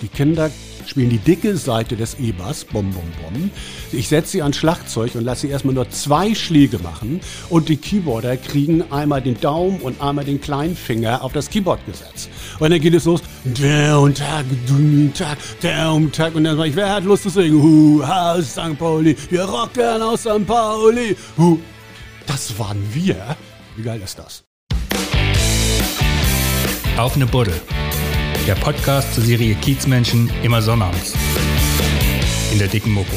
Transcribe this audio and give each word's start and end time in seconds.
Die 0.00 0.08
Kinder 0.08 0.50
spielen 0.86 1.10
die 1.10 1.18
dicke 1.18 1.56
Seite 1.56 1.96
des 1.96 2.18
E-Bass, 2.18 2.64
bom, 2.64 2.90
bom, 2.90 3.04
bom. 3.22 3.50
Ich 3.92 4.08
setze 4.08 4.32
sie 4.32 4.42
ans 4.42 4.56
Schlagzeug 4.56 5.14
und 5.14 5.24
lasse 5.24 5.42
sie 5.42 5.48
erstmal 5.48 5.74
nur 5.74 5.88
zwei 5.90 6.34
Schläge 6.34 6.78
machen 6.78 7.20
und 7.50 7.68
die 7.68 7.76
Keyboarder 7.76 8.36
kriegen 8.36 8.90
einmal 8.90 9.22
den 9.22 9.40
Daumen 9.40 9.80
und 9.80 10.00
einmal 10.00 10.24
den 10.24 10.40
kleinen 10.40 10.76
Finger 10.76 11.22
auf 11.22 11.32
das 11.32 11.50
Keyboard 11.50 11.84
gesetzt. 11.86 12.30
Und 12.58 12.70
dann 12.70 12.80
geht 12.80 12.94
es 12.94 13.04
los, 13.04 13.22
der 13.44 13.98
und 14.00 14.18
Tag, 14.18 14.44
Tag, 15.14 15.38
der 15.62 15.92
und 15.92 16.14
Tag 16.14 16.34
und 16.34 16.44
dann 16.44 16.56
sage 16.56 16.68
ich, 16.70 16.76
wer 16.76 16.94
hat 16.94 17.04
Lust 17.04 17.24
zu 17.24 17.28
singen? 17.28 17.62
Hu, 17.62 18.02
aus 18.02 18.52
St. 18.52 18.78
Pauli, 18.78 19.16
wir 19.30 19.44
rocken 19.44 20.02
aus 20.02 20.20
St. 20.20 20.46
Pauli. 20.46 21.16
Hu. 21.36 21.58
Das 22.26 22.56
waren 22.58 22.82
wir. 22.92 23.36
Wie 23.76 23.82
geil 23.82 24.00
ist 24.02 24.18
das? 24.18 24.44
Auf 26.96 27.16
eine 27.16 27.26
Buddel. 27.26 27.54
Der 28.46 28.56
Podcast 28.56 29.14
zur 29.14 29.22
Serie 29.22 29.54
Kiezmenschen 29.54 30.28
immer 30.42 30.60
sonnabends. 30.60 31.14
In 32.50 32.58
der 32.58 32.66
dicken 32.66 32.90
Mopo. 32.92 33.14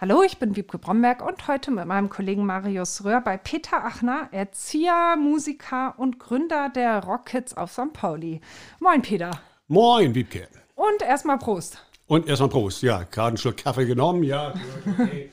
Hallo, 0.00 0.24
ich 0.24 0.38
bin 0.38 0.56
Wiebke 0.56 0.78
Bromberg 0.78 1.24
und 1.24 1.46
heute 1.46 1.70
mit 1.70 1.86
meinem 1.86 2.10
Kollegen 2.10 2.44
Marius 2.44 3.04
Röhr 3.04 3.20
bei 3.20 3.36
Peter 3.36 3.84
Achner, 3.84 4.28
Erzieher, 4.32 5.14
Musiker 5.16 5.94
und 5.96 6.18
Gründer 6.18 6.68
der 6.68 7.04
Rockets 7.04 7.56
auf 7.56 7.70
St. 7.70 7.92
Pauli. 7.92 8.40
Moin, 8.80 9.00
Peter. 9.00 9.30
Moin, 9.68 10.16
Wiebke. 10.16 10.48
Und 10.74 11.00
erstmal 11.00 11.38
Prost. 11.38 11.78
Und 12.08 12.26
erstmal 12.26 12.48
Prost. 12.48 12.82
Ja, 12.82 13.04
gerade 13.04 13.28
einen 13.28 13.36
Schluck 13.36 13.58
Kaffee 13.58 13.86
genommen. 13.86 14.24
Ja, 14.24 14.52
okay. 14.98 15.30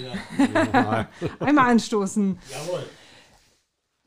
ja 0.00 1.08
Einmal 1.40 1.72
anstoßen. 1.72 2.38
Jawohl. 2.52 2.84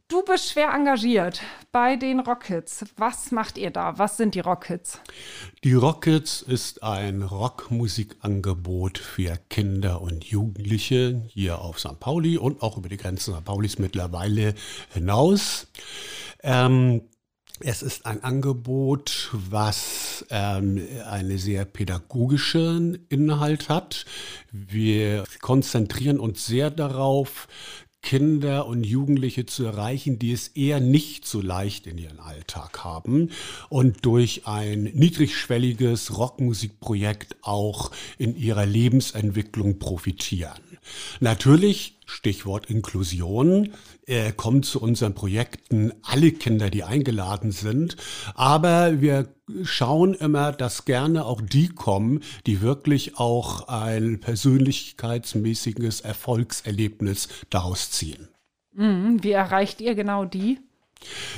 Du 0.10 0.24
bist 0.24 0.52
schwer 0.52 0.70
engagiert 0.74 1.42
bei 1.74 1.98
den 1.98 2.22
Rockets. 2.22 2.86
Was 2.96 3.32
macht 3.32 3.58
ihr 3.58 3.72
da? 3.72 4.00
Was 4.00 4.16
sind 4.16 4.36
die 4.36 4.40
Rockets? 4.40 5.02
Die 5.66 5.74
Rockets 5.74 6.42
ist 6.42 6.82
ein 6.82 7.24
Rockmusikangebot 7.24 9.00
für 9.00 9.38
Kinder 9.50 10.02
und 10.02 10.24
Jugendliche 10.24 11.24
hier 11.28 11.60
auf 11.60 11.82
St. 11.82 12.00
Pauli 12.00 12.38
und 12.38 12.62
auch 12.62 12.78
über 12.78 12.88
die 12.88 12.96
Grenzen 12.96 13.34
St. 13.34 13.44
Paulis 13.44 13.80
mittlerweile 13.80 14.56
hinaus. 14.94 15.68
Ähm, 16.42 17.02
es 17.60 17.82
ist 17.82 18.06
ein 18.06 18.24
Angebot, 18.24 19.30
was 19.34 20.26
ähm, 20.30 20.88
einen 21.06 21.38
sehr 21.38 21.66
pädagogischen 21.66 23.08
Inhalt 23.10 23.68
hat. 23.68 24.06
Wir 24.52 25.26
konzentrieren 25.42 26.20
uns 26.20 26.46
sehr 26.46 26.70
darauf, 26.70 27.48
Kinder 28.08 28.68
und 28.68 28.86
Jugendliche 28.86 29.46
zu 29.46 29.66
erreichen, 29.66 30.18
die 30.18 30.32
es 30.32 30.48
eher 30.48 30.80
nicht 30.80 31.28
so 31.28 31.42
leicht 31.42 31.88
in 31.88 31.98
ihren 31.98 32.22
Alltag 32.22 32.86
haben 32.86 33.32
und 33.68 34.06
durch 34.06 34.48
ein 34.48 34.84
niedrigschwelliges 34.84 36.18
Rockmusikprojekt 36.18 37.36
auch 37.42 37.92
in 38.18 38.38
ihrer 38.38 38.66
Lebensentwicklung 38.66 39.78
profitieren. 39.78 40.62
Natürlich, 41.20 41.97
Stichwort 42.08 42.70
Inklusion, 42.70 43.74
äh, 44.06 44.32
kommen 44.32 44.64
zu 44.64 44.82
unseren 44.82 45.14
Projekten 45.14 45.92
alle 46.02 46.32
Kinder, 46.32 46.70
die 46.70 46.84
eingeladen 46.84 47.52
sind. 47.52 47.98
Aber 48.34 49.02
wir 49.02 49.28
schauen 49.64 50.14
immer, 50.14 50.54
dass 50.54 50.86
gerne 50.86 51.26
auch 51.26 51.42
die 51.42 51.68
kommen, 51.68 52.22
die 52.46 52.62
wirklich 52.62 53.18
auch 53.18 53.68
ein 53.68 54.20
persönlichkeitsmäßiges 54.20 56.02
Erfolgserlebnis 56.02 57.28
daraus 57.50 57.92
ziehen. 57.92 58.30
Mhm. 58.74 59.22
Wie 59.22 59.32
erreicht 59.32 59.82
ihr 59.82 59.94
genau 59.94 60.26
die? 60.26 60.60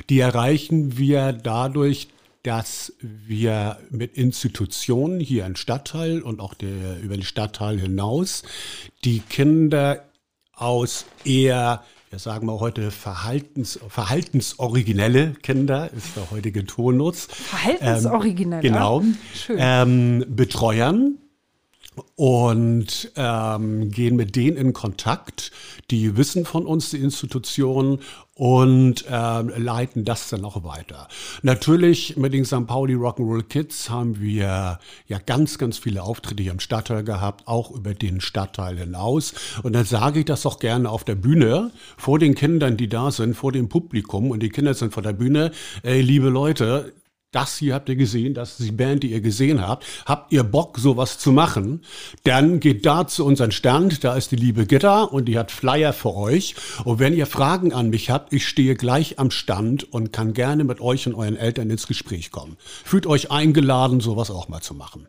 Die 0.09 0.19
erreichen 0.19 0.97
wir 0.97 1.33
dadurch, 1.33 2.09
dass 2.43 2.93
wir 3.01 3.77
mit 3.89 4.15
Institutionen 4.15 5.19
hier 5.19 5.45
im 5.45 5.55
Stadtteil 5.55 6.21
und 6.21 6.39
auch 6.39 6.53
der, 6.53 7.01
über 7.01 7.15
den 7.15 7.23
Stadtteil 7.23 7.79
hinaus 7.79 8.43
die 9.03 9.19
Kinder 9.19 10.08
aus 10.59 11.05
eher 11.23 11.83
wir 12.09 12.17
sagen 12.17 12.47
mal 12.47 12.59
heute 12.59 12.89
Verhaltens, 12.89 13.79
verhaltensoriginelle 13.87 15.33
Kinder, 15.43 15.91
ist 15.95 16.17
der 16.17 16.31
heutige 16.31 16.65
Turnus. 16.65 17.27
Verhaltensoriginelle? 17.29 18.63
Ähm, 18.63 18.73
genau. 18.73 19.03
Ähm, 19.49 20.25
Betreuern 20.27 21.19
und 22.15 23.11
ähm, 23.15 23.91
gehen 23.91 24.15
mit 24.15 24.35
denen 24.35 24.57
in 24.57 24.73
Kontakt, 24.73 25.51
die 25.91 26.17
wissen 26.17 26.45
von 26.45 26.65
uns, 26.65 26.91
die 26.91 26.97
Institutionen, 26.97 27.99
und 28.39 29.03
ähm, 29.11 29.51
leiten 29.57 30.05
das 30.05 30.29
dann 30.29 30.45
auch 30.45 30.63
weiter. 30.63 31.09
Natürlich 31.41 32.15
mit 32.15 32.31
den 32.31 32.45
St. 32.45 32.65
Pauli 32.67 32.93
Rock'n'Roll 32.93 33.43
Kids 33.43 33.89
haben 33.89 34.21
wir 34.21 34.79
ja 35.07 35.19
ganz, 35.25 35.57
ganz 35.57 35.77
viele 35.77 36.03
Auftritte 36.03 36.41
hier 36.41 36.53
im 36.53 36.61
Stadtteil 36.61 37.03
gehabt, 37.03 37.49
auch 37.49 37.69
über 37.69 37.93
den 37.93 38.21
Stadtteil 38.21 38.77
hinaus. 38.77 39.33
Und 39.61 39.73
dann 39.73 39.83
sage 39.83 40.19
ich 40.19 40.25
das 40.25 40.45
auch 40.45 40.59
gerne 40.59 40.89
auf 40.89 41.03
der 41.03 41.15
Bühne, 41.15 41.71
vor 41.97 42.17
den 42.17 42.33
Kindern, 42.33 42.77
die 42.77 42.87
da 42.87 43.11
sind, 43.11 43.33
vor 43.33 43.51
dem 43.51 43.67
Publikum. 43.67 44.31
Und 44.31 44.39
die 44.39 44.49
Kinder 44.49 44.73
sind 44.73 44.93
vor 44.93 45.03
der 45.03 45.11
Bühne, 45.13 45.51
ey, 45.83 45.99
liebe 45.99 46.29
Leute, 46.29 46.93
das 47.31 47.57
hier 47.57 47.75
habt 47.75 47.89
ihr 47.89 47.95
gesehen, 47.95 48.33
das 48.33 48.59
ist 48.59 48.67
die 48.67 48.71
Band, 48.71 49.03
die 49.03 49.11
ihr 49.11 49.21
gesehen 49.21 49.65
habt. 49.65 49.85
Habt 50.05 50.31
ihr 50.31 50.43
Bock, 50.43 50.79
sowas 50.79 51.19
zu 51.19 51.31
machen? 51.31 51.83
Dann 52.23 52.59
geht 52.59 52.85
da 52.85 53.07
zu 53.07 53.25
unserem 53.25 53.51
Stand, 53.51 54.03
da 54.03 54.15
ist 54.15 54.31
die 54.31 54.35
liebe 54.35 54.65
Gitter 54.65 55.13
und 55.13 55.25
die 55.25 55.37
hat 55.37 55.51
Flyer 55.51 55.93
für 55.93 56.15
euch. 56.15 56.55
Und 56.85 56.99
wenn 56.99 57.13
ihr 57.13 57.27
Fragen 57.27 57.71
an 57.71 57.89
mich 57.89 58.09
habt, 58.09 58.33
ich 58.33 58.47
stehe 58.47 58.75
gleich 58.75 59.19
am 59.19 59.29
Stand 59.29 59.91
und 59.93 60.11
kann 60.11 60.33
gerne 60.33 60.63
mit 60.63 60.81
euch 60.81 61.05
und 61.05 61.13
euren 61.13 61.37
Eltern 61.37 61.69
ins 61.69 61.85
Gespräch 61.85 62.31
kommen. 62.31 62.57
Fühlt 62.83 63.05
euch 63.05 63.29
eingeladen, 63.31 63.99
sowas 63.99 64.31
auch 64.31 64.47
mal 64.47 64.61
zu 64.61 64.73
machen. 64.73 65.07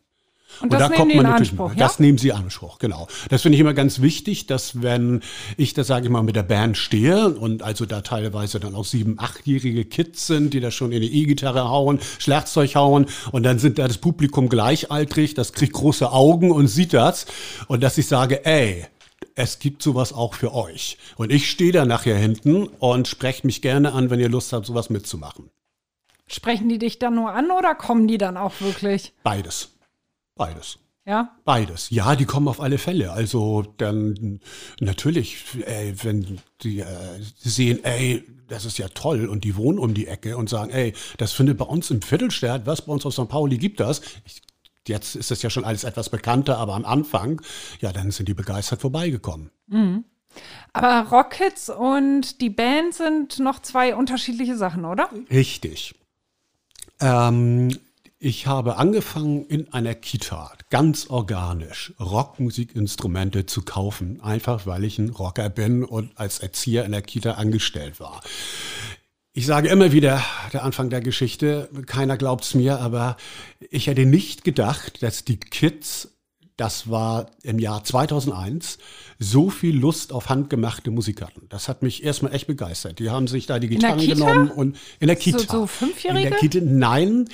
Und, 0.60 0.72
das 0.72 0.82
und 0.82 0.91
da 0.91 0.97
kommt 0.97 1.15
man 1.15 1.25
natürlich, 1.25 1.50
Anspruch, 1.50 1.71
ja? 1.71 1.78
das 1.78 1.98
nehmen 1.98 2.19
sie 2.19 2.32
Anspruch, 2.32 2.78
genau. 2.78 3.09
Das 3.28 3.43
finde 3.43 3.56
ich 3.56 3.60
immer 3.60 3.75
ganz 3.75 4.00
wichtig, 4.00 4.47
dass 4.47 4.82
wenn 4.82 5.21
ich 5.56 5.75
da 5.75 5.84
sage 5.84 6.06
ich 6.06 6.10
mal 6.10 6.22
mit 6.22 6.37
der 6.37 6.43
Band 6.43 6.76
stehe 6.76 7.28
und 7.28 7.62
also 7.62 7.87
da 7.87 8.03
teilweise 8.03 8.60
dann 8.60 8.75
auch 8.75 8.84
sieben, 8.84 9.19
achtjährige 9.19 9.84
Kids 9.84 10.26
sind, 10.26 10.53
die 10.54 10.60
da 10.60 10.71
schon 10.71 10.93
in 10.93 11.00
die 11.00 11.22
E-Gitarre 11.22 11.69
hauen, 11.69 11.98
Schlagzeug 12.19 12.75
hauen 12.75 13.06
und 13.32 13.44
dann 13.44 13.59
sind 13.59 13.78
da 13.78 13.88
das 13.88 13.98
Publikum 13.98 14.48
gleichaltrig, 14.48 15.34
das 15.34 15.53
kriegt 15.53 15.72
große 15.72 16.10
Augen 16.12 16.50
und 16.50 16.69
sieht 16.69 16.92
das 16.92 17.27
und 17.69 17.82
dass 17.82 17.98
ich 17.98 18.06
sage, 18.06 18.44
ey, 18.44 18.84
es 19.34 19.59
gibt 19.59 19.82
sowas 19.82 20.12
auch 20.12 20.34
für 20.34 20.54
euch. 20.54 20.98
Und 21.16 21.32
ich 21.32 21.50
stehe 21.50 21.72
da 21.72 21.84
nachher 21.84 22.16
hinten 22.16 22.66
und 22.66 23.09
sprecht 23.09 23.44
mich 23.44 23.62
gerne 23.62 23.92
an, 23.92 24.10
wenn 24.10 24.21
ihr 24.21 24.28
Lust 24.28 24.53
habt, 24.53 24.66
sowas 24.66 24.91
mitzumachen. 24.91 25.50
Sprechen 26.27 26.69
die 26.69 26.78
dich 26.78 26.98
dann 26.98 27.15
nur 27.15 27.32
an 27.32 27.50
oder 27.50 27.75
kommen 27.75 28.06
die 28.06 28.19
dann 28.19 28.37
auch 28.37 28.60
wirklich? 28.60 29.12
Beides. 29.22 29.72
Beides. 30.41 30.78
Ja? 31.05 31.37
Beides. 31.45 31.91
Ja, 31.91 32.17
die 32.17 32.25
kommen 32.25 32.49
auf 32.49 32.62
alle 32.62 32.78
Fälle. 32.78 33.12
Also 33.12 33.75
dann 33.77 34.41
natürlich, 34.81 35.45
ey, 35.67 35.95
wenn 36.03 36.41
die 36.62 36.81
äh, 36.81 36.87
sehen, 37.37 37.84
ey, 37.84 38.25
das 38.49 38.65
ist 38.65 38.78
ja 38.78 38.89
toll 38.89 39.28
und 39.28 39.45
die 39.45 39.56
wohnen 39.56 39.78
um 39.78 39.93
die 39.93 40.06
Ecke 40.06 40.39
und 40.39 40.49
sagen, 40.49 40.71
ey, 40.71 40.95
das 41.19 41.33
findet 41.33 41.59
bei 41.59 41.67
uns 41.67 41.91
im 41.91 42.01
Viertelstadt, 42.01 42.65
was 42.65 42.87
bei 42.87 42.93
uns 42.93 43.05
auf 43.05 43.12
St. 43.12 43.28
Pauli 43.28 43.59
gibt 43.59 43.81
das. 43.81 44.01
Ich, 44.25 44.41
jetzt 44.89 45.15
ist 45.15 45.31
das 45.31 45.43
ja 45.43 45.51
schon 45.51 45.67
alles 45.67 45.84
etwas 45.84 46.09
bekannter, 46.09 46.57
aber 46.57 46.75
am 46.75 46.87
Anfang, 46.87 47.43
ja, 47.81 47.93
dann 47.93 48.11
sind 48.11 48.27
die 48.31 48.34
begeistert 48.34 48.81
vorbeigekommen. 48.81 49.51
Mhm. 49.67 50.07
Aber 50.72 51.11
Rockets 51.11 51.69
und 51.69 52.41
die 52.41 52.49
Band 52.49 52.95
sind 52.95 53.41
noch 53.41 53.61
zwei 53.61 53.95
unterschiedliche 53.95 54.57
Sachen, 54.57 54.87
oder? 54.87 55.11
Richtig. 55.31 55.95
Ähm, 56.99 57.77
ich 58.22 58.47
habe 58.47 58.76
angefangen 58.76 59.47
in 59.47 59.72
einer 59.72 59.94
Kita, 59.94 60.53
ganz 60.69 61.06
organisch, 61.08 61.94
Rockmusikinstrumente 61.98 63.47
zu 63.47 63.62
kaufen, 63.62 64.20
einfach 64.20 64.66
weil 64.66 64.84
ich 64.84 64.98
ein 64.98 65.08
Rocker 65.08 65.48
bin 65.48 65.84
und 65.84 66.12
als 66.19 66.38
Erzieher 66.38 66.84
in 66.84 66.92
der 66.92 67.00
Kita 67.00 67.32
angestellt 67.32 67.98
war. 67.98 68.20
Ich 69.32 69.47
sage 69.47 69.69
immer 69.69 69.92
wieder, 69.92 70.22
der 70.53 70.64
Anfang 70.64 70.91
der 70.91 71.00
Geschichte, 71.00 71.70
keiner 71.86 72.19
glaubt's 72.19 72.54
mir, 72.54 72.80
aber 72.80 73.16
ich 73.71 73.86
hätte 73.86 74.04
nicht 74.04 74.45
gedacht, 74.45 75.03
dass 75.03 75.24
die 75.24 75.41
Kids, 75.41 76.10
das 76.59 76.91
war 76.91 77.30
im 77.42 77.59
Jahr 77.59 77.84
2001, 77.84 78.77
so 79.22 79.51
viel 79.51 79.78
Lust 79.78 80.15
auf 80.15 80.31
handgemachte 80.31 80.91
Musik 80.91 81.21
hatten. 81.21 81.43
Das 81.51 81.69
hat 81.69 81.83
mich 81.83 82.03
erstmal 82.03 82.34
echt 82.34 82.47
begeistert. 82.47 82.99
Die 82.99 83.11
haben 83.11 83.28
sich 83.28 83.45
da 83.45 83.59
die 83.59 83.69
Gitarren 83.69 84.01
genommen 84.01 84.51
und 84.51 84.78
in 84.99 85.09
der 85.09 85.17
Kita. 85.17 85.41
So, 85.41 85.47
so 85.47 85.67
Fünfjährige? 85.67 86.25
In 86.25 86.31
der 86.31 86.39
Kita, 86.41 86.59
nein. 86.63 87.28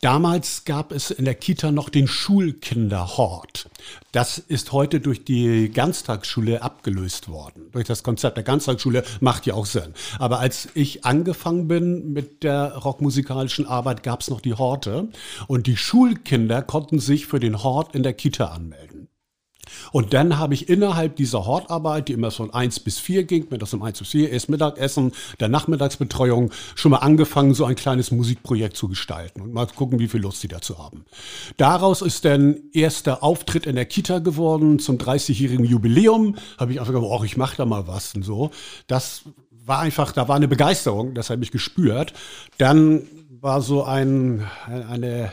Damals 0.00 0.64
gab 0.64 0.92
es 0.92 1.10
in 1.10 1.24
der 1.24 1.34
Kita 1.34 1.72
noch 1.72 1.88
den 1.88 2.06
Schulkinderhort. 2.06 3.68
Das 4.12 4.38
ist 4.38 4.70
heute 4.70 5.00
durch 5.00 5.24
die 5.24 5.70
Ganztagsschule 5.70 6.62
abgelöst 6.62 7.28
worden. 7.28 7.64
Durch 7.72 7.84
das 7.84 8.04
Konzept 8.04 8.36
der 8.36 8.44
Ganztagsschule 8.44 9.02
macht 9.20 9.44
ja 9.46 9.54
auch 9.54 9.66
Sinn. 9.66 9.92
Aber 10.20 10.38
als 10.38 10.68
ich 10.74 11.04
angefangen 11.04 11.66
bin 11.66 12.12
mit 12.12 12.44
der 12.44 12.76
rockmusikalischen 12.76 13.66
Arbeit, 13.66 14.04
gab 14.04 14.20
es 14.20 14.30
noch 14.30 14.40
die 14.40 14.54
Horte. 14.54 15.08
Und 15.48 15.66
die 15.66 15.76
Schulkinder 15.76 16.62
konnten 16.62 17.00
sich 17.00 17.26
für 17.26 17.40
den 17.40 17.64
Hort 17.64 17.96
in 17.96 18.04
der 18.04 18.12
Kita 18.12 18.46
anmelden. 18.46 18.93
Und 19.94 20.12
dann 20.12 20.40
habe 20.40 20.54
ich 20.54 20.68
innerhalb 20.68 21.14
dieser 21.14 21.46
Hortarbeit, 21.46 22.08
die 22.08 22.14
immer 22.14 22.32
von 22.32 22.52
1 22.52 22.80
bis 22.80 22.98
4 22.98 23.22
ging, 23.22 23.46
mit 23.50 23.62
das 23.62 23.72
um 23.74 23.82
1 23.84 24.00
bis 24.00 24.08
4, 24.08 24.32
erst 24.32 24.48
Mittagessen, 24.48 25.12
der 25.38 25.48
Nachmittagsbetreuung, 25.48 26.50
schon 26.74 26.90
mal 26.90 26.98
angefangen, 26.98 27.54
so 27.54 27.64
ein 27.64 27.76
kleines 27.76 28.10
Musikprojekt 28.10 28.76
zu 28.76 28.88
gestalten 28.88 29.40
und 29.40 29.54
mal 29.54 29.68
gucken, 29.68 30.00
wie 30.00 30.08
viel 30.08 30.20
Lust 30.20 30.42
die 30.42 30.48
dazu 30.48 30.78
haben. 30.78 31.04
Daraus 31.58 32.02
ist 32.02 32.24
dann 32.24 32.56
erster 32.72 33.22
Auftritt 33.22 33.66
in 33.66 33.76
der 33.76 33.84
Kita 33.84 34.18
geworden 34.18 34.80
zum 34.80 34.98
30-jährigen 34.98 35.64
Jubiläum. 35.64 36.34
Habe 36.58 36.72
ich 36.72 36.80
einfach 36.80 36.92
gesagt, 36.92 37.08
oh, 37.08 37.22
ich 37.22 37.36
mache 37.36 37.56
da 37.56 37.64
mal 37.64 37.86
was 37.86 38.16
und 38.16 38.24
so. 38.24 38.50
Das 38.88 39.22
war 39.64 39.78
einfach, 39.78 40.10
da 40.10 40.26
war 40.26 40.34
eine 40.34 40.48
Begeisterung, 40.48 41.14
das 41.14 41.30
habe 41.30 41.44
ich 41.44 41.52
gespürt. 41.52 42.14
Dann 42.58 43.02
war 43.40 43.62
so 43.62 43.84
ein, 43.84 44.44
eine, 44.66 45.30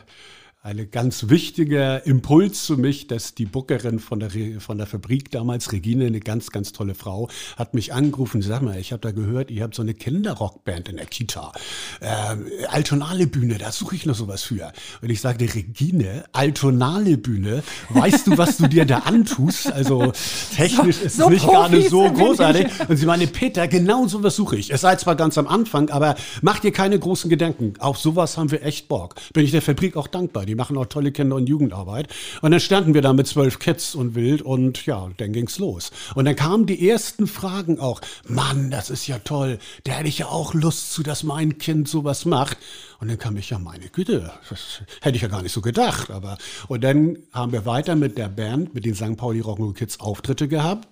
eine 0.63 0.85
ganz 0.85 1.27
wichtiger 1.27 2.05
Impuls 2.05 2.67
für 2.67 2.77
mich, 2.77 3.07
dass 3.07 3.33
die 3.33 3.45
Bookerin 3.45 3.97
von 3.97 4.19
der, 4.19 4.29
von 4.59 4.77
der 4.77 4.85
Fabrik 4.85 5.31
damals, 5.31 5.71
Regine, 5.71 6.05
eine 6.05 6.19
ganz, 6.19 6.51
ganz 6.51 6.71
tolle 6.71 6.93
Frau, 6.93 7.29
hat 7.57 7.73
mich 7.73 7.93
angerufen, 7.93 8.43
sag 8.43 8.61
mal, 8.61 8.77
ich 8.77 8.91
habe 8.91 9.01
da 9.01 9.09
gehört, 9.09 9.49
ihr 9.49 9.63
habt 9.63 9.73
so 9.73 9.81
eine 9.81 9.95
Kinderrockband 9.95 10.87
in 10.89 10.97
der 10.97 11.07
Kita. 11.07 11.51
Äh, 11.99 12.67
Altonale 12.67 13.25
Bühne, 13.25 13.57
da 13.57 13.71
suche 13.71 13.95
ich 13.95 14.05
noch 14.05 14.13
sowas 14.13 14.43
für. 14.43 14.71
Und 15.01 15.09
ich 15.09 15.19
sagte, 15.19 15.51
Regine, 15.51 16.25
Altonale 16.31 17.17
Bühne, 17.17 17.63
weißt 17.89 18.27
du, 18.27 18.37
was 18.37 18.57
du 18.57 18.67
dir 18.67 18.85
da 18.85 18.99
antust? 18.99 19.71
Also 19.71 20.13
technisch 20.55 20.97
so, 20.97 21.05
ist 21.05 21.17
so 21.17 21.23
es 21.23 21.29
nicht 21.31 21.45
gerade 21.47 21.89
so 21.89 22.03
großartig. 22.03 22.67
Und 22.87 22.97
sie 22.97 23.07
meine, 23.07 23.25
Peter, 23.25 23.67
genau 23.67 24.05
sowas 24.05 24.35
suche 24.35 24.57
ich. 24.57 24.71
Es 24.71 24.81
sei 24.81 24.95
zwar 24.97 25.15
ganz 25.15 25.39
am 25.39 25.47
Anfang, 25.47 25.89
aber 25.89 26.13
mach 26.43 26.59
dir 26.59 26.71
keine 26.71 26.99
großen 26.99 27.31
Gedanken. 27.31 27.73
Auf 27.79 27.97
sowas 27.97 28.37
haben 28.37 28.51
wir 28.51 28.63
echt 28.63 28.87
Bock. 28.87 29.15
Bin 29.33 29.43
ich 29.43 29.49
der 29.49 29.63
Fabrik 29.63 29.97
auch 29.97 30.07
dankbar 30.07 30.45
die 30.51 30.55
machen 30.55 30.77
auch 30.77 30.85
tolle 30.85 31.13
Kinder- 31.13 31.37
und 31.37 31.47
Jugendarbeit. 31.47 32.09
Und 32.41 32.51
dann 32.51 32.59
standen 32.59 32.93
wir 32.93 33.01
da 33.01 33.13
mit 33.13 33.25
zwölf 33.25 33.57
Kids 33.57 33.95
und 33.95 34.15
wild 34.15 34.41
und 34.41 34.85
ja, 34.85 35.09
dann 35.15 35.31
ging's 35.31 35.59
los. 35.59 35.91
Und 36.13 36.25
dann 36.25 36.35
kamen 36.35 36.65
die 36.65 36.89
ersten 36.89 37.25
Fragen 37.25 37.79
auch. 37.79 38.01
Mann, 38.27 38.69
das 38.69 38.89
ist 38.89 39.07
ja 39.07 39.19
toll. 39.19 39.59
Da 39.85 39.93
hätte 39.93 40.09
ich 40.09 40.17
ja 40.17 40.25
auch 40.25 40.53
Lust 40.53 40.91
zu, 40.91 41.03
dass 41.03 41.23
mein 41.23 41.57
Kind 41.57 41.87
sowas 41.87 42.25
macht. 42.25 42.57
Und 42.99 43.07
dann 43.07 43.17
kam 43.17 43.37
ich, 43.37 43.49
ja, 43.49 43.59
meine 43.59 43.87
Güte, 43.87 44.29
das 44.49 44.81
hätte 44.99 45.15
ich 45.15 45.21
ja 45.21 45.29
gar 45.29 45.41
nicht 45.41 45.53
so 45.53 45.61
gedacht. 45.61 46.11
Aber, 46.11 46.37
und 46.67 46.83
dann 46.83 47.19
haben 47.31 47.53
wir 47.53 47.65
weiter 47.65 47.95
mit 47.95 48.17
der 48.17 48.27
Band, 48.27 48.75
mit 48.75 48.83
den 48.83 48.93
St. 48.93 49.15
Pauli 49.15 49.39
Rock'n'Roll 49.39 49.73
Kids 49.73 50.01
Auftritte 50.01 50.49
gehabt. 50.49 50.89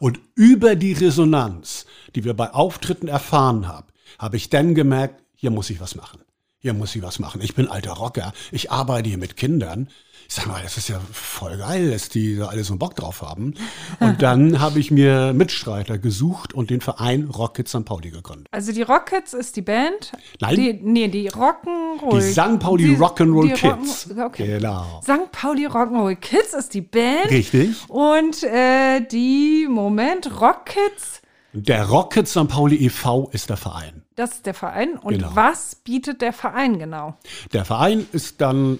Und 0.00 0.20
über 0.34 0.76
die 0.76 0.92
Resonanz, 0.92 1.86
die 2.14 2.24
wir 2.24 2.34
bei 2.34 2.52
Auftritten 2.52 3.08
erfahren 3.08 3.68
haben, 3.68 3.86
habe 4.18 4.36
ich 4.36 4.50
dann 4.50 4.74
gemerkt, 4.74 5.22
hier 5.34 5.50
muss 5.50 5.70
ich 5.70 5.80
was 5.80 5.94
machen 5.94 6.20
hier 6.58 6.74
muss 6.74 6.94
ich 6.96 7.02
was 7.02 7.18
machen. 7.18 7.40
Ich 7.42 7.54
bin 7.54 7.68
alter 7.68 7.92
Rocker, 7.92 8.32
ich 8.50 8.70
arbeite 8.70 9.08
hier 9.08 9.18
mit 9.18 9.36
Kindern. 9.36 9.88
Ich 10.28 10.34
sag 10.34 10.46
mal, 10.46 10.60
das 10.60 10.76
ist 10.76 10.88
ja 10.88 11.00
voll 11.12 11.56
geil, 11.56 11.92
dass 11.92 12.08
die 12.08 12.36
da 12.36 12.46
alle 12.46 12.64
so 12.64 12.72
einen 12.72 12.80
Bock 12.80 12.96
drauf 12.96 13.22
haben. 13.22 13.54
Und 14.00 14.22
dann 14.22 14.60
habe 14.60 14.80
ich 14.80 14.90
mir 14.90 15.32
Mitstreiter 15.32 15.98
gesucht 15.98 16.52
und 16.52 16.70
den 16.70 16.80
Verein 16.80 17.24
Rockets 17.24 17.70
St. 17.70 17.84
Pauli 17.84 18.10
gegründet. 18.10 18.48
Also 18.50 18.72
die 18.72 18.82
Rockets 18.82 19.34
ist 19.34 19.54
die 19.54 19.62
Band? 19.62 20.10
Nein. 20.40 20.56
Die, 20.56 20.72
nee, 20.82 21.06
die 21.06 21.30
Rock'n'Roll. 21.30 22.18
Die 22.18 22.32
St. 22.32 22.58
Pauli 22.58 22.96
Rock'n'Roll 22.96 23.54
Kids. 23.54 24.08
Rock 24.16 24.26
okay. 24.26 24.58
Genau. 24.58 25.00
St. 25.04 25.30
Pauli 25.30 25.68
Rock'n'Roll 25.68 26.16
Kids 26.16 26.54
ist 26.54 26.74
die 26.74 26.80
Band. 26.80 27.30
Richtig. 27.30 27.76
Und 27.88 28.42
äh, 28.42 29.06
die, 29.06 29.68
Moment, 29.70 30.40
Rockets 30.40 31.22
der 31.58 31.86
Rocket 31.86 32.28
St. 32.28 32.48
Pauli 32.48 32.76
e.V. 32.84 33.30
ist 33.32 33.48
der 33.48 33.56
Verein. 33.56 34.02
Das 34.16 34.32
ist 34.32 34.46
der 34.46 34.54
Verein. 34.54 34.98
Und 34.98 35.18
genau. 35.18 35.30
was 35.34 35.74
bietet 35.76 36.22
der 36.22 36.32
Verein 36.32 36.78
genau? 36.78 37.16
Der 37.52 37.64
Verein 37.64 38.06
ist 38.12 38.40
dann 38.40 38.78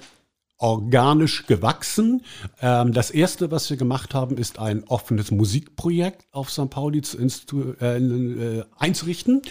organisch 0.58 1.46
gewachsen. 1.46 2.24
Ähm, 2.60 2.92
das 2.92 3.10
erste, 3.10 3.50
was 3.50 3.68
wir 3.68 3.76
gemacht 3.76 4.14
haben, 4.14 4.38
ist 4.38 4.58
ein 4.58 4.84
offenes 4.84 5.30
Musikprojekt 5.30 6.26
auf 6.32 6.50
St. 6.50 6.70
Pauli 6.70 7.02
äh, 7.80 7.96
äh, 7.96 8.64
einzurichten. 8.78 9.42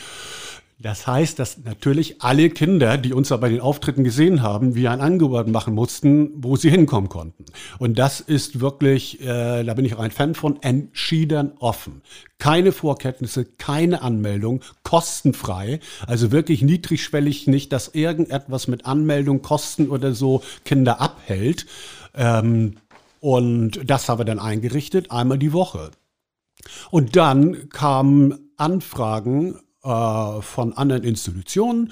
Das 0.77 1.07
heißt, 1.07 1.39
dass 1.39 1.59
natürlich 1.59 2.21
alle 2.21 2.49
Kinder, 2.49 2.97
die 2.97 3.13
uns 3.13 3.29
da 3.29 3.37
bei 3.37 3.47
den 3.47 3.61
Auftritten 3.61 4.03
gesehen 4.03 4.41
haben, 4.41 4.75
wir 4.75 4.91
ein 4.91 4.99
Angebot 4.99 5.47
machen 5.47 5.73
mussten, 5.73 6.31
wo 6.35 6.57
sie 6.57 6.69
hinkommen 6.69 7.07
konnten. 7.07 7.45
Und 7.79 7.97
das 7.97 8.19
ist 8.19 8.59
wirklich, 8.59 9.21
äh, 9.21 9.63
da 9.63 9.73
bin 9.73 9.85
ich 9.85 9.95
auch 9.95 9.99
ein 9.99 10.11
Fan 10.11 10.35
von, 10.35 10.61
entschieden 10.61 11.53
offen. 11.59 12.01
Keine 12.39 12.73
Vorkenntnisse, 12.73 13.45
keine 13.45 14.01
Anmeldung, 14.01 14.61
kostenfrei. 14.83 15.79
Also 16.07 16.33
wirklich 16.33 16.61
niedrigschwellig, 16.61 17.47
nicht, 17.47 17.71
dass 17.71 17.95
irgendetwas 17.95 18.67
mit 18.67 18.85
Anmeldung, 18.85 19.41
Kosten 19.41 19.87
oder 19.87 20.13
so 20.13 20.43
Kinder 20.65 20.99
abhält. 20.99 21.67
Ähm, 22.13 22.75
und 23.21 23.79
das 23.89 24.09
haben 24.09 24.19
wir 24.19 24.25
dann 24.25 24.39
eingerichtet, 24.39 25.09
einmal 25.09 25.39
die 25.39 25.53
Woche. 25.53 25.91
Und 26.91 27.15
dann 27.15 27.69
kamen 27.69 28.51
Anfragen 28.57 29.59
äh, 29.85 30.41
von 30.41 30.73
anderen 30.73 31.03
Institutionen. 31.03 31.91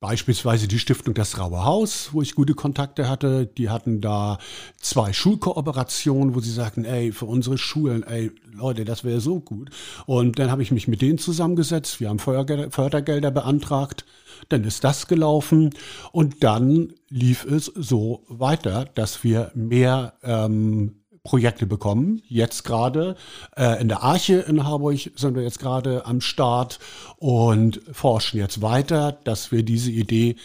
Beispielsweise 0.00 0.68
die 0.68 0.78
Stiftung 0.78 1.14
Das 1.14 1.38
Raue 1.38 1.64
Haus, 1.64 2.10
wo 2.12 2.20
ich 2.20 2.34
gute 2.34 2.52
Kontakte 2.52 3.08
hatte. 3.08 3.46
Die 3.46 3.70
hatten 3.70 4.02
da 4.02 4.36
zwei 4.78 5.14
Schulkooperationen, 5.14 6.34
wo 6.34 6.40
sie 6.40 6.52
sagten, 6.52 6.84
ey, 6.84 7.10
für 7.10 7.24
unsere 7.24 7.56
Schulen, 7.56 8.02
ey, 8.02 8.30
Leute, 8.52 8.84
das 8.84 9.04
wäre 9.04 9.20
so 9.20 9.40
gut. 9.40 9.70
Und 10.04 10.38
dann 10.38 10.50
habe 10.50 10.62
ich 10.62 10.72
mich 10.72 10.88
mit 10.88 11.00
denen 11.00 11.16
zusammengesetzt. 11.16 12.00
Wir 12.00 12.10
haben 12.10 12.18
Fördergelder 12.18 13.30
beantragt. 13.30 14.04
Dann 14.50 14.64
ist 14.64 14.84
das 14.84 15.06
gelaufen. 15.06 15.70
Und 16.12 16.44
dann 16.44 16.92
lief 17.08 17.46
es 17.46 17.64
so 17.64 18.24
weiter, 18.28 18.84
dass 18.94 19.24
wir 19.24 19.52
mehr 19.54 20.18
ähm, 20.22 20.96
Projekte 21.24 21.66
bekommen. 21.66 22.22
Jetzt 22.28 22.64
gerade 22.64 23.16
äh, 23.56 23.80
in 23.80 23.88
der 23.88 24.02
Arche 24.02 24.40
in 24.40 24.64
Harburg 24.64 25.10
sind 25.16 25.34
wir 25.34 25.42
jetzt 25.42 25.58
gerade 25.58 26.04
am 26.06 26.20
Start 26.20 26.78
und 27.16 27.80
forschen 27.90 28.38
jetzt 28.38 28.60
weiter, 28.60 29.12
dass 29.24 29.50
wir 29.50 29.62
diese 29.62 29.90
Idee 29.90 30.36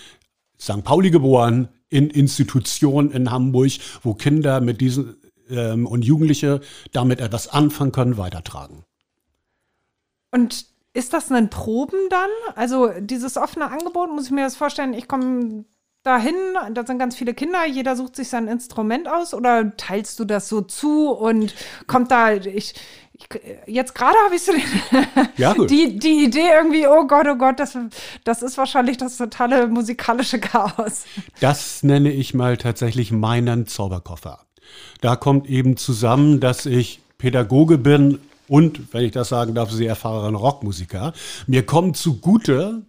St. 0.59 0.83
Pauli 0.83 1.11
geboren 1.11 1.67
in 1.89 2.09
Institutionen 2.09 3.11
in 3.11 3.29
Hamburg, 3.29 3.73
wo 4.03 4.13
Kinder 4.13 4.61
mit 4.61 4.79
diesen 4.81 5.17
ähm, 5.49 5.85
und 5.85 6.05
Jugendliche 6.05 6.61
damit 6.91 7.19
etwas 7.19 7.49
anfangen 7.49 7.91
können, 7.91 8.17
weitertragen. 8.17 8.85
Und 10.31 10.65
ist 10.93 11.13
das 11.13 11.31
ein 11.31 11.49
Proben 11.49 11.99
dann? 12.09 12.29
Also 12.55 12.89
dieses 12.99 13.37
offene 13.37 13.69
Angebot, 13.69 14.09
muss 14.11 14.25
ich 14.25 14.31
mir 14.31 14.43
das 14.43 14.55
vorstellen, 14.55 14.93
ich 14.93 15.07
komme 15.07 15.65
dahin, 16.03 16.35
da 16.73 16.85
sind 16.85 16.99
ganz 16.99 17.15
viele 17.15 17.33
Kinder, 17.33 17.65
jeder 17.65 17.95
sucht 17.95 18.15
sich 18.15 18.29
sein 18.29 18.47
Instrument 18.47 19.07
aus 19.07 19.33
oder 19.33 19.75
teilst 19.75 20.19
du 20.19 20.25
das 20.25 20.47
so 20.47 20.61
zu 20.61 21.09
und 21.09 21.53
kommt 21.87 22.11
da, 22.11 22.33
ich, 22.33 22.73
ich 23.13 23.27
jetzt 23.67 23.95
gerade 23.95 24.15
habe 24.23 24.35
ich 24.35 24.41
so 24.41 24.53
ja, 25.37 25.53
die, 25.53 25.99
die 25.99 26.23
Idee 26.23 26.47
irgendwie, 26.55 26.87
oh 26.87 27.05
Gott, 27.05 27.27
oh 27.29 27.35
Gott, 27.35 27.59
das, 27.59 27.77
das 28.23 28.41
ist 28.41 28.57
wahrscheinlich 28.57 28.97
das 28.97 29.17
totale 29.17 29.67
musikalische 29.67 30.39
Chaos. 30.39 31.03
Das 31.41 31.83
nenne 31.83 32.11
ich 32.11 32.33
mal 32.33 32.57
tatsächlich 32.57 33.11
meinen 33.11 33.67
Zauberkoffer. 33.67 34.45
Da 35.01 35.15
kommt 35.15 35.47
eben 35.47 35.75
zusammen, 35.77 36.39
dass 36.39 36.65
ich 36.65 37.01
Pädagoge 37.17 37.77
bin 37.77 38.19
und, 38.47 38.93
wenn 38.93 39.03
ich 39.03 39.11
das 39.11 39.29
sagen 39.29 39.53
darf, 39.53 39.71
sehr 39.71 39.89
erfahrener 39.89 40.37
Rockmusiker. 40.37 41.13
Mir 41.45 41.65
kommt 41.65 41.97
zugute, 41.97 42.83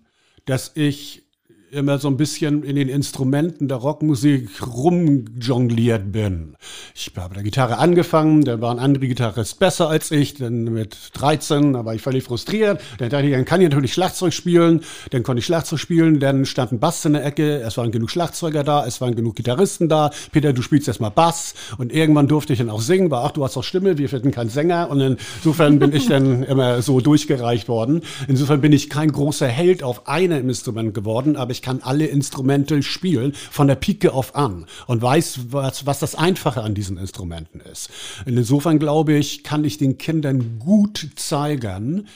dass 0.47 0.73
ich 0.75 1.25
immer 1.73 1.99
so 1.99 2.09
ein 2.09 2.17
bisschen 2.17 2.65
in 2.65 2.75
den 2.75 2.89
Instrumenten 2.89 3.69
der 3.69 3.77
Rockmusik 3.77 4.49
rumjongliert 4.67 6.11
bin. 6.11 6.57
Ich 6.95 7.13
habe 7.17 7.35
der 7.35 7.45
Gitarre 7.45 7.79
angefangen, 7.79 8.45
dann 8.45 8.61
waren 8.61 8.79
andere 8.79 9.07
Gitarristen 9.07 9.59
besser 9.61 9.89
als 9.89 10.11
ich, 10.11 10.35
dann 10.35 10.65
mit 10.65 10.97
13, 11.13 11.75
da 11.75 11.85
war 11.85 11.95
ich 11.95 12.03
völlig 12.03 12.25
frustriert. 12.25 12.81
Dann 12.99 13.11
dachte 13.11 13.27
ich, 13.27 13.33
dann 13.33 13.45
kann 13.45 13.61
ich 13.61 13.69
natürlich 13.69 13.93
Schlagzeug 13.93 14.33
spielen, 14.33 14.81
dann 15.11 15.23
konnte 15.23 15.39
ich 15.39 15.47
Schlagzeug 15.47 15.79
spielen, 15.79 16.19
dann 16.19 16.45
stand 16.45 16.73
ein 16.73 16.81
Bass 16.81 17.05
in 17.05 17.13
der 17.13 17.25
Ecke, 17.25 17.61
es 17.61 17.77
waren 17.77 17.93
genug 17.93 18.11
Schlagzeuger 18.11 18.65
da, 18.65 18.85
es 18.85 19.01
waren 19.01 19.15
genug 19.15 19.37
Gitarristen 19.37 19.89
da. 19.89 20.11
Peter, 20.33 20.53
du 20.53 20.63
spielst 20.63 20.89
erstmal 20.89 21.13
Bass 21.13 21.55
und 21.79 21.93
irgendwann 21.93 22.27
durfte 22.27 22.53
ich 22.53 22.59
dann 22.59 22.71
auch 22.71 22.81
singen, 22.81 23.11
war, 23.13 23.25
ach, 23.25 23.31
du 23.31 23.45
hast 23.45 23.55
doch 23.57 23.65
Stimme, 23.65 23.97
wir 23.97 24.09
finden 24.09 24.33
keinen 24.33 24.51
Sänger 24.51 24.91
und 24.91 25.01
insofern 25.01 25.79
bin 25.79 25.95
ich 25.95 26.09
dann 26.09 26.43
immer 26.43 26.83
so 26.83 27.01
durchgereicht 27.01 27.69
worden. 27.69 28.03
Insofern 28.27 28.61
bin 28.61 28.73
ich 28.73 28.91
kein 28.91 29.13
großer 29.13 29.47
Held 29.47 29.85
auf 29.85 30.09
einem 30.09 30.49
Instrument 30.49 30.95
geworden, 30.95 31.37
aber 31.37 31.53
ich 31.53 31.60
ich 31.61 31.63
kann 31.63 31.83
alle 31.83 32.07
Instrumente 32.07 32.83
spielen, 32.83 33.35
von 33.35 33.69
der 33.69 33.75
Pike 33.75 34.15
auf 34.15 34.35
an 34.35 34.65
und 34.87 35.03
weiß, 35.03 35.53
was, 35.53 35.85
was 35.85 35.99
das 35.99 36.15
Einfache 36.15 36.63
an 36.63 36.75
diesen 36.75 36.97
Instrumenten 36.97 37.61
ist. 37.61 37.91
Und 38.25 38.39
insofern 38.39 38.79
glaube 38.79 39.13
ich, 39.15 39.45
kann 39.45 39.63
ich 39.65 39.77
den 39.77 39.99
Kindern 39.99 40.59
gut 40.59 41.11
zeigen, 41.17 42.07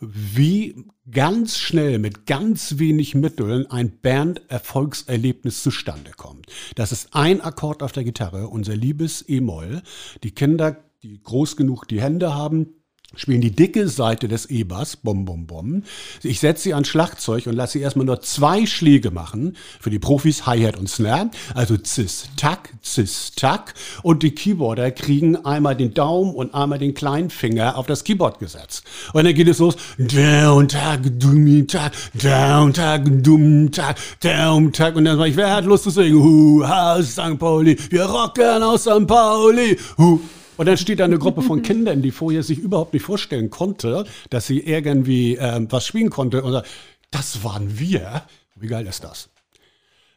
wie 0.00 0.86
ganz 1.10 1.58
schnell 1.58 1.98
mit 1.98 2.26
ganz 2.26 2.78
wenig 2.78 3.16
Mitteln 3.16 3.68
ein 3.70 3.98
Band-Erfolgserlebnis 4.00 5.64
zustande 5.64 6.12
kommt. 6.16 6.46
Das 6.76 6.92
ist 6.92 7.08
ein 7.12 7.40
Akkord 7.40 7.82
auf 7.82 7.90
der 7.90 8.04
Gitarre, 8.04 8.48
unser 8.48 8.76
liebes 8.76 9.24
E-Moll. 9.28 9.82
Die 10.22 10.30
Kinder, 10.30 10.76
die 11.02 11.20
groß 11.20 11.56
genug 11.56 11.88
die 11.88 12.00
Hände 12.00 12.34
haben, 12.34 12.81
spielen 13.14 13.40
die 13.40 13.50
dicke 13.50 13.88
Seite 13.88 14.28
des 14.28 14.46
E-Bass, 14.46 14.96
bom, 14.96 15.24
bom, 15.24 15.46
bom. 15.46 15.82
Ich 16.22 16.40
setze 16.40 16.64
sie 16.64 16.74
an 16.74 16.84
Schlagzeug 16.84 17.46
und 17.46 17.54
lasse 17.54 17.74
sie 17.74 17.80
erstmal 17.80 18.06
nur 18.06 18.20
zwei 18.20 18.66
Schläge 18.66 19.10
machen. 19.10 19.56
Für 19.80 19.90
die 19.90 19.98
Profis 19.98 20.46
Hi-Hat 20.46 20.78
und 20.78 20.88
Snare. 20.88 21.30
Also 21.54 21.76
Cis, 21.82 22.28
Tack, 22.36 22.70
Cis, 22.84 23.32
Tack. 23.36 23.74
Und 24.02 24.22
die 24.22 24.34
Keyboarder 24.34 24.90
kriegen 24.90 25.36
einmal 25.44 25.76
den 25.76 25.94
Daumen 25.94 26.34
und 26.34 26.54
einmal 26.54 26.78
den 26.78 26.94
kleinen 26.94 27.30
Finger 27.30 27.76
auf 27.76 27.86
das 27.86 28.04
Keyboard 28.04 28.38
gesetzt. 28.38 28.84
Und 29.12 29.24
dann 29.24 29.34
geht 29.34 29.48
es 29.48 29.58
los. 29.58 29.76
Down, 29.98 30.68
Tag, 30.68 31.00
Dum, 31.18 31.66
Tag, 31.66 31.92
Down, 32.14 32.72
Tag, 32.72 33.04
Dum, 33.22 33.70
Tag, 33.70 33.96
Down, 34.20 34.72
Tag. 34.72 34.96
Und 34.96 35.04
dann 35.04 35.18
sage 35.18 35.30
ich, 35.30 35.36
wer 35.36 35.54
hat 35.54 35.64
Lust 35.64 35.84
zu 35.84 35.90
singen? 35.90 36.22
Hu, 36.22 36.64
aus 36.64 37.12
St. 37.12 37.38
Pauli. 37.38 37.76
Wir 37.90 38.04
rocken 38.04 38.62
aus 38.62 38.82
St. 38.82 39.06
Pauli. 39.06 39.78
Hu. 39.98 40.20
Und 40.62 40.66
dann 40.66 40.76
steht 40.76 41.00
da 41.00 41.06
eine 41.06 41.18
Gruppe 41.18 41.42
von 41.42 41.60
Kindern, 41.62 42.02
die 42.02 42.12
vorher 42.12 42.44
sich 42.44 42.60
überhaupt 42.60 42.92
nicht 42.92 43.02
vorstellen 43.02 43.50
konnte, 43.50 44.04
dass 44.30 44.46
sie 44.46 44.60
irgendwie 44.60 45.34
ähm, 45.34 45.66
was 45.70 45.84
spielen 45.84 46.08
konnte. 46.08 46.40
Und 46.44 46.52
sagt, 46.52 46.68
das 47.10 47.42
waren 47.42 47.80
wir. 47.80 48.22
Wie 48.54 48.68
geil 48.68 48.86
ist 48.86 49.02
das? 49.02 49.28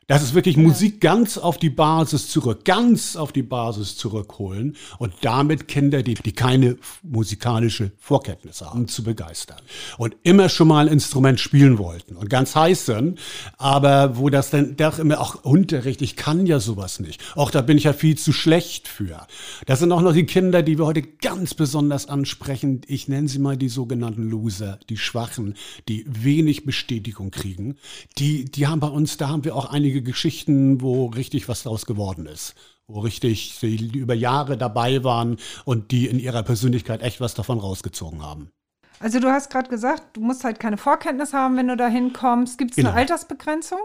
Das 0.08 0.22
ist 0.22 0.36
wirklich 0.36 0.56
Musik 0.56 1.02
ganz 1.02 1.40
auf 1.40 1.58
die 1.58 1.72
Basis 1.72 2.28
zurück, 2.28 2.64
ganz 2.64 3.16
auf 3.16 3.32
die 3.32 3.42
Basis 3.42 3.98
zurückholen 3.98 4.76
und 5.00 5.14
damit 5.22 5.68
Kinder, 5.68 6.04
die, 6.04 6.14
die 6.14 6.32
keine 6.32 6.78
musikalische 7.02 7.92
Vorkenntnisse 7.98 8.70
haben, 8.70 8.88
zu 8.88 9.02
begeistern. 9.02 9.58
Und 9.98 10.16
immer 10.22 10.50
schon 10.50 10.68
mal 10.68 10.86
ein 10.86 10.94
Instrument 10.94 11.40
spielen 11.40 11.80
wollten 11.80 12.18
und 12.18 12.30
ganz 12.30 12.56
heiß 12.56 12.86
sind, 12.86 13.18
aber 13.58 14.16
wo 14.16 14.30
das 14.30 14.52
dann 14.52 14.78
doch 14.78 15.00
immer 15.00 15.20
auch 15.20 15.44
Unterricht, 15.44 16.04
ich 16.04 16.16
kann 16.16 16.46
ja 16.46 16.60
sowas 16.60 17.00
nicht. 17.00 17.20
Auch 17.36 17.50
da 17.50 17.64
bin 17.64 17.80
ich 17.80 17.86
ja 17.86 17.94
viel 17.94 18.16
zu 18.16 18.32
schlecht 18.32 18.88
für. 18.88 19.26
Das 19.66 19.80
sind 19.80 19.92
auch 19.92 20.02
noch 20.02 20.14
die 20.14 20.28
Kinder, 20.28 20.62
die 20.62 20.78
wir 20.78 20.86
heute 20.86 21.02
ganz 21.02 21.56
besonders 21.56 22.10
ansprechen. 22.10 22.82
Ich 22.86 23.08
nenne 23.08 23.28
sie 23.28 23.40
mal 23.40 23.58
die 23.58 23.70
sogenannten 23.70 24.30
Loser, 24.30 24.78
die 24.88 24.98
Schwachen, 24.98 25.56
die 25.90 26.06
wenig 26.08 26.64
Bestätigung 26.64 27.32
kriegen. 27.32 27.78
Die, 28.20 28.46
die 28.46 28.68
haben 28.68 28.80
bei 28.80 28.88
uns, 28.88 29.18
da 29.18 29.30
haben 29.30 29.44
wir 29.44 29.56
auch 29.56 29.66
einige 29.66 29.95
einige 29.96 30.04
Geschichten, 30.04 30.82
wo 30.82 31.08
richtig 31.08 31.48
was 31.48 31.64
daraus 31.64 31.86
geworden 31.86 32.26
ist. 32.26 32.56
Wo 32.88 33.00
richtig 33.00 33.56
sie 33.60 33.78
über 33.94 34.14
Jahre 34.14 34.58
dabei 34.58 35.04
waren 35.04 35.38
und 35.64 35.92
die 35.92 36.06
in 36.08 36.20
ihrer 36.20 36.44
Persönlichkeit 36.44 37.02
echt 37.02 37.22
was 37.22 37.34
davon 37.34 37.60
rausgezogen 37.60 38.22
haben. 38.22 38.52
Also 39.00 39.20
du 39.20 39.30
hast 39.30 39.50
gerade 39.50 39.70
gesagt, 39.70 40.18
du 40.18 40.22
musst 40.22 40.44
halt 40.44 40.60
keine 40.60 40.78
Vorkenntnis 40.78 41.34
haben, 41.34 41.58
wenn 41.58 41.68
du 41.68 41.78
da 41.78 41.88
hinkommst. 41.88 42.58
Gibt 42.58 42.72
es 42.72 42.78
genau. 42.78 42.90
eine 42.90 43.00
Altersbegrenzung? 43.00 43.80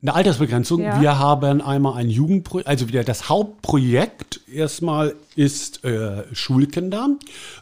Eine 0.00 0.14
Altersbegrenzung. 0.14 0.82
Ja. 0.82 1.00
Wir 1.00 1.18
haben 1.18 1.60
einmal 1.60 1.94
ein 1.94 2.08
Jugendprojekt, 2.08 2.68
also 2.68 2.88
wieder 2.88 3.04
das 3.04 3.28
Hauptprojekt 3.28 4.40
erstmal 4.48 5.14
ist 5.36 5.84
äh, 5.84 6.24
Schulkinder 6.32 7.10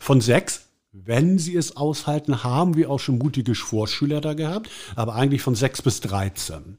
von 0.01 0.21
sechs 0.21 0.66
wenn 1.05 1.39
sie 1.39 1.57
es 1.57 1.77
aushalten, 1.77 2.43
haben 2.43 2.77
wir 2.77 2.91
auch 2.91 3.01
schon 3.01 3.19
mutige 3.19 3.55
Vorschüler 3.55 4.21
da 4.21 4.35
gehabt, 4.35 4.71
aber 4.95 5.15
eigentlich 5.15 5.43
von 5.43 5.55
6 5.55 5.83
bis 5.83 6.01
13. 6.01 6.79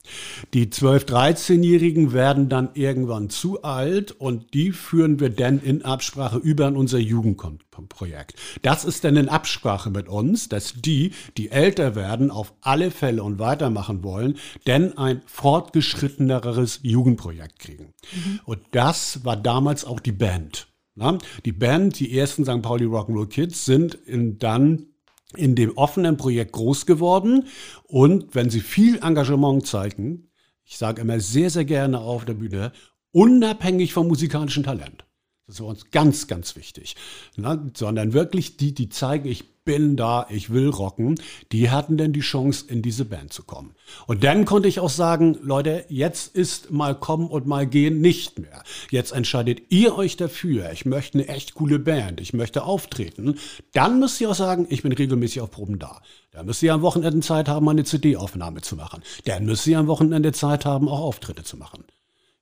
Die 0.53 0.67
12-, 0.67 1.05
13-Jährigen 1.05 2.13
werden 2.13 2.49
dann 2.49 2.69
irgendwann 2.73 3.29
zu 3.29 3.63
alt 3.63 4.11
und 4.11 4.53
die 4.53 4.71
führen 4.71 5.19
wir 5.19 5.29
dann 5.29 5.59
in 5.59 5.83
Absprache 5.83 6.37
über 6.37 6.67
in 6.67 6.75
unser 6.75 6.99
Jugendprojekt. 6.99 8.35
Das 8.61 8.85
ist 8.85 9.03
dann 9.03 9.17
in 9.17 9.29
Absprache 9.29 9.89
mit 9.89 10.09
uns, 10.09 10.49
dass 10.49 10.73
die, 10.73 11.11
die 11.37 11.51
älter 11.51 11.95
werden, 11.95 12.31
auf 12.31 12.53
alle 12.61 12.91
Fälle 12.91 13.23
und 13.23 13.39
weitermachen 13.39 14.03
wollen, 14.03 14.37
denn 14.65 14.97
ein 14.97 15.21
fortgeschritteneres 15.25 16.79
Jugendprojekt 16.83 17.59
kriegen. 17.59 17.93
Mhm. 18.13 18.39
Und 18.45 18.59
das 18.71 19.23
war 19.25 19.35
damals 19.35 19.85
auch 19.85 19.99
die 19.99 20.11
Band. 20.11 20.67
Na, 20.97 21.19
die 21.45 21.51
Band, 21.51 21.99
die 21.99 22.17
ersten 22.17 22.43
St. 22.43 22.63
Pauli 22.63 22.85
Rock'n'Roll 22.85 23.27
Kids, 23.27 23.65
sind 23.65 23.93
in, 23.93 24.39
dann 24.39 24.87
in 25.35 25.53
dem 25.55 25.77
offenen 25.77 26.17
Projekt 26.17 26.53
groß 26.53 26.87
geworden. 26.87 27.45
Und 27.83 28.33
wenn 28.33 28.49
sie 28.49 28.61
viel 28.61 28.97
Engagement 29.03 29.67
zeigen, 29.67 30.31
ich 30.65 30.77
sage 30.77 31.01
immer 31.01 31.19
sehr, 31.19 31.51
sehr 31.51 31.65
gerne 31.65 31.99
auf 31.99 32.25
der 32.25 32.33
Bühne, 32.33 32.71
unabhängig 33.11 33.93
vom 33.93 34.07
musikalischen 34.07 34.63
Talent. 34.63 35.05
Das 35.45 35.53
ist 35.53 35.57
für 35.59 35.65
uns 35.65 35.91
ganz, 35.91 36.25
ganz 36.25 36.55
wichtig. 36.55 36.95
Na, 37.35 37.63
sondern 37.75 38.13
wirklich 38.13 38.57
die, 38.57 38.73
die 38.73 38.89
zeigen, 38.89 39.29
ich 39.29 39.43
bin 39.67 39.97
da, 39.97 40.25
ich 40.29 40.49
will 40.49 40.69
rocken, 40.69 41.15
die 41.51 41.69
hatten 41.69 41.97
denn 41.97 42.13
die 42.13 42.21
Chance, 42.21 42.65
in 42.69 42.81
diese 42.81 43.03
Band 43.03 43.33
zu 43.33 43.43
kommen. 43.43 43.75
Und 44.07 44.23
dann 44.23 44.45
konnte 44.45 44.69
ich 44.69 44.79
auch 44.79 44.89
sagen, 44.89 45.37
Leute, 45.43 45.83
jetzt 45.89 46.33
ist 46.33 46.71
mal 46.71 46.95
kommen 46.95 47.27
und 47.27 47.45
mal 47.45 47.67
gehen 47.67 47.99
nicht 47.99 48.39
mehr. 48.39 48.63
Jetzt 48.89 49.11
entscheidet 49.11 49.63
ihr 49.69 49.95
euch 49.97 50.15
dafür, 50.15 50.71
ich 50.71 50.85
möchte 50.85 51.17
eine 51.17 51.27
echt 51.27 51.53
coole 51.53 51.79
Band, 51.79 52.21
ich 52.21 52.33
möchte 52.33 52.63
auftreten. 52.63 53.37
Dann 53.73 53.99
müsst 53.99 54.21
ihr 54.21 54.31
auch 54.31 54.35
sagen, 54.35 54.67
ich 54.69 54.83
bin 54.83 54.93
regelmäßig 54.93 55.41
auf 55.41 55.51
Proben 55.51 55.79
da. 55.79 56.01
Dann 56.31 56.45
müsst 56.45 56.63
ihr 56.63 56.73
am 56.73 56.81
Wochenende 56.81 57.19
Zeit 57.19 57.49
haben, 57.49 57.67
eine 57.67 57.83
CD-Aufnahme 57.83 58.61
zu 58.61 58.77
machen. 58.77 59.03
Dann 59.25 59.45
müsst 59.45 59.67
ihr 59.67 59.77
am 59.77 59.87
Wochenende 59.87 60.31
Zeit 60.31 60.63
haben, 60.63 60.87
auch 60.87 61.01
Auftritte 61.01 61.43
zu 61.43 61.57
machen. 61.57 61.83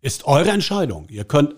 Ist 0.02 0.28
eure 0.28 0.52
Entscheidung. 0.52 1.08
Ihr 1.10 1.24
könnt 1.24 1.56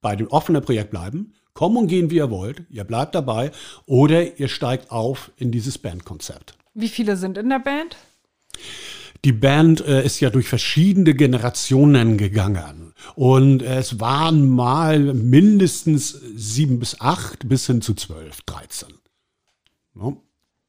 bei 0.00 0.16
dem 0.16 0.26
offenen 0.26 0.60
Projekt 0.60 0.90
bleiben 0.90 1.34
Kommen 1.54 1.76
und 1.76 1.86
gehen, 1.86 2.10
wie 2.10 2.16
ihr 2.16 2.30
wollt. 2.30 2.64
Ihr 2.68 2.84
bleibt 2.84 3.14
dabei 3.14 3.52
oder 3.86 4.38
ihr 4.38 4.48
steigt 4.48 4.90
auf 4.90 5.30
in 5.36 5.52
dieses 5.52 5.78
Bandkonzept. 5.78 6.56
Wie 6.74 6.88
viele 6.88 7.16
sind 7.16 7.38
in 7.38 7.48
der 7.48 7.60
Band? 7.60 7.96
Die 9.24 9.32
Band 9.32 9.80
äh, 9.86 10.04
ist 10.04 10.20
ja 10.20 10.30
durch 10.30 10.48
verschiedene 10.48 11.14
Generationen 11.14 12.18
gegangen. 12.18 12.92
Und 13.14 13.62
es 13.62 14.00
waren 14.00 14.48
mal 14.48 14.98
mindestens 14.98 16.10
sieben 16.34 16.78
bis 16.78 17.00
acht 17.00 17.48
bis 17.48 17.66
hin 17.66 17.80
zu 17.80 17.94
zwölf, 17.94 18.42
dreizehn. 18.42 18.92
No? 19.94 20.20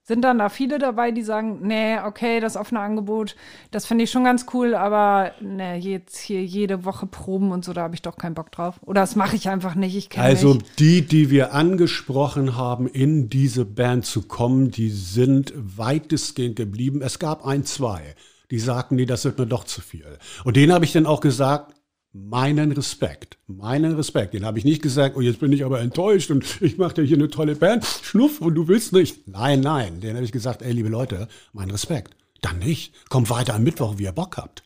Sind 0.07 0.21
dann 0.21 0.37
da 0.37 0.49
viele 0.49 0.77
dabei, 0.77 1.09
die 1.09 1.23
sagen, 1.23 1.61
nee, 1.63 1.97
okay, 1.97 2.39
das 2.39 2.57
offene 2.57 2.79
Angebot, 2.79 3.35
das 3.71 3.87
finde 3.87 4.03
ich 4.03 4.11
schon 4.11 4.23
ganz 4.23 4.45
cool, 4.53 4.75
aber 4.75 5.31
nee, 5.41 5.77
jetzt 5.77 6.19
hier 6.19 6.43
jede 6.43 6.85
Woche 6.85 7.07
Proben 7.07 7.51
und 7.51 7.65
so, 7.65 7.73
da 7.73 7.81
habe 7.81 7.95
ich 7.95 8.03
doch 8.03 8.15
keinen 8.15 8.35
Bock 8.35 8.51
drauf. 8.51 8.75
Oder 8.83 9.01
das 9.01 9.15
mache 9.15 9.35
ich 9.35 9.49
einfach 9.49 9.73
nicht. 9.73 9.95
Ich 9.95 10.19
also 10.19 10.53
mich. 10.53 10.75
die, 10.77 11.01
die 11.01 11.31
wir 11.31 11.55
angesprochen 11.55 12.55
haben, 12.55 12.87
in 12.87 13.29
diese 13.31 13.65
Band 13.65 14.05
zu 14.05 14.21
kommen, 14.21 14.69
die 14.69 14.91
sind 14.91 15.53
weitestgehend 15.55 16.55
geblieben. 16.55 17.01
Es 17.01 17.17
gab 17.17 17.43
ein, 17.43 17.65
zwei, 17.65 18.13
die 18.51 18.59
sagten, 18.59 18.97
nee, 18.97 19.07
das 19.07 19.25
wird 19.25 19.39
mir 19.39 19.47
doch 19.47 19.63
zu 19.63 19.81
viel. 19.81 20.19
Und 20.43 20.55
denen 20.55 20.71
habe 20.71 20.85
ich 20.85 20.93
dann 20.93 21.07
auch 21.07 21.19
gesagt, 21.19 21.73
meinen 22.15 22.71
Respekt, 22.71 23.37
meinen 23.45 23.95
Respekt. 23.95 24.33
Den 24.33 24.45
habe 24.45 24.57
ich 24.57 24.63
nicht 24.63 24.81
gesagt, 24.81 25.17
oh, 25.17 25.21
jetzt 25.21 25.41
bin 25.41 25.51
ich 25.51 25.65
aber 25.65 25.81
enttäuscht 25.81 26.31
und 26.31 26.61
ich 26.61 26.77
mache 26.77 26.95
dir 26.95 27.03
hier 27.03 27.17
eine 27.17 27.29
tolle 27.29 27.55
Band, 27.55 27.85
schnuff 27.85 28.39
und 28.39 28.55
du 28.55 28.67
willst 28.69 28.93
nicht. 28.93 29.27
Nein, 29.27 29.59
nein, 29.59 29.99
den 29.99 30.15
habe 30.15 30.23
ich 30.23 30.31
gesagt, 30.31 30.61
ey, 30.61 30.71
liebe 30.71 30.89
Leute, 30.89 31.27
mein 31.51 31.69
Respekt. 31.69 32.15
Dann 32.41 32.59
nicht. 32.59 32.93
Kommt 33.09 33.29
weiter 33.29 33.55
am 33.55 33.63
Mittwoch, 33.63 33.97
wie 33.97 34.03
ihr 34.03 34.11
Bock 34.11 34.37
habt. 34.37 34.63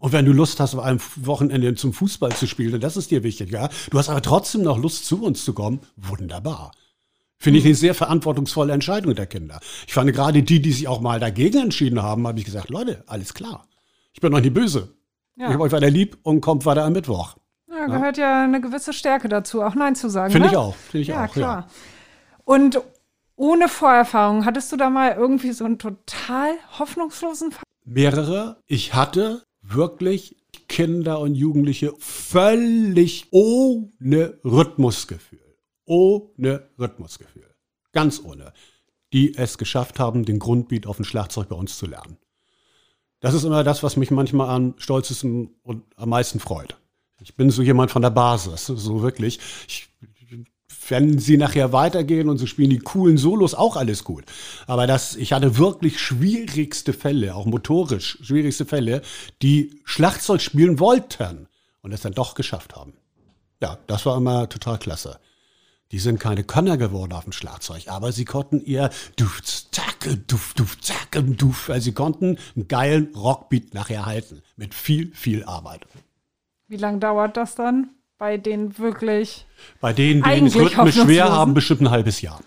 Und 0.00 0.12
wenn 0.12 0.24
du 0.24 0.32
Lust 0.32 0.60
hast, 0.60 0.74
am 0.74 0.98
Wochenende 1.16 1.74
zum 1.74 1.92
Fußball 1.92 2.34
zu 2.34 2.46
spielen, 2.46 2.80
das 2.80 2.96
ist 2.96 3.10
dir 3.10 3.22
wichtig, 3.22 3.50
ja. 3.50 3.68
Du 3.90 3.98
hast 3.98 4.08
aber 4.08 4.22
trotzdem 4.22 4.62
noch 4.62 4.78
Lust, 4.78 5.04
zu 5.04 5.22
uns 5.22 5.44
zu 5.44 5.52
kommen, 5.52 5.80
wunderbar. 5.96 6.72
Finde 7.36 7.60
ich 7.60 7.64
eine 7.64 7.74
sehr 7.74 7.94
verantwortungsvolle 7.94 8.72
Entscheidung 8.72 9.14
der 9.14 9.26
Kinder. 9.26 9.60
Ich 9.86 9.92
fand 9.94 10.12
gerade 10.12 10.42
die, 10.42 10.60
die 10.60 10.72
sich 10.72 10.88
auch 10.88 11.00
mal 11.00 11.20
dagegen 11.20 11.62
entschieden 11.62 12.02
haben, 12.02 12.26
habe 12.26 12.38
ich 12.40 12.44
gesagt, 12.44 12.70
Leute, 12.70 13.04
alles 13.06 13.34
klar. 13.34 13.68
Ich 14.12 14.20
bin 14.20 14.32
noch 14.32 14.40
nie 14.40 14.50
böse. 14.50 14.97
Ja. 15.38 15.46
Ich 15.46 15.52
habe 15.54 15.62
euch 15.62 15.72
weiter 15.72 15.90
lieb 15.90 16.18
und 16.22 16.40
kommt 16.40 16.66
weiter 16.66 16.84
am 16.84 16.92
Mittwoch. 16.92 17.36
Ja, 17.70 17.86
gehört 17.86 18.18
ja. 18.18 18.38
ja 18.38 18.44
eine 18.44 18.60
gewisse 18.60 18.92
Stärke 18.92 19.28
dazu, 19.28 19.62
auch 19.62 19.74
Nein 19.74 19.94
zu 19.94 20.08
sagen. 20.08 20.32
Finde 20.32 20.48
ne? 20.48 20.52
ich 20.52 20.58
auch. 20.58 20.74
Finde 20.74 21.02
ich 21.02 21.08
ja, 21.08 21.24
auch. 21.24 21.32
Klar. 21.32 21.60
Ja. 21.60 21.74
Und 22.44 22.80
ohne 23.36 23.68
Vorerfahrung, 23.68 24.44
hattest 24.44 24.72
du 24.72 24.76
da 24.76 24.90
mal 24.90 25.12
irgendwie 25.12 25.52
so 25.52 25.64
einen 25.64 25.78
total 25.78 26.54
hoffnungslosen 26.78 27.52
Fall? 27.52 27.62
Mehrere. 27.84 28.60
Ich 28.66 28.94
hatte 28.94 29.44
wirklich 29.62 30.36
Kinder 30.68 31.20
und 31.20 31.34
Jugendliche 31.34 31.92
völlig 31.98 33.28
ohne 33.30 34.38
Rhythmusgefühl. 34.44 35.56
Ohne 35.84 36.68
Rhythmusgefühl. 36.78 37.54
Ganz 37.92 38.22
ohne. 38.24 38.52
Die 39.12 39.36
es 39.36 39.56
geschafft 39.56 40.00
haben, 40.00 40.24
den 40.24 40.40
Grundbeat 40.40 40.86
auf 40.86 40.96
dem 40.96 41.04
Schlagzeug 41.04 41.48
bei 41.48 41.56
uns 41.56 41.78
zu 41.78 41.86
lernen. 41.86 42.18
Das 43.20 43.34
ist 43.34 43.44
immer 43.44 43.64
das, 43.64 43.82
was 43.82 43.96
mich 43.96 44.10
manchmal 44.10 44.48
am 44.48 44.74
stolzesten 44.78 45.50
und 45.62 45.82
am 45.96 46.10
meisten 46.10 46.38
freut. 46.40 46.76
Ich 47.20 47.34
bin 47.34 47.50
so 47.50 47.62
jemand 47.62 47.90
von 47.90 48.02
der 48.02 48.10
Basis, 48.10 48.66
so 48.66 49.02
wirklich. 49.02 49.40
Ich, 49.66 49.88
wenn 50.88 51.18
sie 51.18 51.36
nachher 51.36 51.72
weitergehen 51.72 52.28
und 52.28 52.38
sie 52.38 52.46
spielen 52.46 52.70
die 52.70 52.78
coolen 52.78 53.18
Solos, 53.18 53.54
auch 53.54 53.76
alles 53.76 54.04
gut. 54.04 54.24
Aber 54.66 54.86
das, 54.86 55.16
ich 55.16 55.32
hatte 55.32 55.58
wirklich 55.58 55.98
schwierigste 55.98 56.92
Fälle, 56.92 57.34
auch 57.34 57.46
motorisch 57.46 58.18
schwierigste 58.22 58.64
Fälle, 58.64 59.02
die 59.42 59.80
Schlagzeug 59.84 60.40
spielen 60.40 60.78
wollten 60.78 61.48
und 61.82 61.92
es 61.92 62.02
dann 62.02 62.12
doch 62.12 62.34
geschafft 62.34 62.76
haben. 62.76 62.94
Ja, 63.60 63.78
das 63.86 64.06
war 64.06 64.16
immer 64.16 64.48
total 64.48 64.78
klasse. 64.78 65.18
Die 65.90 65.98
sind 65.98 66.20
keine 66.20 66.44
Könner 66.44 66.76
geworden 66.76 67.12
auf 67.12 67.24
dem 67.24 67.32
Schlagzeug, 67.32 67.88
aber 67.88 68.12
sie 68.12 68.26
konnten 68.26 68.60
ihr 68.60 68.90
Duf, 69.16 69.42
Zacke, 69.42 70.18
Duf, 70.18 70.52
Duf, 70.54 70.78
Zacke, 70.80 71.22
Duf, 71.22 71.70
also 71.70 71.84
sie 71.84 71.92
konnten 71.92 72.38
einen 72.54 72.68
geilen 72.68 73.14
Rockbeat 73.14 73.72
nachher 73.72 74.04
halten. 74.04 74.42
Mit 74.56 74.74
viel, 74.74 75.10
viel 75.14 75.44
Arbeit. 75.44 75.86
Wie 76.66 76.76
lange 76.76 76.98
dauert 76.98 77.36
das 77.38 77.54
dann? 77.54 77.88
Bei 78.18 78.36
denen 78.36 78.76
wirklich. 78.78 79.46
Bei 79.80 79.92
denen, 79.92 80.22
die 80.22 80.46
es 80.46 80.56
rhythmisch 80.56 80.96
schwer 80.96 81.32
haben, 81.32 81.54
bestimmt 81.54 81.82
ein 81.82 81.90
halbes 81.90 82.20
Jahr. 82.20 82.40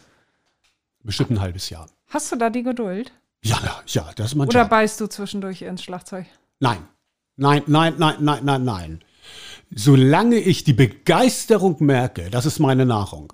Bestimmt 1.04 1.32
ein 1.32 1.42
halbes 1.42 1.70
Jahr. 1.70 1.88
Hast 2.10 2.32
du 2.32 2.36
da 2.36 2.50
die 2.50 2.62
Geduld? 2.62 3.12
Ja, 3.44 3.58
ja, 3.88 4.12
das 4.16 4.28
ist 4.28 4.36
mein 4.36 4.50
Oder 4.50 4.62
Job. 4.62 4.70
beißt 4.70 5.02
du 5.02 5.08
zwischendurch 5.08 5.64
ins 5.64 5.82
Schlagzeug? 5.82 6.26
Nein. 6.60 6.78
Nein, 7.38 7.64
nein, 7.66 7.96
nein, 7.98 8.18
nein, 8.20 8.46
nein, 8.46 8.64
nein. 8.64 9.02
Solange 9.74 10.38
ich 10.38 10.64
die 10.66 10.74
Begeisterung 10.74 11.78
merke, 11.80 12.30
das 12.30 12.46
ist 12.46 12.60
meine 12.60 12.86
Nahrung. 12.86 13.32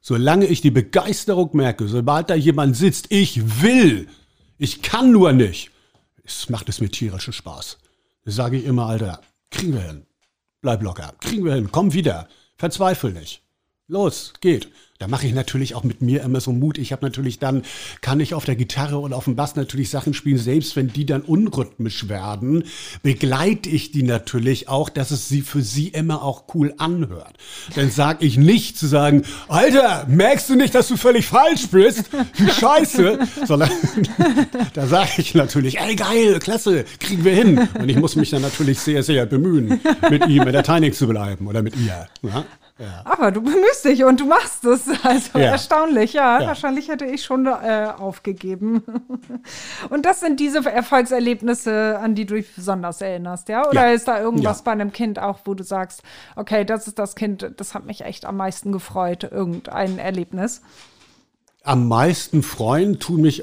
Solange 0.00 0.46
ich 0.46 0.62
die 0.62 0.70
Begeisterung 0.70 1.50
merke, 1.52 1.86
sobald 1.88 2.30
da 2.30 2.34
jemand 2.34 2.76
sitzt, 2.76 3.06
ich 3.10 3.62
will, 3.62 4.08
ich 4.56 4.80
kann 4.80 5.12
nur 5.12 5.32
nicht, 5.32 5.70
es 6.24 6.48
macht 6.48 6.70
es 6.70 6.80
mir 6.80 6.88
tierischen 6.88 7.34
Spaß. 7.34 7.78
Das 8.24 8.34
sage 8.34 8.56
ich 8.56 8.64
immer, 8.64 8.86
Alter, 8.86 9.20
kriegen 9.50 9.74
wir 9.74 9.82
hin. 9.82 10.06
Bleib 10.62 10.82
locker, 10.82 11.14
kriegen 11.20 11.44
wir 11.44 11.54
hin, 11.54 11.68
komm 11.70 11.92
wieder, 11.92 12.28
verzweifel 12.56 13.12
nicht. 13.12 13.42
Los, 13.86 14.32
geht. 14.40 14.70
Da 14.98 15.06
mache 15.06 15.28
ich 15.28 15.32
natürlich 15.32 15.76
auch 15.76 15.84
mit 15.84 16.02
mir 16.02 16.24
immer 16.24 16.40
so 16.40 16.50
Mut. 16.50 16.76
Ich 16.76 16.90
habe 16.90 17.06
natürlich 17.06 17.38
dann, 17.38 17.62
kann 18.00 18.18
ich 18.18 18.34
auf 18.34 18.44
der 18.44 18.56
Gitarre 18.56 18.98
und 18.98 19.12
auf 19.12 19.24
dem 19.24 19.36
Bass 19.36 19.54
natürlich 19.54 19.90
Sachen 19.90 20.12
spielen, 20.12 20.38
selbst 20.38 20.74
wenn 20.74 20.88
die 20.88 21.06
dann 21.06 21.22
unrhythmisch 21.22 22.08
werden, 22.08 22.64
begleite 23.04 23.68
ich 23.68 23.92
die 23.92 24.02
natürlich 24.02 24.68
auch, 24.68 24.88
dass 24.88 25.12
es 25.12 25.28
sie 25.28 25.42
für 25.42 25.62
sie 25.62 25.86
immer 25.86 26.22
auch 26.22 26.52
cool 26.52 26.74
anhört. 26.78 27.34
Dann 27.76 27.92
sage 27.92 28.26
ich 28.26 28.38
nicht 28.38 28.76
zu 28.76 28.88
sagen, 28.88 29.22
Alter, 29.46 30.04
merkst 30.08 30.50
du 30.50 30.56
nicht, 30.56 30.74
dass 30.74 30.88
du 30.88 30.96
völlig 30.96 31.26
falsch 31.26 31.68
bist? 31.68 32.10
Wie 32.36 32.50
scheiße. 32.50 33.20
Sondern 33.46 33.70
da 34.74 34.88
sage 34.88 35.10
ich 35.18 35.32
natürlich, 35.32 35.78
ey 35.78 35.94
geil, 35.94 36.40
klasse, 36.40 36.84
kriegen 36.98 37.24
wir 37.24 37.34
hin. 37.34 37.68
Und 37.78 37.88
ich 37.88 37.96
muss 37.96 38.16
mich 38.16 38.30
dann 38.30 38.42
natürlich 38.42 38.80
sehr, 38.80 39.04
sehr 39.04 39.26
bemühen, 39.26 39.80
mit 40.10 40.26
ihm 40.26 40.42
in 40.42 40.52
der 40.52 40.64
Technik 40.64 40.96
zu 40.96 41.06
bleiben 41.06 41.46
oder 41.46 41.62
mit 41.62 41.76
ihr. 41.76 42.08
Ja? 42.22 42.44
Ja. 42.78 43.02
Aber 43.04 43.32
du 43.32 43.42
bemühst 43.42 43.84
dich 43.84 44.04
und 44.04 44.20
du 44.20 44.26
machst 44.26 44.64
es. 44.64 44.86
Also 45.02 45.38
Ja. 45.38 45.46
erstaunlich, 45.46 46.12
ja. 46.12 46.40
Ja. 46.40 46.46
Wahrscheinlich 46.48 46.88
hätte 46.88 47.04
ich 47.04 47.24
schon 47.24 47.46
äh, 47.46 47.88
aufgegeben. 47.98 48.82
Und 49.90 50.06
das 50.06 50.20
sind 50.20 50.40
diese 50.40 50.64
Erfolgserlebnisse, 50.64 51.98
an 51.98 52.14
die 52.14 52.26
du 52.26 52.34
dich 52.34 52.54
besonders 52.54 53.00
erinnerst, 53.00 53.48
ja? 53.48 53.68
Oder 53.68 53.92
ist 53.92 54.08
da 54.08 54.20
irgendwas 54.20 54.62
bei 54.62 54.72
einem 54.72 54.92
Kind 54.92 55.18
auch, 55.18 55.40
wo 55.44 55.54
du 55.54 55.64
sagst, 55.64 56.02
okay, 56.36 56.64
das 56.64 56.86
ist 56.86 56.98
das 56.98 57.14
Kind, 57.14 57.52
das 57.56 57.74
hat 57.74 57.84
mich 57.84 58.02
echt 58.02 58.24
am 58.24 58.36
meisten 58.36 58.72
gefreut, 58.72 59.24
irgendein 59.24 59.98
Erlebnis? 59.98 60.62
am 61.64 61.86
meisten 61.88 62.42
freuen 62.42 62.98
tun 62.98 63.20
mich 63.20 63.42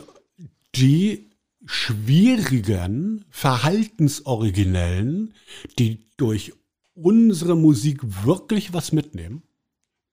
die 0.74 1.30
schwierigen, 1.66 3.26
verhaltensoriginellen, 3.30 5.34
die 5.78 6.06
durch 6.18 6.54
unsere 6.96 7.56
Musik 7.56 8.00
wirklich 8.26 8.74
was 8.74 8.92
mitnehmen, 8.92 9.44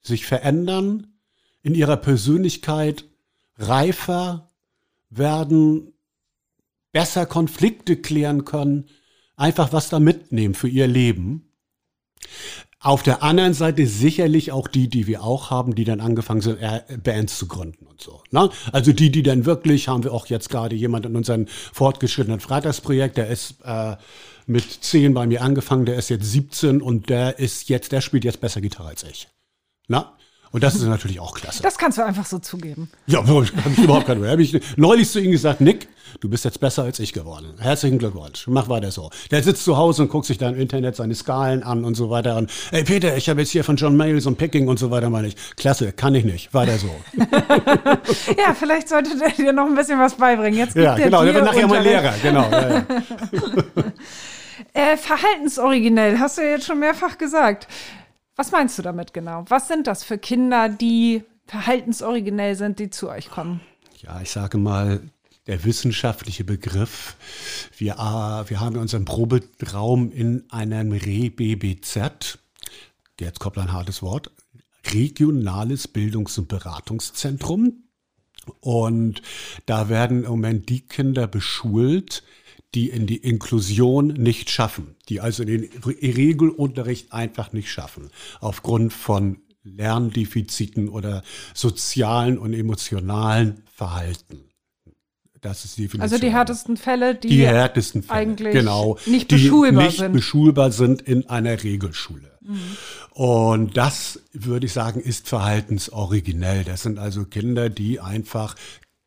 sich 0.02 0.26
verändern, 0.26 1.06
in 1.62 1.74
ihrer 1.74 1.96
Persönlichkeit 1.96 3.04
reifer 3.56 4.50
werden, 5.10 5.92
besser 6.90 7.24
Konflikte 7.24 7.96
klären 7.96 8.44
können, 8.44 8.88
einfach 9.36 9.72
was 9.72 9.88
da 9.88 10.00
mitnehmen 10.00 10.54
für 10.54 10.68
ihr 10.68 10.88
Leben. 10.88 11.48
Auf 12.80 13.04
der 13.04 13.22
anderen 13.22 13.54
Seite 13.54 13.86
sicherlich 13.86 14.50
auch 14.50 14.66
die, 14.66 14.88
die 14.88 15.06
wir 15.06 15.22
auch 15.22 15.50
haben, 15.50 15.76
die 15.76 15.84
dann 15.84 16.00
angefangen 16.00 16.40
sind, 16.40 16.60
äh, 16.60 16.82
Bands 17.00 17.38
zu 17.38 17.46
gründen 17.46 17.86
und 17.86 18.00
so. 18.00 18.24
Ne? 18.32 18.50
Also 18.72 18.92
die, 18.92 19.12
die 19.12 19.22
dann 19.22 19.44
wirklich, 19.46 19.86
haben 19.86 20.02
wir 20.02 20.12
auch 20.12 20.26
jetzt 20.26 20.50
gerade 20.50 20.74
jemand 20.74 21.06
in 21.06 21.14
unserem 21.14 21.46
fortgeschrittenen 21.46 22.40
Freitagsprojekt, 22.40 23.18
der 23.18 23.28
ist 23.28 23.54
äh, 23.64 23.96
mit 24.46 24.64
10 24.70 25.14
bei 25.14 25.26
mir 25.26 25.42
angefangen, 25.42 25.86
der 25.86 25.96
ist 25.96 26.08
jetzt 26.08 26.30
17 26.30 26.82
und 26.82 27.08
der 27.08 27.38
ist 27.38 27.68
jetzt, 27.68 27.92
der 27.92 28.00
spielt 28.00 28.24
jetzt 28.24 28.40
besser 28.40 28.60
Gitarre 28.60 28.88
als 28.88 29.02
ich. 29.04 29.28
Na? 29.88 30.16
Und 30.52 30.62
das 30.62 30.74
ist 30.74 30.82
natürlich 30.82 31.18
auch 31.18 31.34
klasse. 31.34 31.62
Das 31.62 31.78
kannst 31.78 31.96
du 31.96 32.04
einfach 32.04 32.26
so 32.26 32.38
zugeben. 32.38 32.90
Ja, 33.06 33.20
habe 33.26 33.44
ich 33.44 33.78
überhaupt 33.78 34.06
keine 34.06 34.28
Habe 34.30 34.42
ich 34.42 34.60
neulich 34.76 35.10
zu 35.10 35.18
ihm 35.18 35.32
gesagt, 35.32 35.62
Nick, 35.62 35.88
du 36.20 36.28
bist 36.28 36.44
jetzt 36.44 36.60
besser 36.60 36.82
als 36.82 36.98
ich 36.98 37.14
geworden. 37.14 37.54
Herzlichen 37.58 37.98
Glückwunsch. 37.98 38.46
Mach 38.48 38.68
weiter 38.68 38.90
so. 38.90 39.08
Der 39.30 39.42
sitzt 39.42 39.64
zu 39.64 39.78
Hause 39.78 40.02
und 40.02 40.08
guckt 40.10 40.26
sich 40.26 40.36
da 40.36 40.50
im 40.50 40.60
Internet 40.60 40.94
seine 40.94 41.14
Skalen 41.14 41.62
an 41.62 41.84
und 41.84 41.94
so 41.94 42.10
weiter. 42.10 42.36
Und, 42.36 42.50
ey 42.70 42.84
Peter, 42.84 43.16
ich 43.16 43.30
habe 43.30 43.40
jetzt 43.40 43.50
hier 43.50 43.64
von 43.64 43.76
John 43.76 43.96
Mayall 43.96 44.20
so 44.20 44.28
ein 44.28 44.36
Picking 44.36 44.68
und 44.68 44.78
so 44.78 44.90
weiter, 44.90 45.08
meine 45.08 45.28
ich. 45.28 45.36
Klasse, 45.56 45.90
kann 45.92 46.14
ich 46.14 46.24
nicht. 46.26 46.52
Weiter 46.52 46.76
so. 46.78 46.90
Ja, 48.36 48.54
vielleicht 48.54 48.88
sollte 48.88 49.16
der 49.18 49.30
dir 49.30 49.52
noch 49.52 49.66
ein 49.66 49.74
bisschen 49.74 49.98
was 49.98 50.14
beibringen. 50.14 50.58
Jetzt 50.58 50.74
gibt 50.74 50.84
ja, 50.84 50.96
genau. 50.96 51.24
Der 51.24 51.34
wird 51.34 51.44
nachher 51.44 51.66
mal. 51.66 51.82
Lehrer. 51.82 52.12
Genau. 52.22 52.50
Ja, 52.50 52.70
ja. 52.70 52.86
Äh, 54.72 54.96
verhaltensoriginell, 54.96 56.18
hast 56.18 56.38
du 56.38 56.42
ja 56.42 56.50
jetzt 56.50 56.66
schon 56.66 56.78
mehrfach 56.78 57.18
gesagt. 57.18 57.68
Was 58.36 58.50
meinst 58.50 58.78
du 58.78 58.82
damit 58.82 59.12
genau? 59.12 59.44
Was 59.48 59.68
sind 59.68 59.86
das 59.86 60.04
für 60.04 60.18
Kinder, 60.18 60.68
die 60.68 61.24
verhaltensoriginell 61.46 62.54
sind, 62.54 62.78
die 62.78 62.90
zu 62.90 63.08
euch 63.08 63.30
kommen? 63.30 63.60
Ja, 64.00 64.20
ich 64.20 64.30
sage 64.30 64.58
mal, 64.58 65.00
der 65.46 65.64
wissenschaftliche 65.64 66.44
Begriff. 66.44 67.16
Wir, 67.76 67.94
äh, 67.94 68.50
wir 68.50 68.60
haben 68.60 68.76
unseren 68.76 69.04
Proberaum 69.04 70.10
in 70.12 70.44
einem 70.50 70.92
Re-BBZ. 70.92 72.38
Jetzt 73.20 73.40
kommt 73.40 73.58
ein 73.58 73.72
hartes 73.72 74.02
Wort. 74.02 74.30
Regionales 74.92 75.88
Bildungs- 75.88 76.38
und 76.38 76.48
Beratungszentrum. 76.48 77.84
Und 78.60 79.22
da 79.66 79.88
werden 79.88 80.24
im 80.24 80.30
Moment 80.30 80.68
die 80.68 80.80
Kinder 80.80 81.28
beschult, 81.28 82.24
die 82.74 82.88
in 82.88 83.06
die 83.06 83.18
Inklusion 83.18 84.08
nicht 84.08 84.50
schaffen, 84.50 84.96
die 85.08 85.20
also 85.20 85.44
den 85.44 85.68
Regelunterricht 85.84 87.12
einfach 87.12 87.52
nicht 87.52 87.70
schaffen, 87.70 88.10
aufgrund 88.40 88.92
von 88.92 89.38
Lerndefiziten 89.64 90.88
oder 90.88 91.22
sozialen 91.54 92.38
und 92.38 92.52
emotionalen 92.52 93.62
Verhalten. 93.72 94.44
Das 95.40 95.64
ist 95.64 95.76
die 95.76 95.82
Definition. 95.82 96.02
Also 96.02 96.18
die 96.18 96.32
härtesten 96.32 96.76
Fälle, 96.76 97.14
die, 97.16 97.28
die 97.28 97.46
härtesten 97.46 98.02
Fälle, 98.02 98.20
eigentlich 98.20 98.52
genau, 98.52 98.96
nicht 99.06 99.30
die 99.30 99.34
beschulbar 99.34 99.84
nicht 99.84 99.98
sind. 99.98 100.12
beschulbar 100.12 100.70
sind 100.70 101.02
in 101.02 101.28
einer 101.28 101.62
Regelschule. 101.62 102.32
Und 103.10 103.76
das, 103.76 104.20
würde 104.32 104.66
ich 104.66 104.72
sagen, 104.72 105.00
ist 105.00 105.28
verhaltensoriginell. 105.28 106.64
Das 106.64 106.82
sind 106.82 106.98
also 106.98 107.24
Kinder, 107.24 107.70
die 107.70 108.00
einfach 108.00 108.56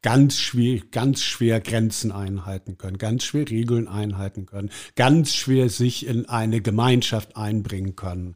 ganz 0.06 0.38
schwer, 0.38 0.82
ganz 0.92 1.24
schwer 1.24 1.60
Grenzen 1.60 2.12
einhalten 2.12 2.78
können, 2.78 3.00
ganz 3.00 3.24
schwer 3.24 3.50
Regeln 3.50 3.88
einhalten 3.88 4.46
können, 4.46 4.70
ganz 4.96 5.34
schwer 5.34 5.68
sich 5.68 6.06
in 6.06 6.30
eine 6.30 6.62
Gemeinschaft 6.62 7.36
einbringen 7.36 7.96
können, 7.96 8.36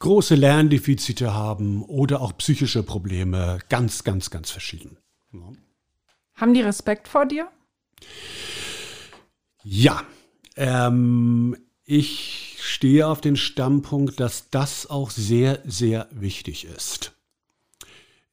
große 0.00 0.34
Lerndefizite 0.34 1.32
haben 1.32 1.84
oder 1.84 2.20
auch 2.20 2.36
psychische 2.38 2.82
Probleme, 2.82 3.60
ganz, 3.68 4.02
ganz, 4.02 4.30
ganz 4.30 4.50
verschieden. 4.50 4.96
Haben 6.34 6.54
die 6.54 6.62
Respekt 6.62 7.06
vor 7.06 7.24
dir? 7.24 7.46
Ja, 9.62 10.02
ähm, 10.56 11.56
ich 11.84 12.56
stehe 12.58 13.06
auf 13.06 13.20
den 13.20 13.36
Standpunkt, 13.36 14.18
dass 14.18 14.50
das 14.50 14.90
auch 14.90 15.10
sehr, 15.10 15.60
sehr 15.64 16.08
wichtig 16.10 16.64
ist. 16.64 17.12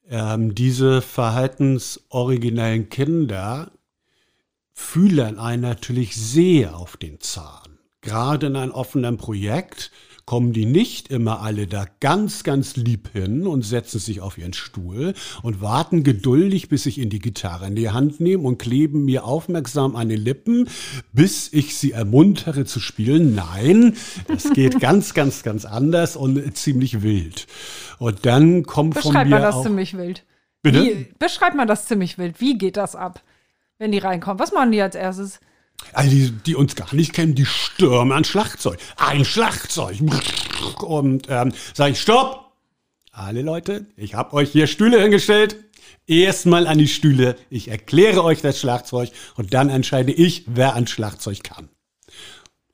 Ähm, 0.09 0.55
diese 0.55 1.01
verhaltensoriginellen 1.01 2.89
Kinder 2.89 3.71
fühlen 4.73 5.37
einen 5.37 5.61
natürlich 5.61 6.15
sehr 6.15 6.75
auf 6.75 6.97
den 6.97 7.19
Zahn. 7.19 7.77
Gerade 8.01 8.47
in 8.47 8.55
einem 8.55 8.71
offenen 8.71 9.17
Projekt 9.17 9.91
kommen 10.29 10.53
die 10.53 10.67
nicht 10.67 11.07
immer 11.07 11.41
alle 11.41 11.65
da 11.65 11.87
ganz, 12.01 12.43
ganz 12.43 12.75
lieb 12.75 13.13
hin 13.13 13.47
und 13.47 13.63
setzen 13.63 13.97
sich 13.99 14.21
auf 14.21 14.37
ihren 14.37 14.53
Stuhl 14.53 15.15
und 15.41 15.59
warten 15.59 16.03
geduldig, 16.03 16.69
bis 16.69 16.85
ich 16.85 16.99
in 16.99 17.09
die 17.09 17.17
Gitarre 17.17 17.65
in 17.65 17.75
die 17.75 17.89
Hand 17.89 18.19
nehme 18.19 18.43
und 18.43 18.59
kleben 18.59 19.05
mir 19.05 19.23
aufmerksam 19.23 19.95
an 19.95 20.07
den 20.07 20.21
Lippen, 20.21 20.69
bis 21.13 21.51
ich 21.51 21.75
sie 21.75 21.93
ermuntere 21.93 22.65
zu 22.65 22.79
spielen. 22.79 23.33
Nein, 23.33 23.95
das 24.27 24.53
geht 24.53 24.79
ganz, 24.79 25.15
ganz, 25.15 25.41
ganz 25.41 25.65
anders 25.65 26.15
und 26.15 26.55
ziemlich 26.55 27.01
wild. 27.01 27.47
Und 27.97 28.23
dann 28.27 28.61
kommt 28.67 28.99
von 28.99 29.11
Beschreib 29.11 29.25
mir 29.29 29.31
mal 29.31 29.41
das 29.41 29.55
auch, 29.55 29.63
ziemlich 29.63 29.97
wild. 29.97 30.25
Bitte? 30.61 30.83
Wie, 30.83 31.07
beschreib 31.17 31.55
mal 31.55 31.65
das 31.65 31.87
ziemlich 31.87 32.19
wild. 32.19 32.39
Wie 32.39 32.55
geht 32.55 32.77
das 32.77 32.95
ab, 32.95 33.23
wenn 33.79 33.91
die 33.91 33.97
reinkommen? 33.97 34.37
Was 34.37 34.51
machen 34.51 34.71
die 34.71 34.81
als 34.83 34.93
erstes? 34.93 35.39
Also 35.93 36.11
die, 36.11 36.31
die 36.31 36.55
uns 36.55 36.75
gar 36.75 36.93
nicht 36.93 37.13
kennen, 37.13 37.35
die 37.35 37.45
stürmen 37.45 38.11
ein 38.11 38.23
Schlagzeug. 38.23 38.79
Ein 38.97 39.25
Schlagzeug. 39.25 39.97
Und 40.81 41.27
ähm, 41.29 41.51
sage 41.73 41.93
ich, 41.93 42.01
stopp! 42.01 42.45
Alle 43.11 43.41
Leute, 43.41 43.85
ich 43.97 44.13
habe 44.13 44.33
euch 44.33 44.51
hier 44.51 44.67
Stühle 44.67 45.01
hingestellt. 45.01 45.57
Erstmal 46.07 46.67
an 46.67 46.77
die 46.77 46.87
Stühle. 46.87 47.35
Ich 47.49 47.67
erkläre 47.67 48.23
euch 48.23 48.41
das 48.41 48.59
Schlagzeug 48.59 49.11
und 49.35 49.53
dann 49.53 49.69
entscheide 49.69 50.11
ich, 50.11 50.45
wer 50.47 50.73
ein 50.73 50.87
Schlagzeug 50.87 51.43
kann. 51.43 51.69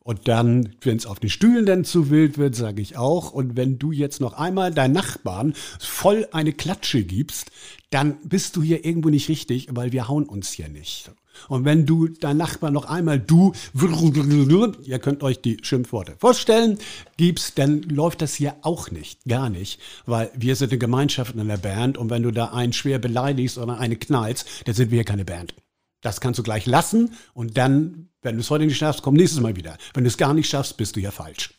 Und 0.05 0.27
dann, 0.27 0.75
wenn 0.81 0.97
es 0.97 1.07
auf 1.07 1.19
den 1.19 1.31
Stühlen 1.31 1.65
dann 1.65 1.83
zu 1.83 2.11
wild 2.11 2.37
wird, 2.37 2.55
sage 2.55 2.79
ich 2.79 2.95
auch. 2.95 3.31
Und 3.31 3.57
wenn 3.57 3.79
du 3.79 3.91
jetzt 3.91 4.21
noch 4.21 4.33
einmal 4.33 4.71
deinen 4.71 4.93
Nachbarn 4.93 5.55
voll 5.79 6.27
eine 6.31 6.53
Klatsche 6.53 7.03
gibst, 7.03 7.49
dann 7.89 8.19
bist 8.23 8.55
du 8.55 8.61
hier 8.61 8.85
irgendwo 8.85 9.09
nicht 9.09 9.29
richtig, 9.29 9.67
weil 9.71 9.93
wir 9.93 10.07
hauen 10.07 10.25
uns 10.25 10.51
hier 10.51 10.69
nicht. 10.69 11.11
Und 11.47 11.65
wenn 11.65 11.85
du 11.85 12.07
dein 12.07 12.37
Nachbar 12.37 12.71
noch 12.71 12.85
einmal 12.85 13.19
du, 13.19 13.53
ihr 13.73 14.99
könnt 14.99 15.23
euch 15.23 15.41
die 15.41 15.57
Schimpfworte 15.61 16.15
vorstellen, 16.17 16.77
gibst, 17.17 17.57
dann 17.57 17.81
läuft 17.83 18.21
das 18.21 18.35
hier 18.35 18.55
auch 18.61 18.91
nicht, 18.91 19.25
gar 19.27 19.49
nicht, 19.49 19.79
weil 20.05 20.31
wir 20.35 20.55
sind 20.55 20.71
eine 20.71 20.79
Gemeinschaft 20.79 21.33
in 21.35 21.41
einer 21.41 21.57
Band 21.57 21.97
und 21.97 22.09
wenn 22.09 22.23
du 22.23 22.31
da 22.31 22.47
einen 22.47 22.73
schwer 22.73 22.99
beleidigst 22.99 23.57
oder 23.57 23.79
eine 23.79 23.95
knallst, 23.95 24.47
dann 24.65 24.75
sind 24.75 24.91
wir 24.91 24.97
hier 24.97 25.05
keine 25.05 25.25
Band. 25.25 25.55
Das 26.01 26.21
kannst 26.21 26.37
du 26.37 26.43
gleich 26.43 26.65
lassen 26.65 27.15
und 27.33 27.57
dann, 27.57 28.09
wenn 28.21 28.35
du 28.35 28.41
es 28.41 28.49
heute 28.49 28.65
nicht 28.65 28.77
schaffst, 28.77 29.01
komm 29.01 29.15
nächstes 29.15 29.41
Mal 29.41 29.55
wieder. 29.55 29.77
Wenn 29.93 30.03
du 30.03 30.07
es 30.07 30.17
gar 30.17 30.33
nicht 30.33 30.49
schaffst, 30.49 30.77
bist 30.77 30.95
du 30.95 30.99
ja 30.99 31.11
falsch. 31.11 31.53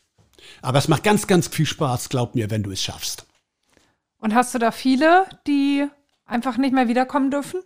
Aber 0.63 0.79
es 0.79 0.89
macht 0.89 1.03
ganz, 1.03 1.27
ganz 1.27 1.49
viel 1.49 1.67
Spaß, 1.67 2.09
glaub 2.09 2.35
mir, 2.35 2.51
wenn 2.51 2.63
du 2.63 2.71
es 2.71 2.83
schaffst. 2.83 3.27
Und 4.19 4.35
hast 4.35 4.55
du 4.55 4.59
da 4.59 4.71
viele, 4.71 5.27
die 5.47 5.87
einfach 6.27 6.57
nicht 6.59 6.73
mehr 6.73 6.89
wiederkommen 6.89 7.31
dürfen? 7.31 7.61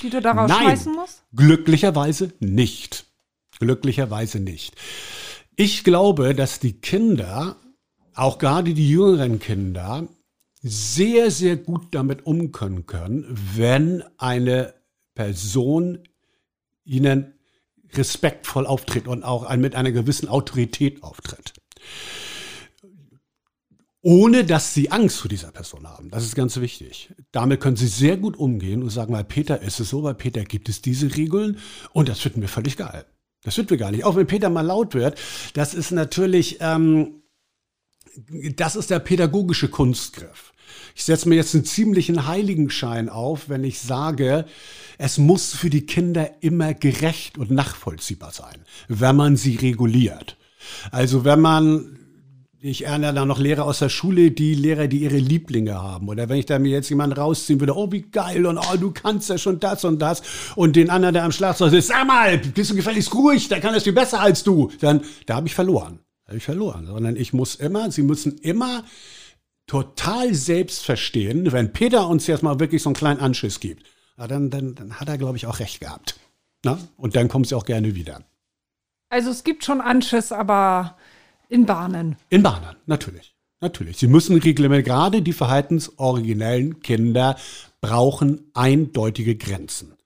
Die 0.00 0.10
du 0.10 0.20
da 0.20 0.32
rausschmeißen 0.32 0.92
Nein, 0.92 1.00
musst? 1.00 1.24
glücklicherweise 1.34 2.32
nicht. 2.40 3.06
Glücklicherweise 3.58 4.40
nicht. 4.40 4.74
Ich 5.56 5.84
glaube, 5.84 6.34
dass 6.34 6.60
die 6.60 6.80
Kinder, 6.80 7.56
auch 8.14 8.38
gerade 8.38 8.74
die 8.74 8.90
jüngeren 8.90 9.38
Kinder, 9.38 10.08
sehr, 10.60 11.30
sehr 11.30 11.56
gut 11.56 11.94
damit 11.94 12.26
umgehen 12.26 12.86
können, 12.86 13.26
wenn 13.54 14.02
eine 14.18 14.74
Person 15.14 16.00
ihnen 16.84 17.34
respektvoll 17.92 18.66
auftritt 18.66 19.08
und 19.08 19.22
auch 19.22 19.54
mit 19.56 19.74
einer 19.74 19.92
gewissen 19.92 20.28
Autorität 20.28 21.02
auftritt 21.02 21.54
ohne 24.06 24.44
dass 24.44 24.72
sie 24.72 24.92
Angst 24.92 25.18
vor 25.18 25.28
dieser 25.28 25.50
Person 25.50 25.84
haben. 25.84 26.10
Das 26.10 26.22
ist 26.22 26.36
ganz 26.36 26.60
wichtig. 26.60 27.12
Damit 27.32 27.60
können 27.60 27.74
sie 27.74 27.88
sehr 27.88 28.16
gut 28.16 28.36
umgehen 28.36 28.84
und 28.84 28.90
sagen, 28.90 29.12
bei 29.12 29.24
Peter 29.24 29.60
ist 29.60 29.80
es 29.80 29.90
so, 29.90 30.00
bei 30.00 30.14
Peter 30.14 30.44
gibt 30.44 30.68
es 30.68 30.80
diese 30.80 31.16
Regeln 31.16 31.58
und 31.92 32.08
das 32.08 32.20
finden 32.20 32.40
wir 32.40 32.48
völlig 32.48 32.76
geil. 32.76 33.04
Das 33.42 33.56
finden 33.56 33.70
wir 33.70 33.78
gar 33.78 33.90
nicht. 33.90 34.04
Auch 34.04 34.14
wenn 34.14 34.28
Peter 34.28 34.48
mal 34.48 34.60
laut 34.60 34.94
wird, 34.94 35.20
das 35.54 35.74
ist 35.74 35.90
natürlich, 35.90 36.58
ähm, 36.60 37.24
das 38.54 38.76
ist 38.76 38.90
der 38.90 39.00
pädagogische 39.00 39.66
Kunstgriff. 39.66 40.52
Ich 40.94 41.02
setze 41.02 41.28
mir 41.28 41.34
jetzt 41.34 41.56
einen 41.56 41.64
ziemlichen 41.64 42.28
Heiligenschein 42.28 43.08
auf, 43.08 43.48
wenn 43.48 43.64
ich 43.64 43.80
sage, 43.80 44.44
es 44.98 45.18
muss 45.18 45.52
für 45.52 45.68
die 45.68 45.84
Kinder 45.84 46.30
immer 46.44 46.74
gerecht 46.74 47.38
und 47.38 47.50
nachvollziehbar 47.50 48.30
sein, 48.30 48.64
wenn 48.86 49.16
man 49.16 49.36
sie 49.36 49.56
reguliert. 49.56 50.36
Also 50.92 51.24
wenn 51.24 51.40
man 51.40 52.05
ich 52.60 52.86
erinnere 52.86 53.14
da 53.14 53.24
noch 53.24 53.38
Lehrer 53.38 53.64
aus 53.64 53.80
der 53.80 53.88
Schule, 53.88 54.30
die 54.30 54.54
Lehrer, 54.54 54.86
die 54.86 54.98
ihre 54.98 55.18
Lieblinge 55.18 55.74
haben. 55.74 56.08
Oder 56.08 56.28
wenn 56.28 56.38
ich 56.38 56.46
da 56.46 56.58
mir 56.58 56.70
jetzt 56.70 56.88
jemanden 56.88 57.18
rausziehen 57.18 57.60
würde, 57.60 57.76
oh, 57.76 57.92
wie 57.92 58.02
geil 58.02 58.46
und 58.46 58.58
oh, 58.58 58.76
du 58.76 58.92
kannst 58.92 59.28
ja 59.28 59.38
schon 59.38 59.60
das 59.60 59.84
und 59.84 60.00
das. 60.00 60.22
Und 60.54 60.76
den 60.76 60.90
anderen, 60.90 61.14
der 61.14 61.24
am 61.24 61.32
Schlagzeug 61.32 61.72
ist, 61.72 61.88
sag 61.88 62.06
mal, 62.06 62.38
bist 62.38 62.70
du 62.70 62.74
gefälligst 62.74 63.14
ruhig, 63.14 63.48
der 63.48 63.60
kann 63.60 63.74
das 63.74 63.84
viel 63.84 63.92
besser 63.92 64.20
als 64.20 64.42
du. 64.42 64.70
Dann, 64.80 65.02
da 65.26 65.36
habe 65.36 65.46
ich 65.46 65.54
verloren. 65.54 66.00
Da 66.24 66.30
habe 66.30 66.38
ich 66.38 66.44
verloren. 66.44 66.86
Sondern 66.86 67.16
ich 67.16 67.32
muss 67.32 67.54
immer, 67.54 67.90
sie 67.90 68.02
müssen 68.02 68.38
immer 68.38 68.84
total 69.66 70.32
selbst 70.34 70.84
verstehen, 70.84 71.52
wenn 71.52 71.72
Peter 71.72 72.08
uns 72.08 72.26
jetzt 72.26 72.42
mal 72.42 72.60
wirklich 72.60 72.82
so 72.82 72.90
einen 72.90 72.96
kleinen 72.96 73.20
Anschiss 73.20 73.60
gibt, 73.60 73.84
dann, 74.16 74.50
dann, 74.50 74.74
dann 74.74 74.94
hat 74.94 75.08
er, 75.08 75.18
glaube 75.18 75.36
ich, 75.36 75.46
auch 75.46 75.58
recht 75.58 75.80
gehabt. 75.80 76.18
Na? 76.64 76.78
Und 76.96 77.16
dann 77.16 77.28
kommen 77.28 77.44
sie 77.44 77.54
auch 77.54 77.64
gerne 77.64 77.94
wieder. 77.94 78.22
Also 79.08 79.30
es 79.30 79.44
gibt 79.44 79.64
schon 79.64 79.80
Anschiss, 79.80 80.32
aber 80.32 80.96
in 81.48 81.66
Bahnen. 81.66 82.16
In 82.30 82.42
Bahnen, 82.42 82.76
natürlich. 82.86 83.34
Natürlich. 83.60 83.96
Sie 83.96 84.06
müssen 84.06 84.36
Reglement, 84.38 84.84
gerade 84.84 85.22
die 85.22 85.32
verhaltensoriginellen 85.32 86.80
Kinder 86.80 87.36
brauchen 87.80 88.50
eindeutige 88.54 89.36
Grenzen. 89.36 89.96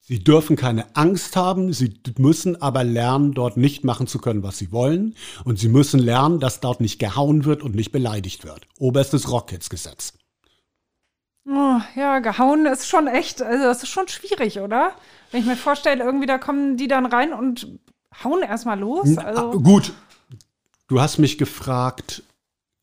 Sie 0.00 0.24
dürfen 0.24 0.56
keine 0.56 0.96
Angst 0.96 1.36
haben, 1.36 1.74
sie 1.74 2.00
müssen 2.16 2.62
aber 2.62 2.82
lernen, 2.82 3.34
dort 3.34 3.58
nicht 3.58 3.84
machen 3.84 4.06
zu 4.06 4.18
können, 4.18 4.42
was 4.42 4.56
sie 4.56 4.72
wollen. 4.72 5.14
Und 5.44 5.58
sie 5.58 5.68
müssen 5.68 6.00
lernen, 6.00 6.40
dass 6.40 6.60
dort 6.60 6.80
nicht 6.80 6.98
gehauen 6.98 7.44
wird 7.44 7.62
und 7.62 7.74
nicht 7.74 7.92
beleidigt 7.92 8.46
wird. 8.46 8.66
Oberstes 8.78 9.30
Rockets-Gesetz. 9.30 10.14
Oh, 11.46 11.78
ja, 11.94 12.20
gehauen 12.20 12.64
ist 12.64 12.88
schon 12.88 13.06
echt, 13.06 13.42
also 13.42 13.64
das 13.64 13.82
ist 13.82 13.90
schon 13.90 14.08
schwierig, 14.08 14.60
oder? 14.60 14.92
Wenn 15.30 15.40
ich 15.40 15.46
mir 15.46 15.56
vorstelle, 15.56 16.02
irgendwie 16.02 16.26
da 16.26 16.38
kommen 16.38 16.78
die 16.78 16.88
dann 16.88 17.04
rein 17.04 17.34
und 17.34 17.78
hauen 18.24 18.42
erstmal 18.42 18.78
los. 18.78 19.16
Also. 19.18 19.60
Gut, 19.60 19.92
Du 20.88 21.02
hast 21.02 21.18
mich 21.18 21.36
gefragt, 21.36 22.22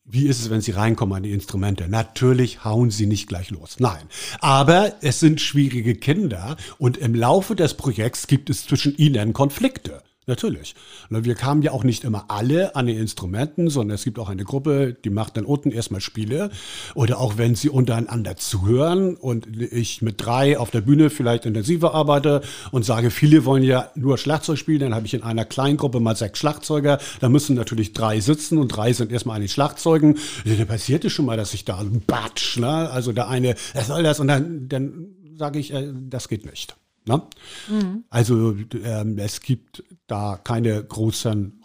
wie 0.04 0.28
ist 0.28 0.40
es, 0.40 0.52
wenn 0.52 0.62
sie 0.62 0.72
reinkommen 0.72 1.18
an 1.18 1.24
die 1.24 1.32
Instrumente? 1.32 1.90
Natürlich 1.90 2.64
hauen 2.64 2.92
sie 2.92 3.08
nicht 3.08 3.28
gleich 3.28 3.50
los. 3.50 3.80
Nein. 3.80 4.04
Aber 4.40 4.94
es 5.02 5.20
sind 5.20 5.42
schwierige 5.42 5.96
Kinder 5.96 6.56
und 6.78 6.98
im 6.98 7.16
Laufe 7.16 7.56
des 7.56 7.74
Projekts 7.74 8.28
gibt 8.28 8.52
es 8.52 8.64
zwischen 8.68 8.96
ihnen 8.96 9.34
Konflikte. 9.34 10.04
Natürlich. 10.28 10.74
Wir 11.10 11.36
kamen 11.36 11.62
ja 11.62 11.72
auch 11.72 11.84
nicht 11.84 12.04
immer 12.04 12.26
alle 12.30 12.76
an 12.76 12.88
den 12.88 12.98
Instrumenten, 12.98 13.70
sondern 13.70 13.94
es 13.94 14.04
gibt 14.04 14.18
auch 14.18 14.30
eine 14.30 14.44
Gruppe, 14.44 14.98
die 15.04 15.12
macht 15.12 15.38
dann 15.38 15.46
unten 15.46 15.72
erstmal 15.72 16.02
Spiele. 16.02 16.50
Oder 16.96 17.20
auch 17.20 17.38
wenn 17.38 17.54
sie 17.54 17.70
untereinander 17.70 18.36
zuhören 18.36 19.16
und 19.16 19.62
ich 19.62 20.02
mit 20.02 20.16
drei 20.18 20.58
auf 20.58 20.72
der 20.72 20.82
Bühne 20.82 21.12
vielleicht 21.12 21.46
intensiver 21.46 21.94
arbeite 21.94 22.42
und 22.72 22.84
sage, 22.86 23.12
viele 23.12 23.46
wollen 23.46 23.64
ja 23.64 23.92
nur 23.94 24.18
Schlagzeug 24.18 24.58
spielen, 24.58 24.80
dann 24.80 24.96
habe 24.96 25.06
ich 25.06 25.14
in 25.14 25.22
einer 25.22 25.46
kleinen 25.46 25.78
Gruppe 25.78 26.00
mal 26.00 26.16
sechs 26.16 26.40
Schlagzeuger. 26.40 26.98
Da 27.20 27.30
müssen 27.30 27.56
natürlich 27.56 27.94
drei 27.94 28.20
sitzen 28.20 28.58
und 28.58 28.70
drei 28.70 28.94
sind 28.94 29.12
erstmal 29.12 29.36
an 29.36 29.44
den 29.44 29.50
Schlagzeugen. 29.50 30.18
Da 30.44 30.66
passiert 30.66 31.06
es 31.06 31.14
schon 31.14 31.26
mal, 31.26 31.38
dass 31.38 31.54
ich 31.54 31.66
da 31.66 31.84
batsch, 32.08 32.58
ne? 32.58 32.90
Also 32.90 33.12
der 33.12 33.28
eine, 33.28 33.56
er 33.74 33.84
soll 33.84 34.02
das 34.02 34.20
und 34.20 34.28
dann, 34.28 34.68
dann 34.70 35.08
sage 35.38 35.60
ich, 35.60 35.72
äh, 35.72 35.92
das 36.10 36.28
geht 36.30 36.46
nicht. 36.46 36.76
Ne? 37.08 37.22
Mhm. 37.70 38.04
Also 38.10 38.56
ähm, 38.84 39.18
es 39.18 39.42
gibt 39.42 39.84
da 40.08 40.38
keine 40.44 40.84
großen 40.84 41.62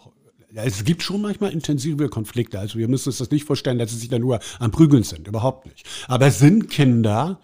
es 0.53 0.85
gibt 0.85 1.03
schon 1.03 1.23
manchmal 1.23 1.53
intensive 1.53 2.09
Konflikte. 2.09 2.59
Also 2.59 2.79
wir 2.79 2.89
müssen 2.89 3.11
uns 3.11 3.19
das 3.19 3.31
nicht 3.31 3.45
vorstellen, 3.45 3.79
dass 3.79 3.91
sie 3.91 3.99
sich 3.99 4.09
da 4.09 4.19
nur 4.19 4.41
am 4.59 4.73
Prügeln 4.73 5.05
sind. 5.05 5.29
Überhaupt 5.29 5.67
nicht. 5.67 5.87
Aber 6.09 6.27
es 6.27 6.39
sind 6.39 6.69
Kinder, 6.69 7.41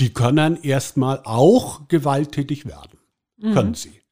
die 0.00 0.12
können 0.12 0.62
erstmal 0.62 1.20
auch 1.24 1.88
gewalttätig 1.88 2.66
werden. 2.66 2.98
Mhm. 3.38 3.54
Können 3.54 3.74
sie. 3.74 4.02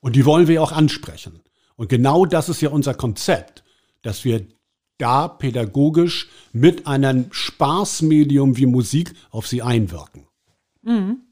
Und 0.00 0.16
die 0.16 0.24
wollen 0.24 0.48
wir 0.48 0.62
auch 0.62 0.72
ansprechen. 0.72 1.40
Und 1.76 1.88
genau 1.88 2.26
das 2.26 2.48
ist 2.48 2.60
ja 2.60 2.70
unser 2.70 2.94
Konzept, 2.94 3.64
dass 4.02 4.24
wir 4.24 4.46
da 4.98 5.28
pädagogisch 5.28 6.28
mit 6.52 6.86
einem 6.86 7.26
Spaßmedium 7.30 8.56
wie 8.56 8.66
Musik 8.66 9.14
auf 9.30 9.46
sie 9.46 9.62
einwirken. 9.62 10.26
Mhm 10.82 11.23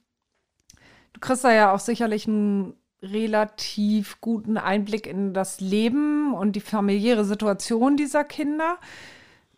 kriegst 1.22 1.44
da 1.44 1.52
ja 1.52 1.72
auch 1.72 1.80
sicherlich 1.80 2.28
einen 2.28 2.74
relativ 3.02 4.20
guten 4.20 4.58
Einblick 4.58 5.06
in 5.06 5.34
das 5.34 5.60
Leben 5.60 6.34
und 6.34 6.52
die 6.52 6.60
familiäre 6.60 7.24
Situation 7.24 7.96
dieser 7.96 8.24
Kinder. 8.24 8.78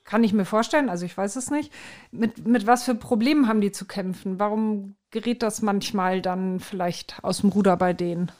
Kann 0.04 0.22
ich 0.22 0.32
mir 0.32 0.44
vorstellen, 0.44 0.88
also 0.88 1.06
ich 1.06 1.16
weiß 1.16 1.36
es 1.36 1.50
nicht. 1.50 1.72
Mit, 2.10 2.46
mit 2.46 2.66
was 2.66 2.84
für 2.84 2.94
Problemen 2.94 3.48
haben 3.48 3.60
die 3.60 3.72
zu 3.72 3.86
kämpfen? 3.86 4.38
Warum 4.38 4.96
gerät 5.10 5.42
das 5.42 5.62
manchmal 5.62 6.20
dann 6.20 6.60
vielleicht 6.60 7.16
aus 7.22 7.38
dem 7.40 7.50
Ruder 7.50 7.76
bei 7.76 7.92
denen? 7.92 8.30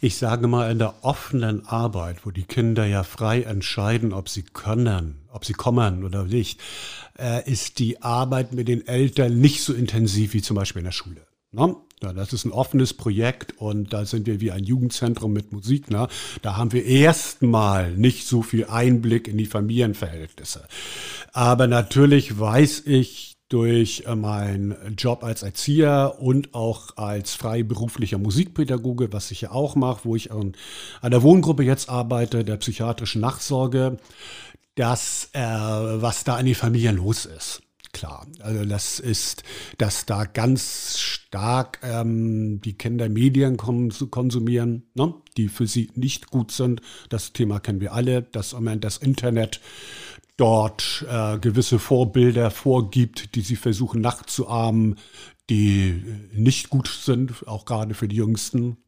Ich 0.00 0.16
sage 0.16 0.46
mal, 0.46 0.70
in 0.70 0.78
der 0.78 0.94
offenen 1.02 1.66
Arbeit, 1.66 2.26
wo 2.26 2.30
die 2.30 2.44
Kinder 2.44 2.84
ja 2.84 3.02
frei 3.02 3.42
entscheiden, 3.42 4.12
ob 4.12 4.28
sie 4.28 4.42
können, 4.42 5.22
ob 5.32 5.44
sie 5.44 5.52
kommen 5.52 6.04
oder 6.04 6.24
nicht, 6.24 6.60
äh, 7.18 7.48
ist 7.50 7.78
die 7.78 8.02
Arbeit 8.02 8.52
mit 8.52 8.68
den 8.68 8.86
Eltern 8.86 9.40
nicht 9.40 9.62
so 9.62 9.72
intensiv 9.72 10.34
wie 10.34 10.42
zum 10.42 10.56
Beispiel 10.56 10.80
in 10.80 10.86
der 10.86 10.92
Schule. 10.92 11.26
Ne? 11.52 11.76
Ja, 12.04 12.12
das 12.12 12.34
ist 12.34 12.44
ein 12.44 12.52
offenes 12.52 12.92
Projekt 12.92 13.54
und 13.56 13.94
da 13.94 14.04
sind 14.04 14.26
wir 14.26 14.38
wie 14.42 14.52
ein 14.52 14.64
Jugendzentrum 14.64 15.32
mit 15.32 15.52
Musik. 15.52 15.90
Ne? 15.90 16.06
Da 16.42 16.58
haben 16.58 16.72
wir 16.72 16.84
erstmal 16.84 17.92
nicht 17.92 18.26
so 18.26 18.42
viel 18.42 18.66
Einblick 18.66 19.26
in 19.26 19.38
die 19.38 19.46
Familienverhältnisse. 19.46 20.66
Aber 21.32 21.66
natürlich 21.66 22.38
weiß 22.38 22.82
ich 22.84 23.36
durch 23.48 24.04
äh, 24.06 24.14
meinen 24.14 24.76
Job 24.98 25.24
als 25.24 25.42
Erzieher 25.42 26.16
und 26.18 26.52
auch 26.52 26.98
als 26.98 27.32
freiberuflicher 27.32 28.18
Musikpädagoge, 28.18 29.10
was 29.14 29.30
ich 29.30 29.40
ja 29.40 29.52
auch 29.52 29.74
mache, 29.74 30.00
wo 30.04 30.14
ich 30.14 30.30
an 30.30 30.52
einer 31.00 31.22
Wohngruppe 31.22 31.62
jetzt 31.62 31.88
arbeite, 31.88 32.44
der 32.44 32.58
psychiatrischen 32.58 33.22
Nachsorge, 33.22 33.96
dass 34.74 35.30
äh, 35.32 35.40
was 35.40 36.24
da 36.24 36.36
an 36.36 36.44
die 36.44 36.54
Familien 36.54 36.96
los 36.96 37.24
ist 37.24 37.63
klar. 37.94 38.26
Also 38.40 38.64
das 38.66 39.00
ist, 39.00 39.44
dass 39.78 40.04
da 40.04 40.24
ganz 40.24 40.98
stark 40.98 41.78
ähm, 41.82 42.60
die 42.60 42.74
Kinder 42.74 43.08
Medien 43.08 43.56
konsumieren, 43.56 44.82
ne? 44.94 45.14
die 45.38 45.48
für 45.48 45.66
sie 45.66 45.90
nicht 45.94 46.30
gut 46.30 46.52
sind. 46.52 46.82
Das 47.08 47.32
Thema 47.32 47.60
kennen 47.60 47.80
wir 47.80 47.94
alle, 47.94 48.22
dass 48.22 48.54
das 48.80 48.98
Internet 48.98 49.60
dort 50.36 51.06
äh, 51.08 51.38
gewisse 51.38 51.78
Vorbilder 51.78 52.50
vorgibt, 52.50 53.34
die 53.36 53.40
sie 53.40 53.56
versuchen 53.56 54.00
nachzuahmen, 54.00 54.96
die 55.48 56.02
nicht 56.32 56.70
gut 56.70 56.88
sind, 56.88 57.46
auch 57.46 57.64
gerade 57.64 57.94
für 57.94 58.08
die 58.08 58.16
Jüngsten. 58.16 58.78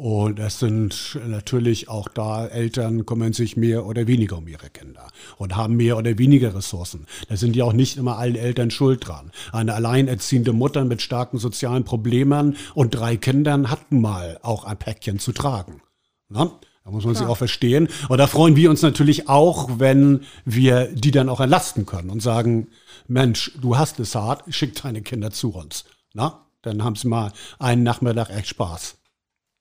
Und 0.00 0.38
es 0.38 0.58
sind 0.58 1.18
natürlich 1.26 1.90
auch 1.90 2.08
da, 2.08 2.46
Eltern 2.46 3.04
kümmern 3.04 3.34
sich 3.34 3.58
mehr 3.58 3.84
oder 3.84 4.06
weniger 4.06 4.38
um 4.38 4.48
ihre 4.48 4.70
Kinder 4.70 5.06
und 5.36 5.56
haben 5.56 5.76
mehr 5.76 5.98
oder 5.98 6.16
weniger 6.16 6.54
Ressourcen. 6.54 7.06
Da 7.28 7.36
sind 7.36 7.54
ja 7.54 7.66
auch 7.66 7.74
nicht 7.74 7.98
immer 7.98 8.16
alle 8.16 8.38
Eltern 8.38 8.70
schuld 8.70 9.06
dran. 9.06 9.30
Eine 9.52 9.74
alleinerziehende 9.74 10.54
Mutter 10.54 10.86
mit 10.86 11.02
starken 11.02 11.36
sozialen 11.36 11.84
Problemen 11.84 12.56
und 12.74 12.94
drei 12.94 13.18
Kindern 13.18 13.70
hat 13.70 13.92
mal 13.92 14.38
auch 14.40 14.64
ein 14.64 14.78
Päckchen 14.78 15.18
zu 15.18 15.32
tragen. 15.32 15.82
Na? 16.30 16.50
Da 16.82 16.90
muss 16.90 17.04
man 17.04 17.12
Klar. 17.12 17.26
sich 17.26 17.30
auch 17.30 17.36
verstehen. 17.36 17.90
Und 18.08 18.16
da 18.16 18.26
freuen 18.26 18.56
wir 18.56 18.70
uns 18.70 18.80
natürlich 18.80 19.28
auch, 19.28 19.80
wenn 19.80 20.22
wir 20.46 20.86
die 20.94 21.10
dann 21.10 21.28
auch 21.28 21.40
entlasten 21.40 21.84
können 21.84 22.08
und 22.08 22.22
sagen, 22.22 22.68
Mensch, 23.06 23.52
du 23.60 23.76
hast 23.76 24.00
es 24.00 24.14
hart, 24.14 24.44
schick 24.48 24.80
deine 24.80 25.02
Kinder 25.02 25.30
zu 25.30 25.50
uns. 25.50 25.84
Na? 26.14 26.46
Dann 26.62 26.84
haben 26.84 26.96
sie 26.96 27.06
mal 27.06 27.32
einen 27.58 27.82
Nachmittag 27.82 28.30
echt 28.30 28.48
Spaß. 28.48 28.96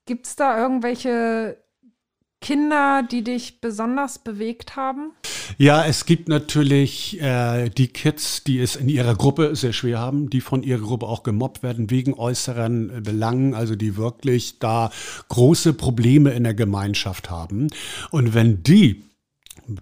Gibt 0.10 0.26
es 0.26 0.36
da 0.36 0.60
irgendwelche 0.60 1.64
Kinder, 2.42 3.04
die 3.04 3.24
dich 3.24 3.62
besonders 3.62 4.18
bewegt 4.18 4.76
haben? 4.76 5.12
Ja, 5.60 5.86
es 5.86 6.08
gibt 6.08 6.30
natürlich 6.30 7.22
äh, 7.22 7.70
die 7.70 7.90
Kids, 7.90 8.44
die 8.44 8.58
es 8.58 8.76
in 8.76 8.90
ihrer 8.90 9.14
Gruppe 9.14 9.56
sehr 9.56 9.72
schwer 9.72 10.00
haben, 10.00 10.32
die 10.32 10.42
von 10.42 10.64
ihrer 10.64 10.82
Gruppe 10.82 11.06
auch 11.06 11.22
gemobbt 11.22 11.62
werden 11.62 11.92
wegen 11.92 12.16
äußeren 12.16 13.04
Belangen, 13.04 13.54
also 13.54 13.76
die 13.76 13.98
wirklich 13.98 14.58
da 14.58 14.90
große 15.28 15.74
Probleme 15.74 16.32
in 16.32 16.44
der 16.44 16.56
Gemeinschaft 16.56 17.30
haben. 17.30 17.68
Und 18.10 18.34
wenn 18.34 18.64
die 18.64 19.04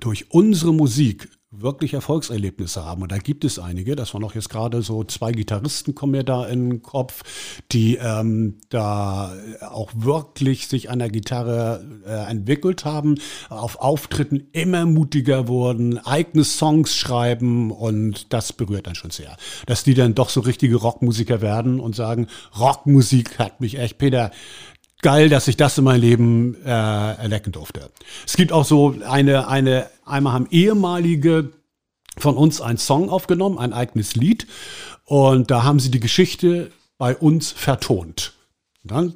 durch 0.01 0.25
unsere 0.31 0.73
Musik 0.73 1.29
wirklich 1.49 1.93
Erfolgserlebnisse 1.93 2.83
haben. 2.83 3.01
Und 3.01 3.11
da 3.11 3.17
gibt 3.17 3.45
es 3.45 3.57
einige. 3.57 3.95
Das 3.95 4.13
waren 4.13 4.23
auch 4.25 4.35
jetzt 4.35 4.49
gerade 4.49 4.81
so 4.81 5.03
zwei 5.05 5.31
Gitarristen 5.31 5.95
kommen 5.95 6.11
mir 6.11 6.23
da 6.23 6.45
in 6.45 6.69
den 6.69 6.81
Kopf, 6.81 7.23
die 7.71 7.95
ähm, 7.95 8.59
da 8.69 9.33
auch 9.61 9.91
wirklich 9.95 10.67
sich 10.67 10.89
an 10.89 10.99
der 10.99 11.09
Gitarre 11.09 11.85
äh, 12.05 12.29
entwickelt 12.29 12.83
haben, 12.83 13.15
auf 13.49 13.77
Auftritten 13.79 14.47
immer 14.51 14.85
mutiger 14.85 15.47
wurden, 15.47 15.99
eigene 15.99 16.43
Songs 16.43 16.95
schreiben 16.95 17.71
und 17.71 18.33
das 18.33 18.51
berührt 18.51 18.87
dann 18.87 18.95
schon 18.95 19.11
sehr. 19.11 19.37
Dass 19.65 19.83
die 19.83 19.93
dann 19.93 20.15
doch 20.15 20.29
so 20.29 20.41
richtige 20.41 20.75
Rockmusiker 20.75 21.41
werden 21.41 21.79
und 21.79 21.95
sagen, 21.95 22.27
Rockmusik 22.59 23.39
hat 23.39 23.61
mich 23.61 23.79
echt, 23.79 23.97
Peter, 23.97 24.31
geil, 25.01 25.29
dass 25.29 25.47
ich 25.47 25.57
das 25.57 25.77
in 25.77 25.83
meinem 25.83 26.01
Leben 26.01 26.55
äh, 26.65 26.69
erlecken 26.69 27.51
durfte. 27.51 27.89
Es 28.25 28.35
gibt 28.35 28.51
auch 28.51 28.65
so 28.65 28.95
eine, 29.07 29.47
eine, 29.47 29.89
einmal 30.05 30.33
haben 30.33 30.47
ehemalige 30.49 31.51
von 32.17 32.35
uns 32.35 32.61
einen 32.61 32.79
Song 32.79 33.09
aufgenommen, 33.09 33.59
ein 33.59 33.73
eigenes 33.73 34.15
Lied. 34.15 34.47
Und 35.05 35.51
da 35.51 35.63
haben 35.63 35.79
sie 35.79 35.91
die 35.91 35.99
Geschichte 35.99 36.71
bei 36.97 37.15
uns 37.15 37.51
vertont. 37.51 38.33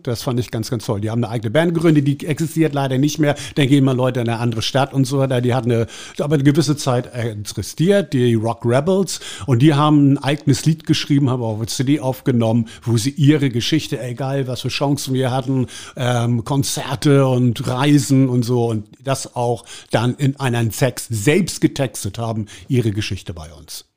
Das 0.04 0.24
fand 0.24 0.40
ich 0.40 0.52
ganz, 0.52 0.70
ganz 0.70 0.86
toll. 0.86 1.02
Die 1.02 1.10
haben 1.10 1.24
eine 1.24 1.32
eigene 1.32 1.52
Band 1.52 1.74
gegründet, 1.74 2.08
die 2.08 2.26
existiert 2.26 2.74
leider 2.74 2.98
nicht 2.98 3.20
mehr. 3.20 3.36
Dann 3.56 3.68
gehen 3.68 3.84
mal 3.84 3.96
Leute 3.96 4.20
in 4.20 4.30
eine 4.30 4.40
andere 4.40 4.62
Stadt 4.62 4.94
und 4.94 5.06
so 5.06 5.20
weiter. 5.20 5.42
Die 5.42 5.54
hat 5.54 5.66
eine, 5.66 5.88
aber 6.20 6.36
eine 6.36 6.44
gewisse 6.44 6.76
Zeit 6.76 7.14
existiert, 7.14 8.14
die 8.14 8.34
Rock 8.36 8.66
Rebels. 8.66 9.20
Und 9.46 9.62
die 9.62 9.74
haben 9.74 10.14
ein 10.14 10.18
eigenes 10.18 10.66
Lied 10.66 10.86
geschrieben, 10.86 11.30
haben 11.30 11.44
auch 11.44 11.58
eine 11.58 11.68
CD 11.68 12.00
aufgenommen, 12.00 12.68
wo 12.84 12.98
sie 12.98 13.12
ihre 13.12 13.50
Geschichte, 13.50 14.02
egal 14.02 14.48
was 14.48 14.62
für 14.62 14.70
Chancen 14.70 15.14
wir 15.14 15.32
hatten, 15.32 15.68
ähm, 15.96 16.44
Konzerte 16.44 17.28
und 17.28 17.68
Reisen 17.68 18.30
und 18.30 18.44
so. 18.44 18.66
Und 18.66 18.88
das 19.04 19.36
auch 19.36 19.66
dann 19.92 20.16
in 20.16 20.40
einen 20.40 20.72
Text 20.72 21.08
selbst 21.12 21.62
getextet 21.62 22.18
haben, 22.18 22.48
ihre 22.68 22.92
Geschichte 22.92 23.34
bei 23.34 23.52
uns. 23.54 23.91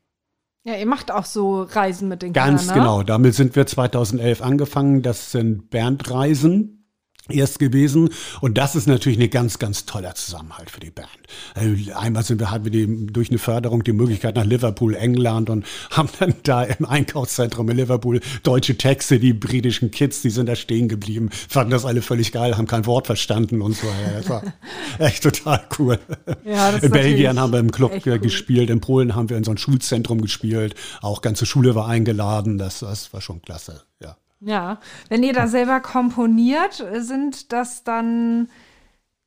Ja, 0.67 0.77
ihr 0.77 0.87
macht 0.87 1.11
auch 1.11 1.27
so 1.27 1.63
Reisen 1.63 2.09
mit 2.09 2.23
den 2.23 2.33
Ganz 2.33 2.63
Kindern, 2.63 2.77
ne? 2.77 2.83
genau. 2.83 3.03
Damit 3.03 3.35
sind 3.35 3.55
wir 3.55 3.67
2011 3.67 4.41
angefangen. 4.41 5.03
Das 5.03 5.31
sind 5.31 5.69
Bandreisen 5.69 6.84
erst 7.31 7.59
gewesen. 7.59 8.11
Und 8.41 8.59
das 8.59 8.75
ist 8.75 8.87
natürlich 8.87 9.19
eine 9.19 9.29
ganz, 9.29 9.59
ganz 9.59 9.87
toller 9.87 10.15
Zusammenhalt 10.15 10.71
für 10.71 10.81
die 10.81 10.91
Band. 10.91 11.09
Also 11.55 11.93
einmal 11.95 12.23
sind 12.23 12.39
wir, 12.39 12.51
hatten 12.51 12.65
wir 12.65 12.71
die, 12.71 13.07
durch 13.07 13.31
eine 13.31 13.39
Förderung 13.39 13.83
die 13.83 13.93
Möglichkeit 13.93 14.37
nach 14.37 14.45
Liverpool, 14.45 14.95
England 14.95 15.49
und 15.49 15.65
haben 15.91 16.09
dann 16.19 16.35
da 16.43 16.65
im 16.65 16.85
Einkaufszentrum 16.85 17.69
in 17.71 17.79
Liverpool 17.79 18.21
deutsche 18.43 18.77
Texte, 18.77 19.19
die 19.19 19.33
britischen 19.33 19.91
Kids, 19.91 20.21
die 20.23 20.31
sind 20.31 20.49
da 20.49 20.57
stehen 20.57 20.89
geblieben, 20.89 21.31
fanden 21.49 21.71
das 21.71 21.87
alle 21.87 22.03
völlig 22.03 22.31
geil, 22.31 22.59
haben 22.59 22.67
kein 22.67 22.85
Wort 22.87 23.07
verstanden 23.07 23.63
und 23.63 23.75
so. 23.75 23.87
Ja, 23.87 24.19
das 24.19 24.29
war 24.29 24.43
echt 24.99 25.23
total 25.23 25.67
cool. 25.79 25.99
Ja, 26.45 26.71
in 26.71 26.91
Belgien 26.91 27.41
haben 27.41 27.53
wir 27.53 27.61
im 27.61 27.71
Club 27.71 28.03
cool. 28.05 28.19
gespielt, 28.19 28.69
in 28.69 28.81
Polen 28.81 29.15
haben 29.15 29.31
wir 29.31 29.39
in 29.39 29.45
so 29.45 29.51
einem 29.51 29.59
Schulzentrum 29.59 30.21
gespielt, 30.21 30.75
auch 31.01 31.23
ganze 31.23 31.47
Schule 31.47 31.75
war 31.75 31.89
eingeladen, 31.89 32.59
das, 32.59 32.81
das 32.81 33.13
war 33.15 33.23
schon 33.23 33.41
klasse, 33.41 33.83
ja. 34.03 34.17
Ja, 34.45 34.79
wenn 35.09 35.23
ihr 35.23 35.33
da 35.33 35.47
selber 35.47 35.81
komponiert, 35.81 36.85
sind 36.99 37.53
das 37.53 37.83
dann 37.83 38.49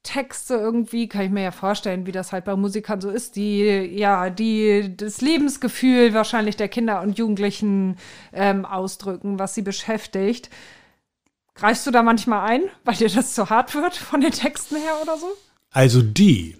Texte 0.03 0.53
irgendwie, 0.53 1.07
kann 1.09 1.25
ich 1.25 1.31
mir 1.31 1.43
ja 1.43 1.51
vorstellen, 1.51 2.05
wie 2.05 2.11
das 2.11 2.31
halt 2.31 2.45
bei 2.45 2.55
Musikern 2.55 3.01
so 3.01 3.09
ist, 3.09 3.35
die 3.35 3.63
ja, 3.63 4.29
die 4.29 4.95
das 4.95 5.21
Lebensgefühl 5.21 6.13
wahrscheinlich 6.13 6.55
der 6.55 6.69
Kinder 6.69 7.01
und 7.01 7.17
Jugendlichen 7.17 7.97
ähm, 8.31 8.63
ausdrücken, 8.63 9.39
was 9.39 9.55
sie 9.55 9.63
beschäftigt. 9.63 10.51
Greifst 11.55 11.87
du 11.87 11.91
da 11.91 12.03
manchmal 12.03 12.47
ein, 12.47 12.61
weil 12.85 12.95
dir 12.95 13.09
das 13.09 13.33
zu 13.33 13.49
hart 13.49 13.73
wird 13.73 13.95
von 13.95 14.21
den 14.21 14.31
Texten 14.31 14.75
her 14.75 14.93
oder 15.01 15.17
so? 15.17 15.27
Also 15.71 16.03
die, 16.03 16.57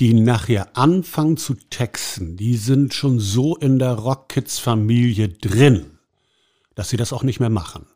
die 0.00 0.14
nachher 0.14 0.76
anfangen 0.76 1.36
zu 1.36 1.54
texten, 1.54 2.36
die 2.36 2.56
sind 2.56 2.92
schon 2.92 3.20
so 3.20 3.56
in 3.56 3.78
der 3.78 3.92
Rockkids-Familie 3.92 5.28
drin 5.28 5.93
dass 6.74 6.88
sie 6.88 6.96
das 6.96 7.12
auch 7.12 7.22
nicht 7.22 7.40
mehr 7.40 7.50
machen. 7.50 7.86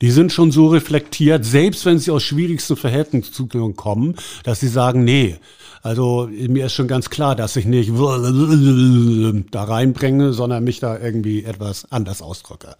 Die 0.00 0.10
sind 0.12 0.32
schon 0.32 0.52
so 0.52 0.68
reflektiert, 0.68 1.44
selbst 1.44 1.84
wenn 1.84 1.98
sie 1.98 2.12
aus 2.12 2.22
schwierigsten 2.22 2.76
Verhältnissen 2.76 3.74
kommen, 3.74 4.14
dass 4.44 4.60
sie 4.60 4.68
sagen, 4.68 5.02
nee, 5.02 5.36
also 5.82 6.28
mir 6.30 6.66
ist 6.66 6.74
schon 6.74 6.86
ganz 6.86 7.10
klar, 7.10 7.34
dass 7.34 7.56
ich 7.56 7.64
nicht 7.64 7.90
da 9.50 9.64
reinbringe, 9.64 10.32
sondern 10.32 10.64
mich 10.64 10.78
da 10.78 10.98
irgendwie 10.98 11.44
etwas 11.44 11.90
anders 11.90 12.22
ausdrücke. 12.22 12.76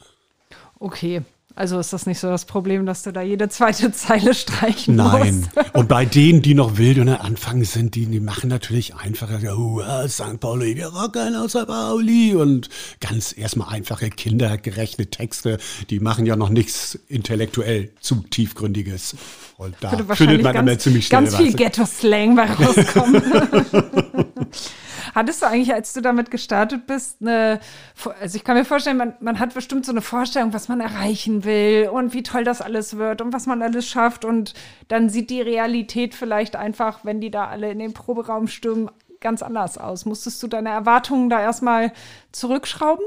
Okay, 0.79 1.23
also 1.59 1.81
ist 1.81 1.93
das 1.93 2.07
nicht 2.07 2.21
so 2.21 2.29
das 2.29 2.45
Problem, 2.45 2.87
dass 2.87 3.03
du 3.03 3.13
da 3.13 3.21
jede 3.21 3.49
zweite 3.49 3.91
Zeile 3.93 4.33
streichen 4.33 4.95
Nein. 4.95 5.41
musst? 5.41 5.57
Nein. 5.57 5.67
Und 5.73 5.89
bei 5.89 6.05
denen, 6.05 6.41
die 6.41 6.55
noch 6.55 6.79
wild 6.79 6.99
und 6.99 7.09
am 7.09 7.21
Anfang 7.21 7.65
sind, 7.65 7.97
die, 7.97 8.07
die 8.07 8.21
machen 8.21 8.49
natürlich 8.49 8.95
einfacher, 8.95 9.41
oh, 9.59 9.83
St. 10.07 10.39
Pauli, 10.39 10.77
wir 10.77 10.87
rocken 10.87 11.35
aus 11.35 11.51
St. 11.53 11.67
Pauli 11.67 12.35
und 12.35 12.69
ganz 13.01 13.37
erstmal 13.37 13.75
einfache, 13.75 14.09
kindergerechte 14.09 15.07
Texte, 15.07 15.59
die 15.91 15.99
machen 15.99 16.27
ja 16.27 16.37
noch 16.37 16.49
nichts 16.49 16.97
intellektuell 17.09 17.91
zu 18.01 18.23
tiefgründiges. 18.31 19.17
Und 19.57 19.75
da 19.81 19.91
findet 20.15 20.43
man 20.43 20.55
ganz, 20.55 20.69
immer 20.69 20.79
ziemlich 20.79 21.07
schnell 21.09 21.25
Ganz 21.25 21.37
viel 21.37 21.53
Ghetto-Slang 21.55 22.37
bei 22.37 22.45
rauskommen. 22.53 23.21
Hattest 25.15 25.43
du 25.43 25.47
eigentlich, 25.47 25.73
als 25.73 25.93
du 25.93 26.01
damit 26.01 26.31
gestartet 26.31 26.87
bist, 26.87 27.19
eine, 27.21 27.61
also 28.21 28.37
ich 28.37 28.45
kann 28.45 28.57
mir 28.57 28.65
vorstellen, 28.65 28.97
man, 28.97 29.15
man 29.21 29.39
hat 29.39 29.55
bestimmt 29.55 29.85
so 29.87 29.93
eine 29.93 30.01
Vorstellung, 30.01 30.53
was 30.53 30.69
man 30.69 30.81
erreichen 30.81 31.45
will 31.45 31.89
und 31.93 32.15
wie 32.15 32.23
toll 32.23 32.45
das 32.45 32.61
alles 32.61 32.97
wird 32.97 33.21
und 33.21 33.33
was 33.33 33.47
man 33.47 33.63
alles 33.63 33.87
schafft 33.87 34.25
und 34.25 34.55
dann 34.89 35.09
sieht 35.09 35.31
die 35.31 35.43
Realität 35.43 36.15
vielleicht 36.15 36.57
einfach, 36.57 37.05
wenn 37.05 37.21
die 37.21 37.31
da 37.31 37.47
alle 37.47 37.71
in 37.71 37.79
den 37.79 37.93
Proberaum 37.93 38.49
stürmen, 38.49 38.91
ganz 39.21 39.43
anders 39.43 39.79
aus. 39.79 40.05
Musstest 40.05 40.43
du 40.43 40.47
deine 40.47 40.71
Erwartungen 40.71 41.29
da 41.29 41.41
erstmal 41.41 41.93
zurückschrauben? 42.33 43.05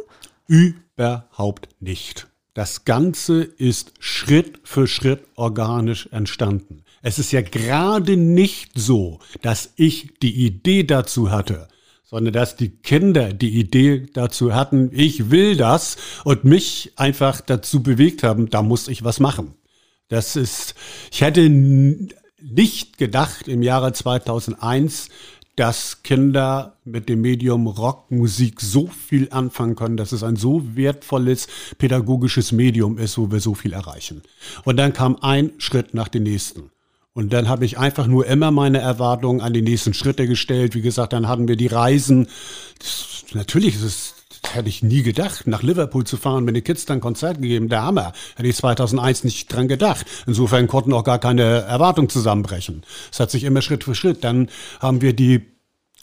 Überhaupt 0.48 1.70
nicht. 1.80 2.28
Das 2.54 2.84
Ganze 2.84 3.44
ist 3.44 3.94
Schritt 4.00 4.60
für 4.64 4.86
Schritt 4.86 5.24
organisch 5.36 6.10
entstanden. 6.12 6.84
Es 7.02 7.18
ist 7.18 7.32
ja 7.32 7.42
gerade 7.42 8.18
nicht 8.18 8.72
so, 8.76 9.20
dass 9.42 9.72
ich 9.78 10.20
die 10.22 10.46
Idee 10.46 10.84
dazu 10.84 11.32
hatte, 11.32 11.70
sondern 12.12 12.34
dass 12.34 12.58
die 12.58 12.70
Kinder 12.70 13.34
die 13.34 13.58
Idee 13.58 14.06
dazu 14.14 14.54
hatten, 14.54 14.92
ich 14.94 15.32
will 15.32 15.56
das 15.56 15.96
und 16.26 16.44
mich 16.44 16.92
einfach 16.98 17.42
dazu 17.42 17.82
bewegt 17.82 18.22
haben, 18.22 18.50
da 18.50 18.62
muss 18.62 18.90
ich 18.90 19.04
was 19.04 19.20
machen. 19.20 19.56
Das 20.10 20.36
ist, 20.36 20.76
ich 21.10 21.22
hätte 21.22 21.50
nicht 21.50 22.98
gedacht 22.98 23.48
im 23.48 23.64
Jahre 23.64 23.94
2001, 23.94 25.08
dass 25.56 26.04
Kinder 26.04 26.78
mit 26.84 27.08
dem 27.08 27.22
Medium 27.22 27.68
Rockmusik 27.68 28.60
so 28.60 28.88
viel 28.88 29.30
anfangen 29.32 29.76
können, 29.76 29.96
dass 29.96 30.12
es 30.12 30.24
ein 30.24 30.36
so 30.36 30.76
wertvolles 30.76 31.48
pädagogisches 31.78 32.52
Medium 32.52 32.98
ist, 32.98 33.18
wo 33.18 33.32
wir 33.32 33.40
so 33.40 33.54
viel 33.54 33.74
erreichen. 33.74 34.22
Und 34.66 34.78
dann 34.78 34.92
kam 34.92 35.18
ein 35.22 35.52
Schritt 35.60 35.94
nach 35.94 36.08
dem 36.10 36.24
nächsten. 36.24 36.72
Und 37.14 37.34
dann 37.34 37.50
habe 37.50 37.66
ich 37.66 37.78
einfach 37.78 38.08
nur 38.08 38.26
immer 38.26 38.52
meine 38.52 38.80
Erwartungen 38.80 39.42
an 39.42 39.54
die 39.54 39.62
nächsten 39.62 39.94
Schritte 39.94 40.28
gestellt. 40.28 40.76
Wie 40.76 40.82
gesagt, 40.82 41.14
dann 41.14 41.28
hatten 41.28 41.48
wir 41.48 41.58
die 41.58 41.68
Reisen. 41.68 42.28
Das, 42.80 43.26
natürlich 43.34 43.76
ist 43.76 43.84
es 43.84 44.14
das 44.42 44.56
hätte 44.56 44.70
ich 44.70 44.82
nie 44.82 45.04
gedacht, 45.04 45.46
nach 45.46 45.62
Liverpool 45.62 46.04
zu 46.04 46.18
fahren, 46.18 46.48
wenn 46.48 46.54
die 46.54 46.62
Kids 46.62 46.86
dann 46.86 47.00
Konzert 47.00 47.42
gegeben. 47.42 47.70
Der 47.70 47.84
Hammer. 47.84 48.14
Hätte 48.36 48.50
ich 48.50 48.56
2001 48.56 49.24
nicht 49.24 49.54
dran 49.54 49.68
gedacht. 49.68 50.06
Insofern 50.26 50.68
konnten 50.68 50.94
auch 50.94 51.04
gar 51.04 51.20
keine 51.20 51.44
Erwartungen 51.44 52.10
zusammenbrechen. 52.10 52.84
Es 53.12 53.20
hat 53.20 53.32
sich 53.32 53.44
immer 53.44 53.62
Schritt 53.62 53.84
für 53.84 53.96
Schritt. 53.96 54.24
Dann 54.24 54.50
haben 54.80 55.02
wir 55.02 55.14
die 55.14 55.46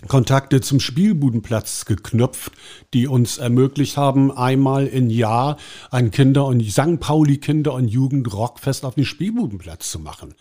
Kontakte 0.06 0.60
zum 0.60 0.78
Spielbudenplatz 0.78 1.84
geknüpft, 1.84 2.52
die 2.94 3.08
uns 3.08 3.38
ermöglicht 3.38 3.96
haben, 3.96 4.30
einmal 4.30 4.86
im 4.86 5.10
Jahr 5.10 5.56
ein 5.90 6.12
Kinder- 6.12 6.46
und 6.46 6.62
St. 6.70 7.00
Pauli 7.00 7.38
Kinder- 7.38 7.74
und 7.74 7.88
Jugendrockfest 7.88 8.84
auf 8.84 8.94
dem 8.94 9.04
Spielbudenplatz 9.04 9.90
zu 9.90 9.98
machen. 9.98 10.34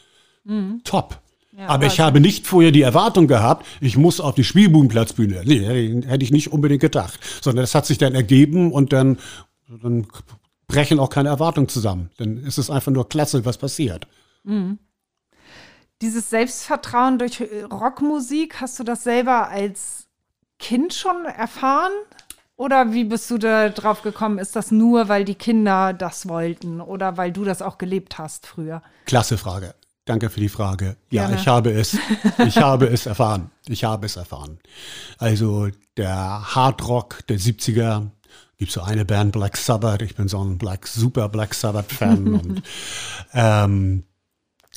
Mhm. 0.48 0.82
Top. 0.84 1.20
Ja, 1.58 1.68
aber 1.70 1.88
ich 1.88 2.00
habe 2.00 2.20
nicht 2.20 2.46
vorher 2.46 2.72
die 2.72 2.84
Erwartung 2.84 3.28
gehabt, 3.28 3.66
ich 3.82 3.98
muss 3.98 4.20
auf 4.20 4.36
die 4.36 4.44
Spielbudenplatzbühne. 4.44 5.42
Nee, 5.44 6.04
hätte 6.06 6.24
ich 6.24 6.32
nicht 6.32 6.52
unbedingt 6.52 6.82
gedacht. 6.82 7.20
Sondern 7.42 7.64
es 7.64 7.74
hat 7.74 7.88
sich 7.88 7.98
dann 7.98 8.14
ergeben 8.14 8.72
und 8.72 8.94
dann, 8.94 9.18
dann 9.68 10.08
brechen 10.68 11.00
auch 11.00 11.10
keine 11.10 11.30
Erwartungen 11.30 11.68
zusammen. 11.68 12.12
Dann 12.18 12.38
ist 12.38 12.60
es 12.60 12.70
einfach 12.70 12.92
nur 12.92 13.10
klasse, 13.10 13.44
was 13.44 13.58
passiert. 13.58 14.08
Mhm. 14.44 14.78
Dieses 16.02 16.30
Selbstvertrauen 16.30 17.18
durch 17.18 17.42
äh, 17.42 17.64
Rockmusik, 17.64 18.62
hast 18.62 18.78
du 18.78 18.84
das 18.84 19.04
selber 19.04 19.50
als 19.50 20.08
Kind 20.60 20.94
schon 20.94 21.26
erfahren? 21.26 21.92
Oder 22.56 22.94
wie 22.94 23.04
bist 23.04 23.32
du 23.32 23.40
da 23.40 23.70
drauf 23.70 24.04
gekommen? 24.04 24.38
Ist 24.38 24.56
das 24.56 24.70
nur, 24.70 25.10
weil 25.10 25.26
die 25.26 25.36
Kinder 25.36 25.94
das 25.94 26.28
wollten 26.28 26.82
oder 26.82 27.18
weil 27.18 27.32
du 27.32 27.44
das 27.46 27.64
auch 27.64 27.80
gelebt 27.80 28.20
hast 28.20 28.46
früher? 28.46 28.84
Klasse 29.06 29.40
Frage. 29.40 29.74
Danke 30.08 30.30
für 30.30 30.40
die 30.40 30.50
Frage. 30.50 30.96
Ja, 31.12 31.28
Gerne. 31.28 31.36
ich 31.40 31.48
habe 31.48 31.72
es, 31.72 31.98
ich 32.46 32.58
habe 32.58 32.88
es 32.88 33.06
erfahren. 33.06 33.52
Ich 33.68 33.84
habe 33.84 34.06
es 34.06 34.16
erfahren. 34.16 34.58
Also 35.18 35.68
der 35.98 36.56
Hardrock 36.56 37.28
der 37.28 37.38
70er, 37.38 38.10
gibt 38.58 38.72
so 38.72 38.82
eine 38.82 39.06
Band 39.06 39.34
Black 39.34 39.58
Sabbath. 39.58 40.02
Ich 40.02 40.16
bin 40.16 40.30
so 40.30 40.44
ein 40.44 40.58
Black, 40.58 40.88
super 40.88 41.30
Black 41.30 41.54
Sabbath 41.54 41.92
Fan 41.92 42.28
und 42.40 42.64
ähm, 43.34 44.04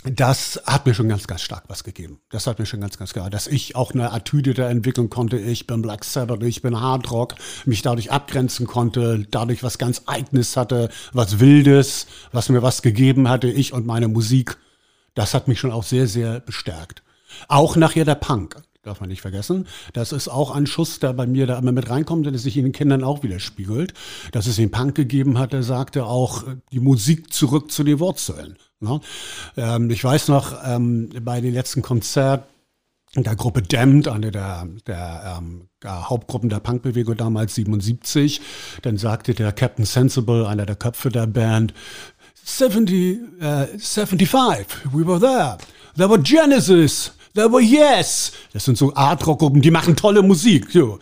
das 0.05 0.61
hat 0.67 0.87
mir 0.87 0.95
schon 0.95 1.09
ganz, 1.09 1.27
ganz 1.27 1.43
stark 1.43 1.65
was 1.69 1.85
gegeben. 1.85 2.21
Das 2.31 2.47
hat 2.47 2.59
mir 2.59 2.67
schon 2.67 2.81
ganz, 2.81 2.99
ganz 2.99 3.13
klar, 3.13 3.29
dass 3.29 3.47
ich 3.47 3.77
auch 3.77 3.93
eine 3.93 4.13
Attitüde 4.13 4.55
da 4.55 4.69
entwickeln 4.69 5.11
konnte. 5.11 5.39
Ich 5.39 5.67
bin 5.67 5.83
Black 5.83 6.05
Sabbath, 6.05 6.43
ich 6.43 6.63
bin 6.63 6.81
Hardrock, 6.81 7.35
mich 7.67 7.83
dadurch 7.83 8.11
abgrenzen 8.11 8.67
konnte, 8.67 9.27
dadurch 9.31 9.63
was 9.63 9.79
ganz 9.79 10.03
Eigenes 10.07 10.57
hatte, 10.57 10.89
was 11.13 11.39
Wildes, 11.39 12.07
was 12.33 12.49
mir 12.49 12.63
was 12.63 12.83
gegeben 12.83 13.29
hatte, 13.29 13.49
ich 13.49 13.73
und 13.73 13.87
meine 13.87 14.09
Musik. 14.09 14.57
Das 15.15 15.35
hat 15.35 15.49
mich 15.49 15.61
schon 15.61 15.73
auch 15.73 15.85
sehr, 15.85 16.07
sehr 16.07 16.41
bestärkt. 16.41 17.03
Auch 17.49 17.77
nachher 17.77 18.05
der 18.05 18.15
Punk, 18.15 18.57
darf 18.83 19.01
man 19.01 19.09
nicht 19.09 19.21
vergessen. 19.21 19.67
Das 19.93 20.13
ist 20.13 20.29
auch 20.29 20.51
ein 20.51 20.67
Schuss, 20.67 21.01
der 21.01 21.13
bei 21.13 21.27
mir 21.27 21.47
da 21.47 21.59
immer 21.59 21.73
mit 21.73 21.91
reinkommt, 21.91 22.27
der 22.27 22.37
sich 22.39 22.57
in 22.57 22.65
den 22.65 22.73
Kindern 22.73 23.05
auch 23.05 23.23
widerspiegelt. 23.23 23.95
Dass 24.33 24.47
es 24.47 24.57
den 24.57 24.71
Punk 24.71 24.95
gegeben 24.95 25.39
hat, 25.39 25.53
der 25.53 25.63
sagte 25.63 26.07
auch 26.07 26.45
die 26.73 26.81
Musik 26.81 27.33
zurück 27.33 27.71
zu 27.71 27.85
den 27.85 28.01
Wurzeln. 28.01 28.57
Ne? 28.81 29.01
Ähm, 29.57 29.91
ich 29.91 30.03
weiß 30.03 30.29
noch, 30.29 30.57
ähm, 30.65 31.11
bei 31.23 31.41
den 31.41 31.53
letzten 31.53 31.83
Konzert 31.83 32.45
der 33.17 33.35
Gruppe 33.35 33.63
Damned, 33.63 34.07
eine 34.07 34.31
der, 34.31 34.69
der 34.87 35.39
ähm, 35.39 35.69
Hauptgruppen 35.85 36.49
der 36.49 36.61
Punkbewegung 36.61 37.17
damals 37.17 37.57
77, 37.57 38.41
dann 38.83 38.99
sagte 38.99 39.35
der 39.35 39.53
Captain 39.53 39.85
Sensible, 39.85 40.47
einer 40.47 40.65
der 40.65 40.77
Köpfe 40.77 41.09
der 41.09 41.27
Band, 41.27 41.75
70, 42.45 43.19
uh, 43.41 43.67
75, 43.79 44.93
we 44.93 45.05
were 45.05 45.19
there. 45.19 45.59
There 45.97 46.09
were 46.09 46.19
Genesis, 46.19 47.13
there 47.35 47.51
were 47.51 47.61
Yes. 47.61 48.33
Das 48.53 48.65
sind 48.65 48.79
so 48.79 48.95
Art-Rock-Gruppen, 48.95 49.63
die 49.63 49.71
machen 49.71 49.97
tolle 49.97 50.23
Musik. 50.23 50.71
So. 50.71 50.99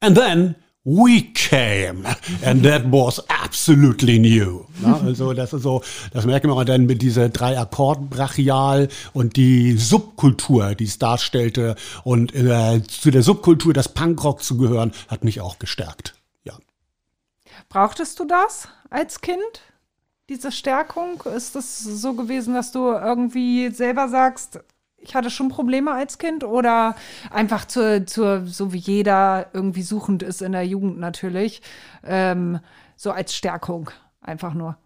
And 0.00 0.16
then 0.16 0.56
we 0.84 1.22
came 1.32 2.04
and 2.44 2.62
that 2.62 2.84
was 2.92 3.18
absolutely 3.30 4.18
new. 4.18 4.66
Ja, 4.82 5.00
also 5.00 5.32
das 5.32 5.52
ist 5.54 5.62
so, 5.62 5.82
das 6.12 6.26
merken 6.26 6.50
wir 6.50 6.64
dann 6.64 6.84
mit 6.84 7.00
dieser 7.00 7.30
drei 7.30 7.58
Akkorden 7.58 8.10
brachial 8.10 8.88
und 9.14 9.36
die 9.36 9.78
Subkultur, 9.78 10.74
die 10.74 10.84
es 10.84 10.98
darstellte 10.98 11.74
und 12.04 12.34
äh, 12.34 12.82
zu 12.86 13.10
der 13.10 13.22
Subkultur 13.22 13.72
das 13.72 13.88
Punkrock 13.88 14.42
zu 14.42 14.58
gehören, 14.58 14.92
hat 15.08 15.24
mich 15.24 15.40
auch 15.40 15.58
gestärkt. 15.58 16.14
Ja. 16.44 16.52
Brauchtest 17.70 18.20
du 18.20 18.26
das 18.26 18.68
als 18.90 19.22
Kind? 19.22 19.62
Diese 20.28 20.52
Stärkung? 20.52 21.22
Ist 21.36 21.54
es 21.54 21.82
so 21.82 22.14
gewesen, 22.14 22.54
dass 22.54 22.72
du 22.72 22.92
irgendwie 22.92 23.70
selber 23.70 24.08
sagst, 24.08 24.60
ich 25.04 25.14
hatte 25.14 25.30
schon 25.30 25.50
Probleme 25.50 25.92
als 25.92 26.18
Kind 26.18 26.44
oder 26.44 26.96
einfach 27.30 27.66
zur, 27.66 28.06
zur, 28.06 28.46
so 28.46 28.72
wie 28.72 28.78
jeder 28.78 29.50
irgendwie 29.52 29.82
suchend 29.82 30.22
ist 30.22 30.40
in 30.40 30.52
der 30.52 30.66
Jugend 30.66 30.98
natürlich, 30.98 31.60
ähm, 32.02 32.58
so 32.96 33.10
als 33.10 33.34
Stärkung 33.34 33.90
einfach 34.20 34.54
nur. 34.54 34.78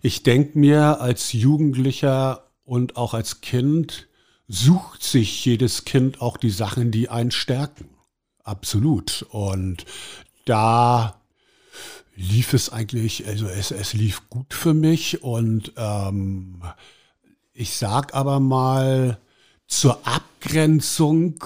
Ich 0.00 0.22
denke 0.22 0.58
mir, 0.58 1.00
als 1.00 1.32
Jugendlicher 1.32 2.44
und 2.64 2.96
auch 2.96 3.12
als 3.12 3.42
Kind 3.42 4.08
sucht 4.48 5.02
sich 5.02 5.44
jedes 5.44 5.84
Kind 5.84 6.20
auch 6.20 6.36
die 6.36 6.50
Sachen, 6.50 6.90
die 6.90 7.08
einen 7.08 7.30
stärken. 7.30 7.90
Absolut. 8.42 9.26
Und 9.30 9.84
da 10.44 11.20
lief 12.16 12.52
es 12.52 12.70
eigentlich, 12.70 13.26
also 13.26 13.46
es, 13.46 13.70
es 13.70 13.92
lief 13.92 14.28
gut 14.30 14.54
für 14.54 14.74
mich 14.74 15.22
und 15.22 15.72
ähm, 15.76 16.62
ich 17.52 17.74
sag 17.74 18.14
aber 18.14 18.40
mal, 18.40 19.18
zur 19.66 20.06
Abgrenzung 20.06 21.42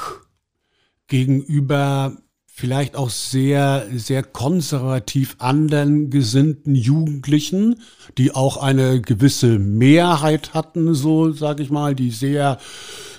gegenüber 1.06 2.16
vielleicht 2.46 2.96
auch 2.96 3.10
sehr, 3.10 3.86
sehr 3.94 4.24
konservativ 4.24 5.36
anderen 5.38 6.10
gesinnten 6.10 6.74
Jugendlichen, 6.74 7.80
die 8.18 8.34
auch 8.34 8.56
eine 8.56 9.00
gewisse 9.00 9.60
Mehrheit 9.60 10.54
hatten, 10.54 10.92
so 10.94 11.30
sage 11.30 11.62
ich 11.62 11.70
mal, 11.70 11.94
die 11.94 12.10
sehr 12.10 12.58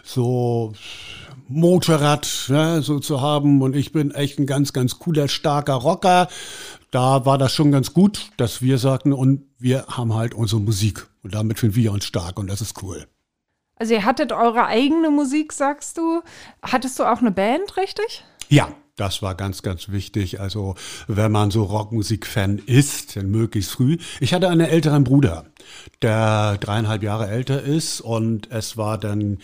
so 0.04 0.74
Motorrad 1.50 2.46
ne, 2.50 2.82
so 2.84 3.00
zu 3.00 3.22
haben 3.22 3.62
und 3.62 3.76
ich 3.76 3.92
bin 3.92 4.12
echt 4.12 4.40
ein 4.40 4.46
ganz, 4.46 4.72
ganz 4.72 5.00
cooler, 5.00 5.28
starker 5.28 5.74
Rocker. 5.74 6.28
Da 6.92 7.26
war 7.26 7.38
das 7.38 7.54
schon 7.54 7.72
ganz 7.72 7.94
gut, 7.94 8.30
dass 8.38 8.62
wir 8.62 8.78
sagten, 8.78 9.14
und 9.14 9.44
wir 9.58 9.86
haben 9.88 10.14
halt 10.14 10.34
unsere 10.34 10.62
Musik 10.62 11.08
und 11.24 11.34
damit 11.34 11.60
finden 11.60 11.76
wir 11.76 11.92
uns 11.92 12.06
stark 12.06 12.38
und 12.40 12.48
das 12.48 12.62
ist 12.62 12.82
cool. 12.84 13.08
Also 13.76 13.94
ihr 13.94 14.06
hattet 14.06 14.32
eure 14.32 14.66
eigene 14.66 15.10
Musik, 15.10 15.54
sagst 15.54 15.98
du. 15.98 16.22
Hattest 16.62 17.00
du 17.00 17.04
auch 17.04 17.20
eine 17.20 17.32
Band, 17.32 17.78
richtig? 17.78 18.24
Ja, 18.50 18.70
das 19.00 19.22
war 19.22 19.34
ganz, 19.36 19.62
ganz 19.62 19.90
wichtig. 19.90 20.42
Also 20.42 20.76
wenn 21.08 21.32
man 21.32 21.50
so 21.50 21.64
Rockmusik-Fan 21.64 22.60
ist, 22.66 23.16
dann 23.16 23.32
möglichst 23.32 23.72
früh. 23.72 23.98
Ich 24.20 24.34
hatte 24.34 24.50
einen 24.50 24.68
älteren 24.68 25.06
Bruder, 25.06 25.46
der 26.02 26.58
dreieinhalb 26.58 27.04
Jahre 27.04 27.28
älter 27.28 27.62
ist 27.62 28.02
und 28.02 28.52
es 28.52 28.78
war 28.78 28.98
dann, 28.98 29.40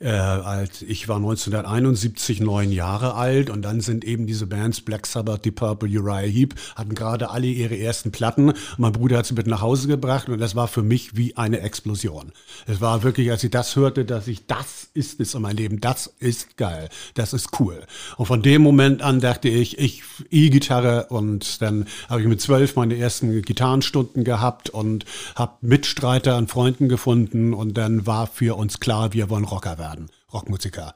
äh, 0.00 0.08
als 0.08 0.82
ich 0.82 1.08
war 1.08 1.16
1971 1.16 2.40
neun 2.40 2.72
Jahre 2.72 3.14
alt 3.14 3.50
und 3.50 3.62
dann 3.62 3.80
sind 3.80 4.04
eben 4.04 4.26
diese 4.26 4.46
Bands 4.46 4.80
Black 4.80 5.06
Sabbath, 5.06 5.44
Deep 5.44 5.56
Purple, 5.56 5.88
Uriah 5.88 6.26
Heep 6.26 6.54
hatten 6.74 6.94
gerade 6.94 7.30
alle 7.30 7.46
ihre 7.46 7.78
ersten 7.78 8.10
Platten. 8.10 8.52
Mein 8.78 8.92
Bruder 8.92 9.18
hat 9.18 9.26
sie 9.26 9.34
mit 9.34 9.46
nach 9.46 9.60
Hause 9.60 9.88
gebracht 9.88 10.28
und 10.28 10.40
das 10.40 10.54
war 10.54 10.68
für 10.68 10.82
mich 10.82 11.16
wie 11.16 11.36
eine 11.36 11.60
Explosion. 11.60 12.32
Es 12.66 12.80
war 12.80 13.02
wirklich, 13.02 13.30
als 13.30 13.44
ich 13.44 13.50
das 13.50 13.76
hörte, 13.76 14.04
dass 14.04 14.26
ich, 14.26 14.46
das 14.46 14.88
ist 14.94 15.20
es 15.20 15.34
in 15.34 15.42
meinem 15.42 15.56
Leben, 15.56 15.80
das 15.80 16.12
ist 16.18 16.56
geil, 16.56 16.88
das 17.14 17.32
ist 17.32 17.60
cool. 17.60 17.82
Und 18.16 18.26
von 18.26 18.42
dem 18.42 18.62
Moment 18.62 19.02
an 19.02 19.20
dachte 19.20 19.48
ich, 19.48 19.78
ich 19.78 20.02
E-Gitarre 20.30 21.06
und 21.06 21.62
dann 21.62 21.86
habe 22.08 22.22
ich 22.22 22.26
mit 22.26 22.40
zwölf 22.40 22.76
meine 22.76 22.96
ersten 22.96 23.42
Gitarrenstunden 23.42 24.24
gehabt 24.24 24.70
und 24.70 25.04
habe 25.34 25.54
Mitstreiter 25.70 26.36
an 26.36 26.48
Freunden 26.48 26.88
gefunden 26.88 27.54
und 27.54 27.78
dann 27.78 28.06
war 28.06 28.26
für 28.26 28.58
uns 28.58 28.80
klar, 28.80 29.12
wir 29.12 29.30
wollen 29.30 29.44
Rocker 29.44 29.78
werden, 29.78 30.10
Rockmusiker. 30.32 30.94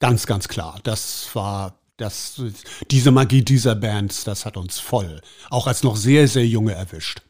Ganz, 0.00 0.26
ganz 0.26 0.48
klar. 0.48 0.80
Das 0.82 1.28
war 1.34 1.78
das, 1.98 2.42
diese 2.90 3.10
Magie 3.12 3.42
dieser 3.42 3.74
Bands, 3.74 4.24
das 4.24 4.46
hat 4.46 4.56
uns 4.56 4.80
voll, 4.80 5.20
auch 5.50 5.66
als 5.66 5.82
noch 5.82 5.96
sehr, 5.96 6.26
sehr 6.26 6.46
junge 6.46 6.72
erwischt. 6.72 7.20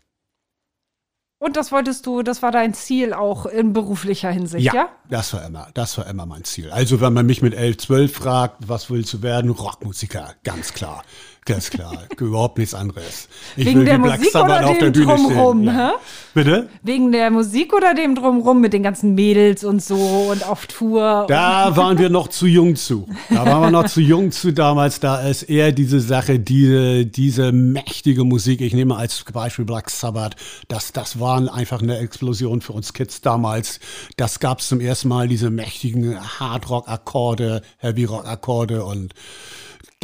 Und 1.39 1.59
das 1.59 1.73
wolltest 1.73 2.07
du, 2.07 2.23
das 2.23 2.41
war 2.41 2.53
dein 2.53 2.73
Ziel 2.73 3.13
auch 3.13 3.45
in 3.45 3.75
beruflicher 3.75 4.31
Hinsicht, 4.31 4.65
ja? 4.65 4.75
Ja, 4.75 4.89
das 5.11 5.35
war 5.35 5.45
immer, 5.45 5.69
das 5.75 5.99
war 5.99 6.07
immer 6.07 6.25
mein 6.25 6.45
Ziel. 6.45 6.71
Also 6.71 7.03
wenn 7.03 7.13
man 7.13 7.27
mich 7.27 7.43
mit 7.43 7.53
11, 7.53 7.77
12 7.77 8.15
fragt, 8.15 8.69
was 8.69 8.89
willst 8.89 9.13
du 9.13 9.21
werden? 9.21 9.51
Rockmusiker, 9.51 10.35
ganz 10.43 10.73
klar. 10.73 11.05
Ganz 11.47 11.69
klar, 11.69 12.05
überhaupt 12.19 12.57
nichts 12.57 12.73
anderes. 12.73 13.29
Ich 13.55 13.67
Wegen 13.67 13.85
der 13.85 13.99
Musik 13.99 14.35
oder 14.35 14.63
dem 14.63 14.93
Drumrum, 14.95 15.65
ja. 15.65 15.95
Bitte? 16.33 16.71
Wegen 16.83 17.13
der 17.13 17.31
Musik 17.31 17.75
oder 17.75 17.93
dem 17.93 18.15
Drumrum 18.15 18.63
mit 18.63 18.73
den 18.73 18.83
ganzen 18.83 19.15
Mädels 19.15 19.63
und 19.63 19.83
so 19.83 20.29
und 20.31 20.49
auf 20.49 20.67
Tour? 20.67 21.27
Da 21.29 21.77
waren 21.77 21.99
wir 21.99 22.09
noch 22.09 22.29
zu 22.29 22.47
jung 22.47 22.77
zu. 22.77 23.07
Da 23.29 23.45
waren 23.45 23.61
wir 23.61 23.71
noch 23.71 23.87
zu 23.91 24.01
jung 24.01 24.33
zu 24.33 24.55
damals. 24.55 25.01
Da 25.01 25.21
ist 25.21 25.43
eher 25.43 25.73
diese 25.73 26.01
Sache, 26.01 26.39
diese, 26.39 27.05
diese 27.05 27.53
mächtige 27.53 28.25
Musik. 28.25 28.63
Ich 28.63 28.73
nehme 28.73 28.97
als 28.97 29.23
Beispiel 29.31 29.67
Black 29.67 29.91
Sabbath. 29.91 30.37
Das, 30.69 30.93
das 30.93 31.21
war 31.21 31.53
einfach 31.53 31.83
eine 31.83 31.99
Explosion 31.99 32.63
für 32.63 32.73
uns 32.73 32.95
Kids 32.95 33.21
damals. 33.21 33.81
Das 34.17 34.41
gab 34.41 34.61
es 34.61 34.69
zum 34.69 34.81
ersten 34.81 35.09
Mal, 35.09 35.29
diese 35.29 35.51
mächtigen 35.51 36.19
Hard-Rock-Akkorde, 36.41 37.61
Heavy-Rock-Akkorde 37.79 38.83
und 38.85 39.13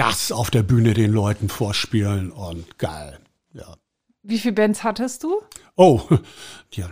das 0.01 0.33
auf 0.33 0.51
der 0.51 0.63
Bühne 0.63 0.95
den 0.95 1.13
Leuten 1.13 1.51
vorspielen 1.51 2.33
und 2.33 2.79
geil. 2.79 3.19
Ja. 3.53 3.77
Wie 4.23 4.39
viele 4.39 4.55
Bands 4.55 4.83
hattest 4.83 5.23
du? 5.25 5.43
Oh, 5.77 6.01
ja, 6.73 6.89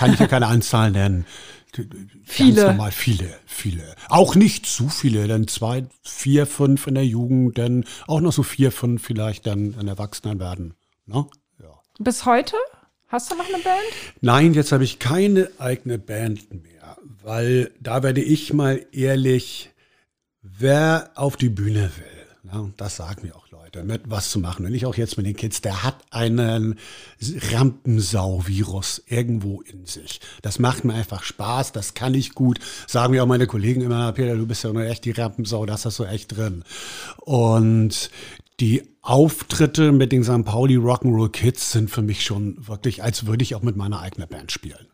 kann 0.00 0.12
ich 0.12 0.18
ja 0.18 0.26
keine 0.26 0.48
Anzahl 0.48 0.90
nennen. 0.90 1.24
Viele. 2.24 2.54
Ganz 2.62 2.66
normal 2.72 2.90
viele, 2.90 3.38
viele. 3.46 3.94
Auch 4.08 4.34
nicht 4.34 4.66
zu 4.66 4.88
viele, 4.88 5.28
dann 5.28 5.46
zwei, 5.46 5.86
vier, 6.02 6.46
fünf 6.46 6.88
in 6.88 6.96
der 6.96 7.06
Jugend, 7.06 7.58
dann 7.58 7.84
auch 8.08 8.20
noch 8.20 8.32
so 8.32 8.42
vier, 8.42 8.72
fünf 8.72 9.04
vielleicht 9.04 9.46
dann 9.46 9.74
in 9.74 9.86
Erwachsenen 9.86 10.40
werden. 10.40 10.74
Ne? 11.06 11.26
Ja. 11.62 11.78
Bis 12.00 12.26
heute? 12.26 12.56
Hast 13.06 13.30
du 13.30 13.36
noch 13.36 13.46
eine 13.46 13.62
Band? 13.62 13.78
Nein, 14.20 14.52
jetzt 14.52 14.72
habe 14.72 14.82
ich 14.82 14.98
keine 14.98 15.48
eigene 15.58 16.00
Band 16.00 16.52
mehr, 16.52 16.96
weil 17.22 17.70
da 17.78 18.02
werde 18.02 18.20
ich 18.20 18.52
mal 18.52 18.84
ehrlich, 18.90 19.70
wer 20.58 21.10
auf 21.14 21.36
die 21.36 21.48
Bühne 21.48 21.90
will, 21.96 22.52
ne, 22.52 22.72
das 22.76 22.96
sagen 22.96 23.26
mir 23.26 23.36
auch 23.36 23.48
Leute, 23.50 23.84
mit 23.84 24.02
was 24.06 24.30
zu 24.30 24.38
machen. 24.38 24.66
Und 24.66 24.74
ich 24.74 24.86
auch 24.86 24.96
jetzt 24.96 25.16
mit 25.16 25.26
den 25.26 25.36
Kids, 25.36 25.60
der 25.60 25.82
hat 25.82 25.96
einen 26.10 26.78
Rampensau-Virus 27.52 29.02
irgendwo 29.06 29.60
in 29.62 29.86
sich. 29.86 30.20
Das 30.42 30.58
macht 30.58 30.84
mir 30.84 30.94
einfach 30.94 31.22
Spaß, 31.22 31.72
das 31.72 31.94
kann 31.94 32.14
ich 32.14 32.34
gut. 32.34 32.58
Sagen 32.86 33.12
mir 33.12 33.22
auch 33.22 33.28
meine 33.28 33.46
Kollegen 33.46 33.82
immer, 33.82 34.12
Peter, 34.12 34.36
du 34.36 34.46
bist 34.46 34.64
ja 34.64 34.72
nur 34.72 34.84
echt 34.84 35.04
die 35.04 35.10
Rampensau, 35.10 35.66
das 35.66 35.84
hast 35.84 35.98
du 35.98 36.04
echt 36.04 36.36
drin. 36.36 36.64
Und 37.18 38.10
die 38.60 38.82
Auftritte 39.02 39.92
mit 39.92 40.12
den 40.12 40.24
St. 40.24 40.44
Pauli 40.44 40.76
Rock'n'Roll 40.76 41.30
Kids 41.30 41.72
sind 41.72 41.90
für 41.90 42.02
mich 42.02 42.24
schon 42.24 42.66
wirklich, 42.66 43.02
als 43.02 43.26
würde 43.26 43.42
ich 43.42 43.54
auch 43.54 43.62
mit 43.62 43.76
meiner 43.76 44.00
eigenen 44.00 44.28
Band 44.28 44.50
spielen. 44.50 44.86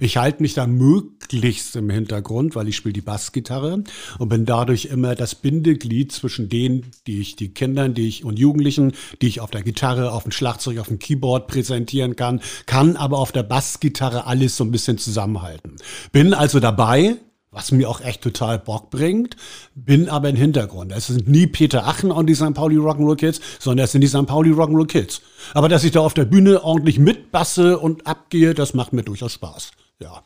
Ich 0.00 0.16
halte 0.16 0.42
mich 0.42 0.54
da 0.54 0.66
möglichst 0.66 1.76
im 1.76 1.90
Hintergrund, 1.90 2.54
weil 2.54 2.68
ich 2.68 2.76
spiele 2.76 2.92
die 2.92 3.00
Bassgitarre 3.00 3.84
und 4.18 4.28
bin 4.28 4.44
dadurch 4.44 4.86
immer 4.86 5.14
das 5.14 5.34
Bindeglied 5.34 6.12
zwischen 6.12 6.48
denen, 6.48 6.90
die 7.06 7.20
ich, 7.20 7.36
die 7.36 7.52
Kindern, 7.54 7.94
die 7.94 8.08
ich 8.08 8.24
und 8.24 8.38
Jugendlichen, 8.38 8.92
die 9.22 9.28
ich 9.28 9.40
auf 9.40 9.50
der 9.50 9.62
Gitarre, 9.62 10.12
auf 10.12 10.24
dem 10.24 10.32
Schlagzeug, 10.32 10.78
auf 10.78 10.88
dem 10.88 10.98
Keyboard 10.98 11.46
präsentieren 11.46 12.16
kann, 12.16 12.40
kann 12.66 12.96
aber 12.96 13.18
auf 13.18 13.32
der 13.32 13.42
Bassgitarre 13.42 14.26
alles 14.26 14.56
so 14.56 14.64
ein 14.64 14.70
bisschen 14.70 14.98
zusammenhalten. 14.98 15.76
Bin 16.12 16.34
also 16.34 16.60
dabei, 16.60 17.16
was 17.54 17.70
mir 17.70 17.88
auch 17.88 18.00
echt 18.00 18.20
total 18.22 18.58
Bock 18.58 18.90
bringt, 18.90 19.36
bin 19.74 20.08
aber 20.08 20.28
im 20.28 20.36
Hintergrund. 20.36 20.92
Es 20.92 21.06
sind 21.06 21.28
nie 21.28 21.46
Peter 21.46 21.86
Achen 21.86 22.10
und 22.10 22.26
die 22.26 22.34
St. 22.34 22.52
Pauli 22.52 22.76
Rock'n'Roll 22.76 23.16
Kids, 23.16 23.40
sondern 23.60 23.84
es 23.84 23.92
sind 23.92 24.00
die 24.00 24.08
St. 24.08 24.26
Pauli 24.26 24.50
Rock'n'Roll 24.50 24.86
Kids. 24.86 25.22
Aber 25.54 25.68
dass 25.68 25.84
ich 25.84 25.92
da 25.92 26.00
auf 26.00 26.14
der 26.14 26.24
Bühne 26.24 26.64
ordentlich 26.64 26.98
mitbasse 26.98 27.78
und 27.78 28.06
abgehe, 28.06 28.54
das 28.54 28.74
macht 28.74 28.92
mir 28.92 29.04
durchaus 29.04 29.32
Spaß. 29.32 29.70
Ja. 30.00 30.22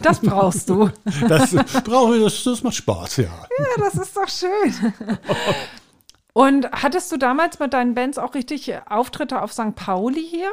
Das 0.00 0.20
brauchst 0.20 0.70
du. 0.70 0.90
Das 1.28 1.50
brauche 1.84 2.16
ich, 2.16 2.24
das, 2.24 2.42
das 2.44 2.62
macht 2.62 2.76
Spaß, 2.76 3.18
ja. 3.18 3.24
Ja, 3.24 3.66
das 3.78 3.94
ist 3.94 4.16
doch 4.16 4.28
schön. 4.28 4.92
Und 6.32 6.70
hattest 6.72 7.12
du 7.12 7.18
damals 7.18 7.58
mit 7.58 7.74
deinen 7.74 7.94
Bands 7.94 8.16
auch 8.16 8.34
richtig 8.34 8.72
Auftritte 8.88 9.42
auf 9.42 9.52
St. 9.52 9.74
Pauli 9.74 10.26
hier? 10.26 10.50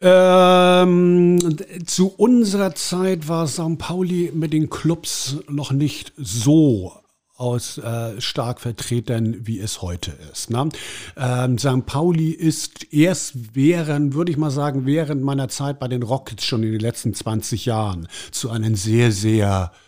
Ähm, 0.00 1.38
zu 1.86 2.08
unserer 2.08 2.74
Zeit 2.74 3.26
war 3.26 3.48
St. 3.48 3.78
Pauli 3.78 4.30
mit 4.32 4.52
den 4.52 4.70
Clubs 4.70 5.38
noch 5.48 5.72
nicht 5.72 6.12
so 6.16 6.92
aus 7.36 7.78
äh, 7.78 8.20
stark 8.20 8.60
vertreten, 8.60 9.46
wie 9.46 9.60
es 9.60 9.82
heute 9.82 10.12
ist. 10.32 10.50
Ne? 10.50 10.68
Ähm, 11.16 11.58
St. 11.58 11.86
Pauli 11.86 12.30
ist 12.30 12.92
erst 12.92 13.54
während, 13.54 14.14
würde 14.14 14.30
ich 14.30 14.38
mal 14.38 14.50
sagen, 14.50 14.86
während 14.86 15.22
meiner 15.22 15.48
Zeit 15.48 15.78
bei 15.78 15.88
den 15.88 16.02
Rockets 16.02 16.44
schon 16.44 16.62
in 16.62 16.72
den 16.72 16.80
letzten 16.80 17.14
20 17.14 17.66
Jahren 17.66 18.08
zu 18.30 18.50
einem 18.50 18.74
sehr, 18.74 19.12
sehr 19.12 19.72
äh, 19.72 19.87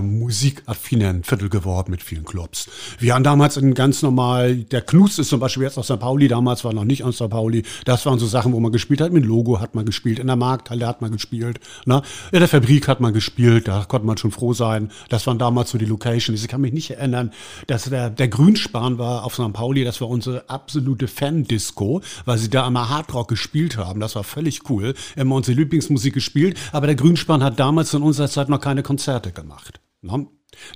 musikaffinen 0.00 1.22
Viertel 1.22 1.48
geworden 1.48 1.90
mit 1.92 2.02
vielen 2.02 2.24
Clubs. 2.24 2.68
Wir 2.98 3.14
haben 3.14 3.22
damals 3.22 3.56
in 3.56 3.74
ganz 3.74 4.02
normal, 4.02 4.56
der 4.56 4.82
Knus 4.82 5.18
ist 5.18 5.28
zum 5.28 5.38
Beispiel 5.38 5.62
jetzt 5.62 5.78
aus 5.78 5.86
St. 5.86 6.00
Pauli, 6.00 6.26
damals 6.26 6.64
war 6.64 6.72
noch 6.72 6.84
nicht 6.84 7.04
aus 7.04 7.16
St. 7.16 7.30
Pauli. 7.30 7.62
Das 7.84 8.04
waren 8.04 8.18
so 8.18 8.26
Sachen, 8.26 8.52
wo 8.52 8.58
man 8.58 8.72
gespielt 8.72 9.00
hat. 9.00 9.12
Mit 9.12 9.24
Logo 9.24 9.60
hat 9.60 9.74
man 9.74 9.84
gespielt, 9.84 10.18
in 10.18 10.26
der 10.26 10.36
Markthalle 10.36 10.86
hat 10.86 11.00
man 11.00 11.12
gespielt, 11.12 11.60
ne? 11.86 12.02
in 12.32 12.40
der 12.40 12.48
Fabrik 12.48 12.88
hat 12.88 13.00
man 13.00 13.12
gespielt, 13.12 13.68
da 13.68 13.84
konnte 13.84 14.06
man 14.06 14.16
schon 14.18 14.32
froh 14.32 14.52
sein. 14.52 14.90
Das 15.08 15.26
waren 15.26 15.38
damals 15.38 15.70
so 15.70 15.78
die 15.78 15.84
Locations. 15.84 16.42
Ich 16.42 16.48
kann 16.48 16.60
mich 16.60 16.72
nicht 16.72 16.90
erinnern, 16.90 17.30
dass 17.66 17.84
der, 17.84 18.10
der 18.10 18.28
Grünspan 18.28 18.98
war 18.98 19.24
auf 19.24 19.34
St. 19.34 19.52
Pauli, 19.52 19.84
das 19.84 20.00
war 20.00 20.08
unsere 20.08 20.48
absolute 20.50 21.06
Fan-Disco, 21.06 22.00
weil 22.24 22.38
sie 22.38 22.50
da 22.50 22.66
einmal 22.66 22.88
Hardrock 22.88 23.28
gespielt 23.28 23.76
haben. 23.76 24.00
Das 24.00 24.16
war 24.16 24.24
völlig 24.24 24.68
cool. 24.68 24.94
Immer 25.16 25.36
unsere 25.36 25.56
Lieblingsmusik 25.56 26.14
gespielt, 26.14 26.58
aber 26.72 26.86
der 26.86 26.96
Grünspan 26.96 27.44
hat 27.44 27.60
damals 27.60 27.94
in 27.94 28.02
unserer 28.02 28.28
Zeit 28.28 28.48
noch 28.48 28.60
keine 28.60 28.82
Konzerte 28.82 29.30
gemacht. 29.30 29.59
Ne? 30.02 30.26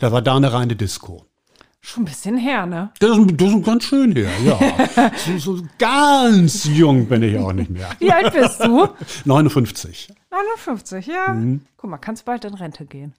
Da 0.00 0.12
war 0.12 0.22
da 0.22 0.36
eine 0.36 0.52
reine 0.52 0.76
Disco. 0.76 1.26
Schon 1.80 2.04
ein 2.04 2.06
bisschen 2.06 2.38
her, 2.38 2.64
ne? 2.64 2.90
Das 2.98 3.18
ist, 3.18 3.38
das 3.38 3.54
ist 3.54 3.64
ganz 3.64 3.84
schön 3.84 4.12
her, 4.12 4.30
ja. 4.42 5.10
so, 5.38 5.56
so 5.56 5.62
ganz 5.78 6.64
jung 6.64 7.06
bin 7.06 7.22
ich 7.22 7.38
auch 7.38 7.52
nicht 7.52 7.68
mehr. 7.68 7.90
Wie 7.98 8.10
alt 8.10 8.32
bist 8.32 8.64
du? 8.64 8.88
59. 9.26 10.08
59, 10.30 11.06
ja. 11.06 11.34
Mhm. 11.34 11.60
Guck 11.76 11.90
mal, 11.90 11.98
kannst 11.98 12.24
bald 12.24 12.46
in 12.46 12.54
Rente 12.54 12.86
gehen. 12.86 13.12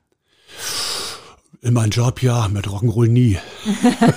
In 1.61 1.73
meinem 1.73 1.91
Job 1.91 2.23
ja, 2.23 2.47
mit 2.47 2.67
Rock'n'Roll 2.67 3.07
nie. 3.07 3.37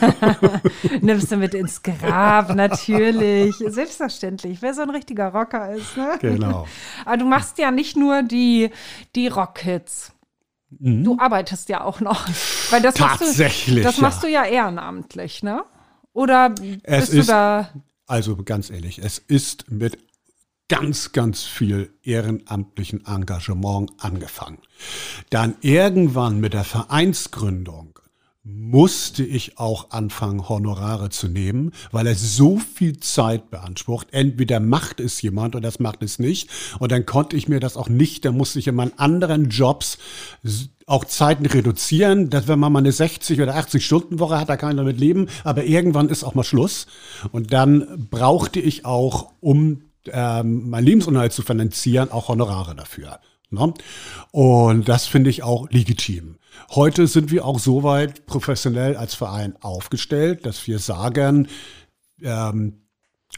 Nimmst 1.02 1.30
du 1.30 1.36
mit 1.36 1.52
ins 1.52 1.82
Grab, 1.82 2.54
natürlich. 2.54 3.54
Selbstverständlich, 3.56 4.62
wer 4.62 4.72
so 4.72 4.80
ein 4.80 4.90
richtiger 4.90 5.28
Rocker 5.28 5.74
ist. 5.74 5.96
Ne? 5.96 6.18
Genau. 6.20 6.66
Aber 7.04 7.16
du 7.18 7.26
machst 7.26 7.58
ja 7.58 7.70
nicht 7.70 7.96
nur 7.96 8.22
die, 8.22 8.70
die 9.14 9.28
Rockhits. 9.28 10.12
Mhm. 10.70 11.04
Du 11.04 11.18
arbeitest 11.18 11.68
ja 11.68 11.82
auch 11.82 12.00
noch. 12.00 12.28
Weil 12.70 12.82
das 12.82 12.94
Tatsächlich. 12.94 13.38
Machst 13.48 13.68
du, 13.68 13.82
das 13.82 13.96
ja. 13.96 14.02
machst 14.02 14.22
du 14.22 14.26
ja 14.28 14.44
ehrenamtlich, 14.44 15.42
ne? 15.42 15.62
Oder 16.12 16.54
es 16.82 17.06
bist 17.06 17.14
ist, 17.14 17.28
du 17.28 17.32
da. 17.32 17.70
Also 18.06 18.36
ganz 18.36 18.70
ehrlich, 18.70 18.98
es 18.98 19.18
ist 19.18 19.70
mit 19.70 19.98
ganz, 20.68 21.12
ganz 21.12 21.44
viel 21.44 21.92
ehrenamtlichen 22.02 23.06
Engagement 23.06 23.92
angefangen. 23.98 24.58
Dann 25.30 25.56
irgendwann 25.60 26.40
mit 26.40 26.52
der 26.52 26.64
Vereinsgründung 26.64 27.98
musste 28.50 29.24
ich 29.24 29.58
auch 29.58 29.90
anfangen, 29.90 30.48
Honorare 30.48 31.10
zu 31.10 31.28
nehmen, 31.28 31.72
weil 31.92 32.06
es 32.06 32.36
so 32.36 32.58
viel 32.58 32.98
Zeit 32.98 33.50
beansprucht. 33.50 34.08
Entweder 34.10 34.58
macht 34.58 35.00
es 35.00 35.20
jemand 35.20 35.54
oder 35.54 35.68
das 35.68 35.80
macht 35.80 36.02
es 36.02 36.18
nicht. 36.18 36.48
Und 36.78 36.90
dann 36.90 37.04
konnte 37.04 37.36
ich 37.36 37.48
mir 37.48 37.60
das 37.60 37.76
auch 37.76 37.88
nicht, 37.88 38.24
dann 38.24 38.36
musste 38.36 38.58
ich 38.58 38.66
in 38.68 38.74
meinen 38.74 38.98
anderen 38.98 39.50
Jobs 39.50 39.98
auch 40.86 41.04
Zeiten 41.04 41.44
reduzieren, 41.44 42.30
dass 42.30 42.48
wenn 42.48 42.58
man 42.58 42.72
mal 42.72 42.78
eine 42.78 42.92
60 42.92 43.40
oder 43.40 43.56
80 43.56 43.84
Stunden 43.84 44.18
Woche 44.18 44.38
hat, 44.38 44.48
da 44.48 44.56
kann 44.56 44.70
man 44.70 44.78
damit 44.78 44.98
leben, 44.98 45.28
aber 45.44 45.64
irgendwann 45.64 46.08
ist 46.08 46.24
auch 46.24 46.34
mal 46.34 46.44
Schluss. 46.44 46.86
Und 47.32 47.52
dann 47.52 48.08
brauchte 48.10 48.60
ich 48.60 48.86
auch, 48.86 49.30
um 49.40 49.82
ähm, 50.06 50.70
mein 50.70 50.84
Lebensunterhalt 50.84 51.32
zu 51.34 51.42
finanzieren, 51.42 52.10
auch 52.10 52.28
Honorare 52.28 52.74
dafür. 52.74 53.20
Ne? 53.50 53.74
Und 54.30 54.88
das 54.88 55.06
finde 55.06 55.30
ich 55.30 55.42
auch 55.42 55.70
legitim. 55.70 56.37
Heute 56.70 57.06
sind 57.06 57.30
wir 57.30 57.44
auch 57.44 57.58
so 57.58 57.82
weit 57.82 58.26
professionell 58.26 58.96
als 58.96 59.14
Verein 59.14 59.56
aufgestellt, 59.60 60.44
dass 60.46 60.66
wir 60.66 60.78
sagen, 60.78 61.48
ähm, 62.22 62.82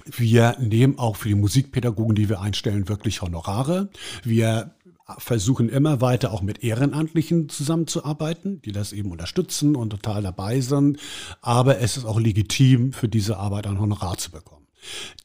wir 0.05 0.57
nehmen 0.59 0.99
auch 0.99 1.17
für 1.17 1.29
die 1.29 1.35
Musikpädagogen, 1.35 2.15
die 2.15 2.29
wir 2.29 2.41
einstellen, 2.41 2.89
wirklich 2.89 3.23
Honorare. 3.23 3.91
Wir 4.23 4.75
versuchen 5.19 5.69
immer 5.69 6.01
weiter 6.01 6.33
auch 6.33 6.43
mit 6.43 6.63
Ehrenamtlichen 6.63 7.49
zusammenzuarbeiten, 7.49 8.63
die 8.63 8.73
das 8.73 8.93
eben 8.93 9.11
unterstützen 9.11 9.75
und 9.75 9.91
total 9.91 10.23
dabei 10.23 10.61
sind. 10.61 10.99
Aber 11.41 11.79
es 11.79 11.97
ist 11.97 12.05
auch 12.05 12.21
legitim, 12.21 12.93
für 12.93 13.09
diese 13.09 13.37
Arbeit 13.37 13.67
ein 13.67 13.81
Honorar 13.81 14.19
zu 14.19 14.31
bekommen. 14.31 14.67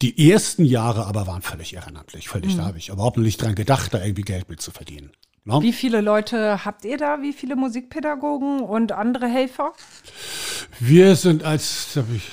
Die 0.01 0.31
ersten 0.31 0.65
Jahre 0.65 1.05
aber 1.05 1.27
waren 1.27 1.41
völlig 1.41 1.73
ehrenamtlich, 1.75 2.27
völlig, 2.27 2.53
mhm. 2.53 2.57
da 2.57 2.65
habe 2.65 2.77
ich 2.77 2.89
überhaupt 2.89 3.17
nicht 3.17 3.41
dran 3.41 3.55
gedacht, 3.55 3.93
da 3.93 4.03
irgendwie 4.03 4.23
Geld 4.23 4.49
mit 4.49 4.61
zu 4.61 4.71
verdienen. 4.71 5.11
No? 5.47 5.61
Wie 5.61 5.73
viele 5.73 6.01
Leute 6.01 6.65
habt 6.65 6.85
ihr 6.85 6.97
da? 6.97 7.21
Wie 7.21 7.31
viele 7.31 7.55
Musikpädagogen 7.55 8.61
und 8.61 8.91
andere 8.91 9.27
Helfer? 9.27 9.73
Wir 10.79 11.15
sind 11.15 11.43
als 11.43 11.95
habe 11.95 12.15
ich 12.15 12.27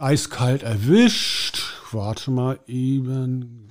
eiskalt 0.00 0.64
erwischt. 0.64 1.62
Warte 1.92 2.32
mal 2.32 2.58
eben. 2.66 3.70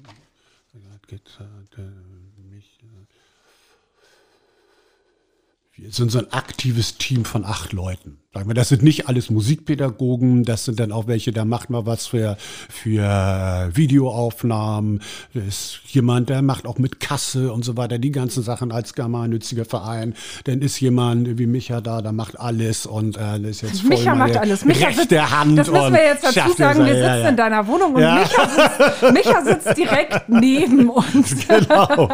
Wir 5.73 5.91
sind 5.91 6.09
so 6.11 6.19
ein 6.19 6.31
aktives 6.31 6.97
Team 6.97 7.25
von 7.25 7.43
acht 7.43 7.73
Leuten. 7.73 8.21
Sagen 8.31 8.47
wir, 8.47 8.53
das 8.53 8.69
sind 8.69 8.83
nicht 8.83 9.07
alles 9.07 9.31
Musikpädagogen, 9.31 10.43
das 10.43 10.65
sind 10.65 10.79
dann 10.79 10.91
auch 10.91 11.07
welche, 11.07 11.31
da 11.31 11.45
macht 11.45 11.71
mal 11.71 11.87
was 11.87 12.05
für, 12.05 12.37
für 12.69 13.71
Videoaufnahmen. 13.73 15.01
Das 15.33 15.45
ist 15.47 15.79
jemand, 15.85 16.29
der 16.29 16.43
macht 16.43 16.67
auch 16.67 16.77
mit 16.77 16.99
Kasse 16.99 17.51
und 17.51 17.65
so 17.65 17.75
weiter, 17.75 17.97
die 17.97 18.11
ganzen 18.11 18.43
Sachen 18.43 18.71
als 18.71 18.93
gemeinnütziger 18.93 19.65
Verein. 19.65 20.13
Dann 20.43 20.61
ist 20.61 20.79
jemand 20.79 21.39
wie 21.39 21.47
Micha 21.47 21.81
da, 21.81 22.03
der 22.03 22.11
macht 22.11 22.39
alles 22.39 22.85
und 22.85 23.17
äh, 23.17 23.39
ist 23.49 23.63
jetzt 23.63 23.81
voll 23.81 23.97
Micha 23.97 24.13
macht 24.13 24.37
alles. 24.37 24.63
Micha 24.63 24.89
rechte 24.89 25.31
Hand. 25.31 25.57
Das 25.57 25.71
müssen 25.71 25.93
wir 25.93 26.03
jetzt 26.03 26.23
dazu 26.23 26.53
sagen, 26.55 26.85
wir 26.85 26.93
sitzen 26.93 27.01
ja, 27.01 27.17
ja. 27.17 27.29
in 27.29 27.35
deiner 27.35 27.65
Wohnung 27.65 27.95
und 27.95 28.03
ja. 28.03 28.19
Micha, 28.19 28.47
sitzt, 28.47 29.11
Micha 29.11 29.41
sitzt 29.43 29.75
direkt 29.75 30.29
neben 30.29 30.91
uns. 30.91 31.35
Genau. 31.49 32.09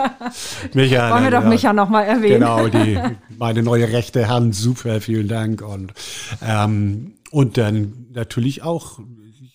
Micha, 0.74 1.11
Wollen 1.11 1.24
wir 1.26 1.32
doch 1.32 1.43
Micha 1.43 1.74
nochmal 1.74 2.05
erwähnen. 2.05 2.39
Genau, 2.39 2.68
die, 2.68 2.97
meine 3.38 3.63
neue 3.63 3.91
rechte 3.91 4.30
Hand, 4.30 4.55
super, 4.55 5.01
vielen 5.01 5.28
Dank 5.28 5.61
und 5.61 5.93
ähm, 6.41 7.16
und 7.32 7.58
dann 7.58 8.08
natürlich 8.14 8.64
auch 8.64 8.99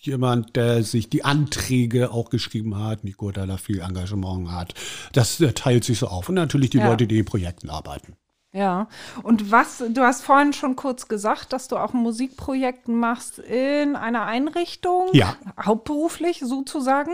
jemand, 0.01 0.55
der 0.55 0.83
sich 0.83 1.09
die 1.09 1.23
Anträge 1.23 2.11
auch 2.11 2.29
geschrieben 2.29 2.77
hat, 2.77 3.03
Nico, 3.03 3.31
der 3.31 3.45
da 3.45 3.57
viel 3.57 3.79
Engagement 3.81 4.51
hat. 4.51 4.73
Das 5.13 5.39
äh, 5.39 5.53
teilt 5.53 5.83
sich 5.83 5.99
so 5.99 6.07
auf. 6.07 6.27
Und 6.29 6.35
natürlich 6.35 6.71
die 6.71 6.79
Ja. 6.79 6.87
Leute, 6.89 7.05
die 7.07 7.19
in 7.19 7.25
Projekten 7.25 7.69
arbeiten. 7.69 8.13
Ja. 8.53 8.87
Und 9.23 9.49
was, 9.51 9.81
du 9.93 10.01
hast 10.01 10.23
vorhin 10.23 10.53
schon 10.53 10.75
kurz 10.75 11.07
gesagt, 11.07 11.53
dass 11.53 11.67
du 11.69 11.77
auch 11.77 11.93
ein 11.93 12.01
Musikprojekt 12.01 12.87
machst 12.89 13.39
in 13.39 13.95
einer 13.95 14.25
Einrichtung. 14.25 15.07
Ja. 15.13 15.37
Hauptberuflich 15.63 16.39
sozusagen. 16.39 17.11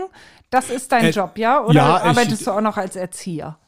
Das 0.50 0.70
ist 0.70 0.90
dein 0.90 1.04
Äh, 1.04 1.10
Job, 1.10 1.36
ja? 1.38 1.62
Oder 1.62 1.74
ja, 1.74 1.96
ich- 1.98 2.02
arbeitest 2.04 2.46
du 2.46 2.50
auch 2.52 2.60
noch 2.62 2.76
als 2.78 2.96
Erzieher? 2.96 3.58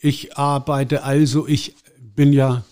Ich 0.00 0.36
arbeite 0.36 1.04
also, 1.04 1.46
ich 1.46 1.76
bin 2.00 2.32
ja, 2.32 2.62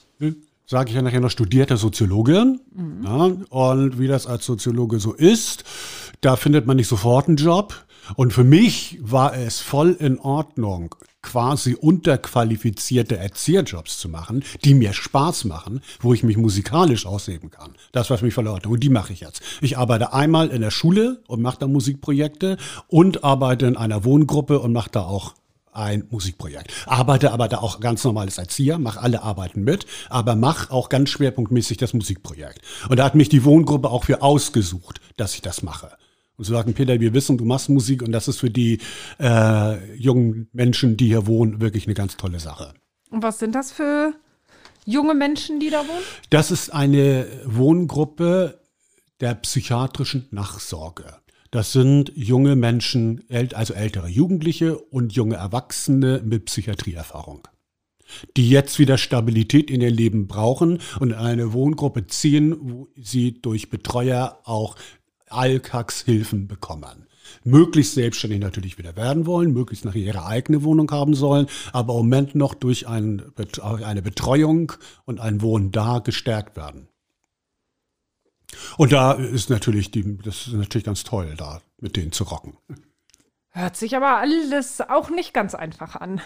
sage 0.70 0.90
ich 0.90 0.94
ja 0.94 1.02
nachher 1.02 1.18
noch, 1.18 1.30
studierte 1.30 1.76
Soziologin. 1.76 2.60
Ja, 3.02 3.32
und 3.48 3.98
wie 3.98 4.06
das 4.06 4.28
als 4.28 4.46
Soziologe 4.46 5.00
so 5.00 5.12
ist, 5.12 5.64
da 6.20 6.36
findet 6.36 6.64
man 6.66 6.76
nicht 6.76 6.86
sofort 6.86 7.26
einen 7.26 7.36
Job. 7.36 7.74
Und 8.14 8.32
für 8.32 8.44
mich 8.44 8.96
war 9.02 9.36
es 9.36 9.58
voll 9.58 9.96
in 9.98 10.20
Ordnung, 10.20 10.94
quasi 11.22 11.74
unterqualifizierte 11.74 13.16
Erzieherjobs 13.16 13.98
zu 13.98 14.08
machen, 14.08 14.44
die 14.64 14.74
mir 14.74 14.92
Spaß 14.92 15.44
machen, 15.44 15.80
wo 16.00 16.14
ich 16.14 16.22
mich 16.22 16.36
musikalisch 16.36 17.04
ausleben 17.04 17.50
kann. 17.50 17.72
Das 17.90 18.08
war 18.08 18.18
für 18.18 18.24
mich 18.24 18.34
voll 18.34 18.46
in 18.46 18.52
Ordnung. 18.52 18.74
Und 18.74 18.80
die 18.80 18.90
mache 18.90 19.12
ich 19.12 19.20
jetzt. 19.20 19.42
Ich 19.60 19.76
arbeite 19.76 20.12
einmal 20.12 20.50
in 20.50 20.60
der 20.60 20.70
Schule 20.70 21.20
und 21.26 21.42
mache 21.42 21.58
da 21.58 21.66
Musikprojekte 21.66 22.58
und 22.86 23.24
arbeite 23.24 23.66
in 23.66 23.76
einer 23.76 24.04
Wohngruppe 24.04 24.60
und 24.60 24.72
mache 24.72 24.90
da 24.90 25.00
auch 25.00 25.34
ein 25.72 26.04
Musikprojekt. 26.10 26.72
Arbeite 26.86 27.32
aber 27.32 27.48
da 27.48 27.58
auch 27.58 27.80
ganz 27.80 28.04
normal 28.04 28.26
als 28.26 28.38
Erzieher, 28.38 28.78
mache 28.78 29.00
alle 29.00 29.22
Arbeiten 29.22 29.62
mit, 29.62 29.86
aber 30.08 30.36
mache 30.36 30.70
auch 30.72 30.88
ganz 30.88 31.10
schwerpunktmäßig 31.10 31.78
das 31.78 31.94
Musikprojekt. 31.94 32.60
Und 32.88 32.98
da 32.98 33.04
hat 33.04 33.14
mich 33.14 33.28
die 33.28 33.44
Wohngruppe 33.44 33.90
auch 33.90 34.04
für 34.04 34.22
ausgesucht, 34.22 35.00
dass 35.16 35.34
ich 35.34 35.42
das 35.42 35.62
mache. 35.62 35.90
Und 36.36 36.44
sie 36.44 36.52
sagten, 36.52 36.72
Peter, 36.72 36.98
wir 37.00 37.12
wissen, 37.12 37.36
du 37.36 37.44
machst 37.44 37.68
Musik 37.68 38.02
und 38.02 38.12
das 38.12 38.26
ist 38.26 38.38
für 38.38 38.50
die 38.50 38.78
äh, 39.18 39.94
jungen 39.94 40.48
Menschen, 40.52 40.96
die 40.96 41.08
hier 41.08 41.26
wohnen, 41.26 41.60
wirklich 41.60 41.86
eine 41.86 41.94
ganz 41.94 42.16
tolle 42.16 42.40
Sache. 42.40 42.72
Und 43.10 43.22
was 43.22 43.38
sind 43.38 43.54
das 43.54 43.72
für 43.72 44.14
junge 44.86 45.14
Menschen, 45.14 45.60
die 45.60 45.68
da 45.68 45.80
wohnen? 45.80 46.02
Das 46.30 46.50
ist 46.50 46.72
eine 46.72 47.26
Wohngruppe 47.44 48.60
der 49.20 49.34
psychiatrischen 49.34 50.28
Nachsorge. 50.30 51.16
Das 51.50 51.72
sind 51.72 52.12
junge 52.14 52.54
Menschen, 52.54 53.24
also 53.54 53.74
ältere 53.74 54.08
Jugendliche 54.08 54.78
und 54.78 55.12
junge 55.12 55.34
Erwachsene 55.34 56.22
mit 56.24 56.44
Psychiatrieerfahrung, 56.44 57.48
die 58.36 58.48
jetzt 58.48 58.78
wieder 58.78 58.98
Stabilität 58.98 59.68
in 59.68 59.80
ihr 59.80 59.90
Leben 59.90 60.28
brauchen 60.28 60.78
und 61.00 61.10
in 61.10 61.16
eine 61.16 61.52
Wohngruppe 61.52 62.06
ziehen, 62.06 62.56
wo 62.60 62.88
sie 62.94 63.40
durch 63.42 63.68
Betreuer 63.68 64.38
auch 64.44 64.76
Alltagshilfen 65.28 66.46
bekommen. 66.46 67.06
Möglichst 67.42 67.94
selbstständig 67.94 68.40
natürlich 68.40 68.78
wieder 68.78 68.94
werden 68.94 69.26
wollen, 69.26 69.52
möglichst 69.52 69.84
nachher 69.84 70.02
ihre 70.02 70.26
eigene 70.26 70.62
Wohnung 70.62 70.90
haben 70.90 71.14
sollen, 71.14 71.46
aber 71.72 71.94
im 71.94 71.98
Moment 71.98 72.36
noch 72.36 72.54
durch 72.54 72.86
ein, 72.86 73.22
eine 73.62 74.02
Betreuung 74.02 74.72
und 75.04 75.20
ein 75.20 75.42
Wohnen 75.42 75.72
da 75.72 75.98
gestärkt 75.98 76.56
werden. 76.56 76.88
Und 78.76 78.92
da 78.92 79.12
ist 79.12 79.50
natürlich 79.50 79.90
die, 79.90 80.18
das 80.18 80.46
ist 80.48 80.54
natürlich 80.54 80.84
ganz 80.84 81.04
toll, 81.04 81.34
da 81.36 81.60
mit 81.78 81.96
denen 81.96 82.12
zu 82.12 82.24
rocken. 82.24 82.56
Hört 83.50 83.76
sich 83.76 83.96
aber 83.96 84.18
alles 84.18 84.80
auch 84.80 85.10
nicht 85.10 85.34
ganz 85.34 85.54
einfach 85.54 85.96
an. 85.96 86.20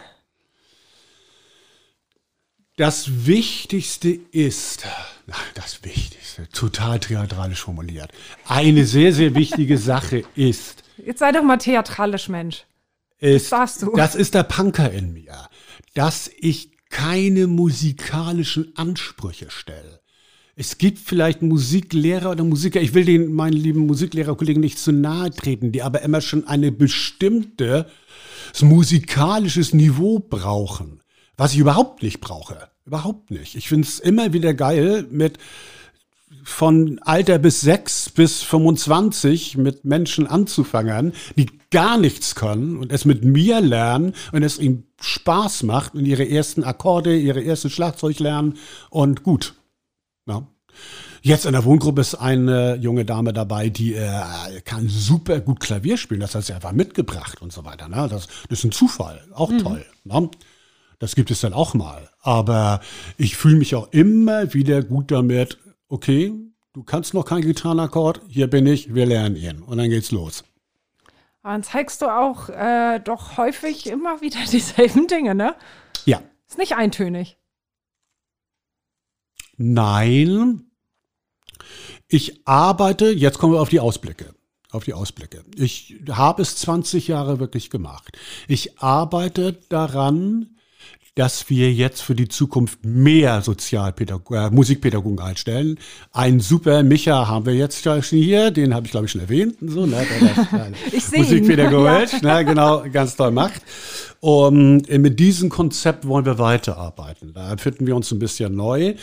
Das 2.77 3.27
Wichtigste 3.27 4.09
ist, 4.09 4.85
na, 5.27 5.37
das 5.55 5.85
Wichtigste, 5.85 6.49
total 6.49 6.99
theatralisch 6.99 7.63
formuliert. 7.63 8.11
Eine 8.49 8.85
sehr, 8.85 9.13
sehr 9.13 9.35
wichtige 9.35 9.79
Sache 9.91 10.25
ist, 10.35 10.83
Jetzt 10.97 11.19
sei 11.21 11.33
doch 11.33 11.43
mal 11.43 11.57
theatralisch, 11.59 12.29
Mensch. 12.29 12.65
ist, 13.19 13.53
darfst 13.53 13.83
du. 13.83 13.93
das 13.97 14.15
ist 14.15 14.35
der 14.35 14.45
Punker 14.45 14.91
in 14.91 15.13
mir, 15.13 15.49
dass 15.95 16.31
ich 16.39 16.71
keine 16.89 17.47
musikalischen 17.47 18.77
Ansprüche 18.77 19.51
stelle. 19.51 20.01
Es 20.57 20.79
gibt 20.79 21.01
vielleicht 21.01 21.43
Musiklehrer 21.43 22.31
oder 22.31 22.45
Musiker, 22.45 22.81
ich 22.81 22.95
will 22.95 23.05
den 23.05 23.33
meinen 23.33 23.57
lieben 23.57 23.87
Musiklehrerkollegen 23.87 24.61
nicht 24.61 24.79
zu 24.79 24.93
nahe 24.93 25.31
treten, 25.31 25.73
die 25.73 25.83
aber 25.83 26.03
immer 26.03 26.21
schon 26.21 26.47
eine 26.47 26.71
bestimmte 26.71 27.87
musikalisches 28.61 29.75
Niveau 29.75 30.21
brauchen, 30.21 31.01
was 31.37 31.55
ich 31.55 31.59
überhaupt 31.59 32.03
nicht 32.03 32.21
brauche. 32.21 32.69
Überhaupt 32.87 33.31
nicht. 33.31 33.57
Ich 33.57 33.69
finde 33.69 33.89
es 33.89 33.99
immer 33.99 34.33
wieder 34.33 34.55
geil, 34.55 35.07
mit 35.11 35.39
von 36.45 37.01
Alter 37.03 37.39
bis 37.39 37.63
6 37.63 38.11
bis 38.11 38.43
25 38.43 39.57
mit 39.57 39.85
Menschen 39.85 40.27
anzufangen, 40.27 41.15
die 41.37 41.47
gar 41.71 41.97
nichts 41.97 42.35
können 42.35 42.77
und 42.77 42.93
es 42.93 43.05
mit 43.05 43.25
mir 43.25 43.61
lernen 43.61 44.15
und 44.33 44.43
es 44.43 44.59
ihnen 44.59 44.87
Spaß 45.01 45.63
macht 45.65 45.95
und 45.95 46.05
ihre 46.05 46.29
ersten 46.29 46.63
Akkorde, 46.63 47.17
ihre 47.17 47.43
ersten 47.43 47.71
Schlagzeug 47.71 48.21
lernen 48.21 48.59
und 48.91 49.23
gut. 49.23 49.55
Ja. 50.27 50.47
Jetzt 51.23 51.47
in 51.47 51.53
der 51.53 51.65
Wohngruppe 51.65 52.01
ist 52.01 52.17
eine 52.17 52.77
junge 52.77 53.05
Dame 53.05 53.33
dabei, 53.33 53.71
die 53.71 53.95
äh, 53.95 54.61
kann 54.65 54.89
super 54.89 55.41
gut 55.41 55.61
Klavier 55.61 55.97
spielen. 55.97 56.21
Das 56.21 56.35
hat 56.35 56.45
sie 56.45 56.53
einfach 56.53 56.73
mitgebracht 56.73 57.41
und 57.41 57.53
so 57.53 57.65
weiter. 57.65 57.89
Ne? 57.89 58.09
Das, 58.11 58.27
das 58.49 58.59
ist 58.59 58.65
ein 58.65 58.73
Zufall, 58.73 59.25
auch 59.33 59.51
toll. 59.63 59.87
Ne? 60.05 60.29
Das 60.99 61.15
gibt 61.15 61.31
es 61.31 61.41
dann 61.41 61.53
auch 61.53 61.75
mal. 61.75 62.11
Aber 62.21 62.81
ich 63.17 63.37
fühle 63.37 63.57
mich 63.57 63.75
auch 63.75 63.93
immer 63.93 64.53
wieder 64.53 64.83
gut 64.83 65.11
damit. 65.11 65.59
Okay, 65.89 66.33
du 66.73 66.83
kannst 66.83 67.15
noch 67.15 67.25
keinen 67.25 67.43
Gitarrenakkord, 67.43 68.21
hier 68.29 68.49
bin 68.49 68.67
ich, 68.67 68.95
wir 68.95 69.07
lernen 69.07 69.37
ihn. 69.37 69.63
Und 69.63 69.79
dann 69.79 69.91
geht's 69.91 70.11
los. 70.11 70.45
Dann 71.43 71.63
zeigst 71.63 72.01
du 72.03 72.07
auch 72.07 72.49
äh, 72.49 73.01
doch 73.01 73.37
häufig 73.37 73.87
immer 73.87 74.21
wieder 74.21 74.39
dieselben 74.51 75.07
Dinge, 75.07 75.35
ne? 75.35 75.55
Ja. 76.05 76.21
Ist 76.49 76.59
nicht 76.59 76.77
eintönig. 76.77 77.39
Nein. 79.57 80.63
Ich 82.09 82.47
arbeite, 82.47 83.11
jetzt 83.11 83.39
kommen 83.39 83.55
wir 83.55 83.61
auf 83.61 83.69
die 83.69 83.81
Ausblicke. 83.81 84.35
Auf 84.71 84.85
die 84.85 84.95
Ausblicke. 84.95 85.45
Ich 85.57 86.01
habe 86.11 86.43
es 86.43 86.57
20 86.57 87.09
Jahre 87.09 87.39
wirklich 87.39 87.71
gemacht. 87.71 88.17
Ich 88.49 88.79
arbeite 88.81 89.53
daran, 89.69 90.57
dass 91.15 91.49
wir 91.49 91.73
jetzt 91.73 92.03
für 92.03 92.17
die 92.17 92.27
Zukunft 92.27 92.85
mehr 92.85 93.41
Sozialpädagogen, 93.41 94.37
äh, 94.37 94.51
Musikpädagogen 94.51 95.21
einstellen. 95.21 95.79
Ein 96.13 96.41
super 96.41 96.83
Micha 96.83 97.29
haben 97.29 97.47
wir 97.47 97.55
jetzt 97.55 97.85
schon 97.85 98.01
hier, 98.03 98.51
den 98.51 98.75
habe 98.75 98.87
ich 98.87 98.91
glaube 98.91 99.07
ich 99.07 99.13
schon 99.13 99.21
erwähnt. 99.21 99.57
So, 99.61 99.87
ne, 99.87 100.05
der 100.21 100.45
das, 100.93 101.13
äh. 101.13 101.19
Musikpädagogisch, 101.19 102.21
ne, 102.23 102.45
genau, 102.45 102.85
ganz 102.93 103.15
toll 103.15 103.31
macht. 103.31 103.63
Und 104.19 104.89
äh, 104.89 104.99
mit 104.99 105.21
diesem 105.21 105.51
Konzept 105.51 106.09
wollen 106.09 106.25
wir 106.25 106.39
weiterarbeiten. 106.39 107.33
Da 107.33 107.57
finden 107.59 107.87
wir 107.87 107.95
uns 107.95 108.11
ein 108.11 108.19
bisschen 108.19 108.57
neu, 108.57 108.95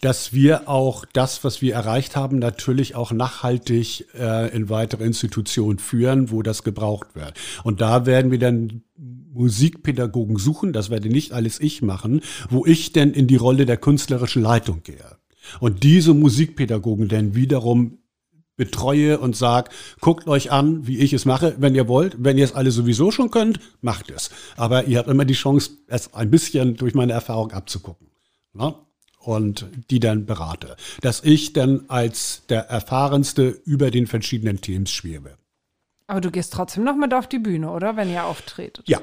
dass 0.00 0.32
wir 0.32 0.68
auch 0.70 1.04
das, 1.12 1.44
was 1.44 1.60
wir 1.60 1.74
erreicht 1.74 2.16
haben, 2.16 2.38
natürlich 2.38 2.94
auch 2.94 3.12
nachhaltig 3.12 4.06
äh, 4.18 4.54
in 4.56 4.70
weitere 4.70 5.04
Institutionen 5.04 5.78
führen, 5.78 6.30
wo 6.30 6.42
das 6.42 6.62
gebraucht 6.62 7.08
wird. 7.14 7.34
Und 7.62 7.82
da 7.82 8.06
werden 8.06 8.30
wir 8.30 8.38
dann 8.38 8.82
Musikpädagogen 9.38 10.36
suchen, 10.36 10.72
das 10.72 10.90
werde 10.90 11.08
nicht 11.08 11.32
alles 11.32 11.60
ich 11.60 11.80
machen, 11.80 12.20
wo 12.50 12.66
ich 12.66 12.92
denn 12.92 13.12
in 13.12 13.26
die 13.26 13.36
Rolle 13.36 13.66
der 13.66 13.76
künstlerischen 13.76 14.42
Leitung 14.42 14.82
gehe. 14.82 15.16
Und 15.60 15.82
diese 15.82 16.12
Musikpädagogen 16.12 17.08
dann 17.08 17.34
wiederum 17.34 17.98
betreue 18.56 19.18
und 19.20 19.36
sag, 19.36 19.70
guckt 20.00 20.26
euch 20.28 20.50
an, 20.50 20.86
wie 20.86 20.98
ich 20.98 21.12
es 21.12 21.24
mache, 21.24 21.54
wenn 21.58 21.74
ihr 21.74 21.88
wollt. 21.88 22.16
Wenn 22.18 22.36
ihr 22.36 22.44
es 22.44 22.54
alle 22.54 22.72
sowieso 22.72 23.10
schon 23.10 23.30
könnt, 23.30 23.60
macht 23.80 24.10
es. 24.10 24.30
Aber 24.56 24.84
ihr 24.84 24.98
habt 24.98 25.08
immer 25.08 25.24
die 25.24 25.34
Chance, 25.34 25.70
es 25.86 26.12
ein 26.12 26.30
bisschen 26.30 26.76
durch 26.76 26.94
meine 26.94 27.12
Erfahrung 27.12 27.52
abzugucken. 27.52 28.08
Ne? 28.52 28.74
Und 29.20 29.68
die 29.90 30.00
dann 30.00 30.26
berate. 30.26 30.76
Dass 31.00 31.22
ich 31.22 31.52
dann 31.52 31.84
als 31.88 32.42
der 32.48 32.68
Erfahrenste 32.68 33.60
über 33.64 33.90
den 33.90 34.06
verschiedenen 34.06 34.60
Themen 34.60 34.86
schwebe. 34.86 35.38
Aber 36.08 36.20
du 36.20 36.30
gehst 36.30 36.52
trotzdem 36.52 36.84
noch 36.84 36.96
mit 36.96 37.14
auf 37.14 37.28
die 37.28 37.38
Bühne, 37.38 37.70
oder? 37.70 37.96
Wenn 37.96 38.10
ihr 38.10 38.24
auftretet. 38.24 38.88
Ja. 38.88 39.00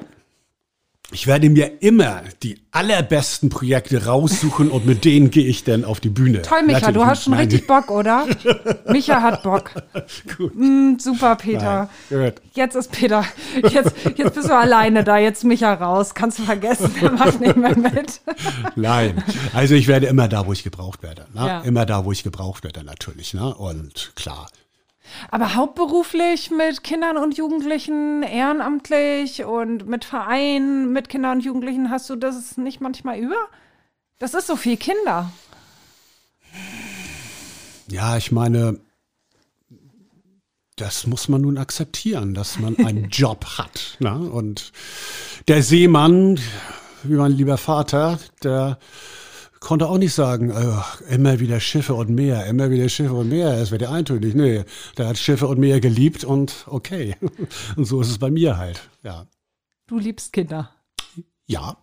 Ich 1.12 1.28
werde 1.28 1.48
mir 1.48 1.82
immer 1.82 2.22
die 2.42 2.58
allerbesten 2.72 3.48
Projekte 3.48 4.06
raussuchen 4.06 4.70
und 4.70 4.86
mit 4.86 5.04
denen 5.04 5.30
gehe 5.30 5.46
ich 5.46 5.62
dann 5.62 5.84
auf 5.84 6.00
die 6.00 6.08
Bühne. 6.08 6.42
Toll, 6.42 6.62
Micha, 6.62 6.80
Natürlich 6.80 6.94
du 6.96 7.06
hast 7.06 7.24
schon 7.24 7.32
Nein, 7.34 7.48
richtig 7.48 7.66
Bock, 7.68 7.90
oder? 7.90 8.26
Micha 8.88 9.22
hat 9.22 9.44
Bock. 9.44 9.70
Gut. 10.36 10.52
Mm, 10.56 10.98
super, 10.98 11.36
Peter. 11.36 11.88
Nein. 12.10 12.32
Jetzt 12.54 12.74
ist 12.74 12.90
Peter. 12.90 13.24
Jetzt, 13.70 13.92
jetzt 14.16 14.34
bist 14.34 14.48
du 14.48 14.56
alleine 14.56 15.04
da. 15.04 15.16
Jetzt 15.16 15.44
Micha 15.44 15.74
raus. 15.74 16.14
Kannst 16.14 16.40
du 16.40 16.42
vergessen. 16.42 16.92
Der 17.00 17.12
macht 17.12 17.40
nicht 17.40 17.56
mehr 17.56 17.78
mit. 17.78 18.20
Nein, 18.74 19.22
also 19.54 19.74
ich 19.76 19.86
werde 19.86 20.06
immer 20.06 20.26
da, 20.26 20.46
wo 20.46 20.52
ich 20.52 20.64
gebraucht 20.64 21.04
werde. 21.04 21.26
Ne? 21.34 21.46
Ja. 21.46 21.60
Immer 21.60 21.86
da, 21.86 22.04
wo 22.04 22.10
ich 22.10 22.24
gebraucht 22.24 22.64
werde, 22.64 22.82
natürlich. 22.82 23.32
Ne? 23.32 23.54
Und 23.54 24.12
klar. 24.16 24.48
Aber 25.30 25.54
hauptberuflich 25.54 26.50
mit 26.50 26.82
Kindern 26.82 27.16
und 27.16 27.36
Jugendlichen, 27.36 28.22
ehrenamtlich 28.22 29.44
und 29.44 29.86
mit 29.86 30.04
Vereinen, 30.04 30.92
mit 30.92 31.08
Kindern 31.08 31.38
und 31.38 31.44
Jugendlichen, 31.44 31.90
hast 31.90 32.08
du 32.10 32.16
das 32.16 32.56
nicht 32.56 32.80
manchmal 32.80 33.18
über? 33.18 33.36
Das 34.18 34.34
ist 34.34 34.46
so 34.46 34.56
viel 34.56 34.76
Kinder. 34.76 35.30
Ja, 37.88 38.16
ich 38.16 38.32
meine, 38.32 38.80
das 40.76 41.06
muss 41.06 41.28
man 41.28 41.40
nun 41.40 41.58
akzeptieren, 41.58 42.34
dass 42.34 42.58
man 42.58 42.76
einen 42.78 43.08
Job 43.10 43.44
hat. 43.58 43.96
Ne? 44.00 44.14
Und 44.14 44.72
der 45.48 45.62
Seemann, 45.62 46.38
wie 47.02 47.14
mein 47.14 47.32
lieber 47.32 47.56
Vater, 47.58 48.18
der 48.42 48.78
konnte 49.60 49.88
auch 49.88 49.98
nicht 49.98 50.14
sagen, 50.14 50.50
äh, 50.50 51.14
immer 51.14 51.40
wieder 51.40 51.60
Schiffe 51.60 51.94
und 51.94 52.10
Meer, 52.10 52.46
immer 52.46 52.70
wieder 52.70 52.88
Schiffe 52.88 53.14
und 53.14 53.28
Meer, 53.28 53.54
es 53.54 53.70
wird 53.70 53.82
ja 53.82 53.90
eintönig. 53.90 54.34
Nee, 54.34 54.64
der 54.96 55.08
hat 55.08 55.18
Schiffe 55.18 55.46
und 55.46 55.58
Meer 55.58 55.80
geliebt 55.80 56.24
und 56.24 56.64
okay. 56.66 57.16
Und 57.76 57.84
so 57.84 58.00
ist 58.00 58.10
es 58.10 58.18
bei 58.18 58.30
mir 58.30 58.56
halt, 58.56 58.88
ja. 59.02 59.26
Du 59.86 59.98
liebst 59.98 60.32
Kinder. 60.32 60.70
Ja, 61.46 61.76